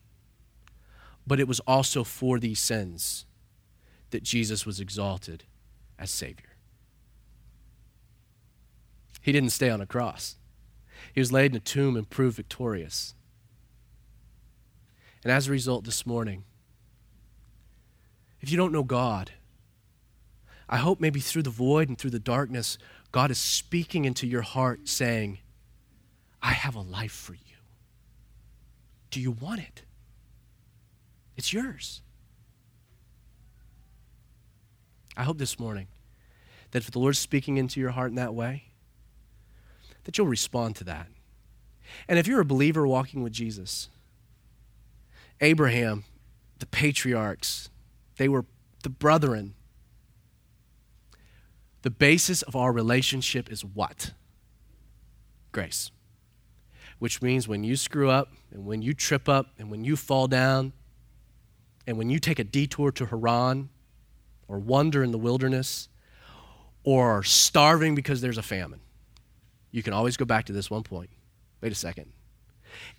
But 1.27 1.41
it 1.41 1.49
was 1.49 1.61
also 1.61 2.05
for 2.05 2.39
these 2.39 2.59
sins 2.59 3.25
that 4.11 4.23
Jesus 4.23 4.65
was 4.65 4.81
exalted 4.81 5.45
as 5.99 6.11
Savior. 6.11 6.57
He 9.21 9.33
didn't 9.33 9.51
stay 9.51 9.71
on 9.71 9.81
a 9.81 9.87
cross. 9.87 10.37
He 11.13 11.21
was 11.21 11.33
laid 11.33 11.53
in 11.53 11.57
a 11.57 11.61
tomb 11.61 11.97
and 11.97 12.09
proved 12.09 12.37
victorious. 12.37 13.15
And 15.23 15.33
as 15.33 15.49
a 15.49 15.51
result, 15.51 15.85
this 15.85 16.07
morning, 16.07 16.45
if 18.41 18.51
you 18.51 18.57
don't 18.57 18.73
know 18.73 18.85
God, 18.85 19.33
I 20.69 20.77
hope 20.77 21.01
maybe 21.01 21.21
through 21.21 21.43
the 21.43 21.51
void 21.51 21.89
and 21.89 21.99
through 21.99 22.11
the 22.11 22.19
darkness, 22.19 22.79
God 23.11 23.31
is 23.31 23.39
speaking 23.39 24.05
into 24.05 24.27
your 24.27 24.43
heart 24.43 24.89
saying, 24.89 25.39
I 26.43 26.53
have 26.53 26.75
a 26.75 26.81
life 26.81 27.13
for 27.13 27.35
you. 27.35 27.41
Do 29.11 29.21
you 29.21 29.33
want 29.33 29.61
it? 29.61 29.83
It's 31.37 31.53
yours. 31.53 32.03
I 35.19 35.25
hope 35.25 35.39
this 35.39 35.59
morning 35.59 35.89
that 36.71 36.85
if 36.85 36.93
the 36.93 37.01
Lord's 37.01 37.19
speaking 37.19 37.57
into 37.57 37.81
your 37.81 37.91
heart 37.91 38.11
in 38.11 38.15
that 38.15 38.35
way, 38.35 38.67
that 40.05 40.17
you'll 40.17 40.29
respond 40.29 40.77
to 40.77 40.85
that. 40.85 41.09
And 42.09 42.21
if 42.21 42.29
you're 42.29 42.41
a 42.41 42.45
believer 42.45 42.87
walking 42.87 43.25
with 43.25 43.33
Jesus, 43.33 43.89
Abraham, 45.41 46.05
the 46.61 46.67
patriarchs, 46.67 47.69
they 48.17 48.29
were 48.29 48.45
the 48.85 48.89
brethren. 48.89 49.55
The 51.83 51.91
basis 51.91 52.43
of 52.43 52.55
our 52.55 52.73
relationship 52.73 53.51
is 53.51 53.65
what? 53.65 54.13
Grace. 55.51 55.91
Which 57.01 57.23
means 57.23 57.49
when 57.49 57.65
you 57.65 57.75
screw 57.75 58.09
up 58.09 58.29
and 58.53 58.65
when 58.65 58.83
you 58.83 58.95
trip 58.95 59.29
up 59.29 59.49
and 59.59 59.69
when 59.69 59.83
you 59.83 59.97
fall 59.97 60.29
down 60.29 60.75
and 61.89 61.99
when 61.99 62.09
you 62.09 62.21
take 62.21 62.39
a 62.39 62.45
detour 62.45 62.93
to 62.93 63.07
Haran 63.07 63.71
or 64.49 64.59
wander 64.59 65.05
in 65.05 65.13
the 65.13 65.19
wilderness 65.19 65.89
or 66.83 67.19
are 67.19 67.23
starving 67.23 67.95
because 67.95 68.21
there's 68.21 68.39
a 68.39 68.43
famine, 68.43 68.81
you 69.71 69.83
can 69.83 69.93
always 69.93 70.17
go 70.17 70.25
back 70.25 70.47
to 70.47 70.53
this 70.53 70.71
one 70.71 70.83
point. 70.83 71.11
Wait 71.61 71.71
a 71.71 71.75
second. 71.75 72.13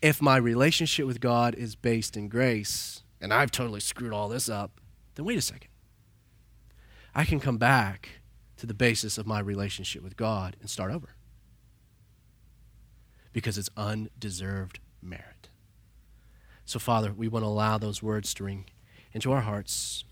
If 0.01 0.21
my 0.21 0.37
relationship 0.37 1.05
with 1.05 1.19
God 1.19 1.55
is 1.55 1.75
based 1.75 2.15
in 2.15 2.27
grace, 2.27 3.03
and 3.21 3.33
I've 3.33 3.51
totally 3.51 3.79
screwed 3.79 4.13
all 4.13 4.29
this 4.29 4.49
up, 4.49 4.79
then 5.15 5.25
wait 5.25 5.37
a 5.37 5.41
second. 5.41 5.69
I 7.13 7.25
can 7.25 7.39
come 7.39 7.57
back 7.57 8.09
to 8.57 8.65
the 8.65 8.73
basis 8.73 9.17
of 9.17 9.25
my 9.25 9.39
relationship 9.39 10.03
with 10.03 10.17
God 10.17 10.55
and 10.59 10.69
start 10.69 10.91
over. 10.91 11.15
Because 13.31 13.57
it's 13.57 13.69
undeserved 13.77 14.79
merit. 15.01 15.49
So, 16.65 16.79
Father, 16.79 17.13
we 17.13 17.27
want 17.27 17.43
to 17.43 17.47
allow 17.47 17.77
those 17.77 18.03
words 18.03 18.33
to 18.35 18.43
ring 18.43 18.65
into 19.13 19.31
our 19.31 19.41
hearts 19.41 20.03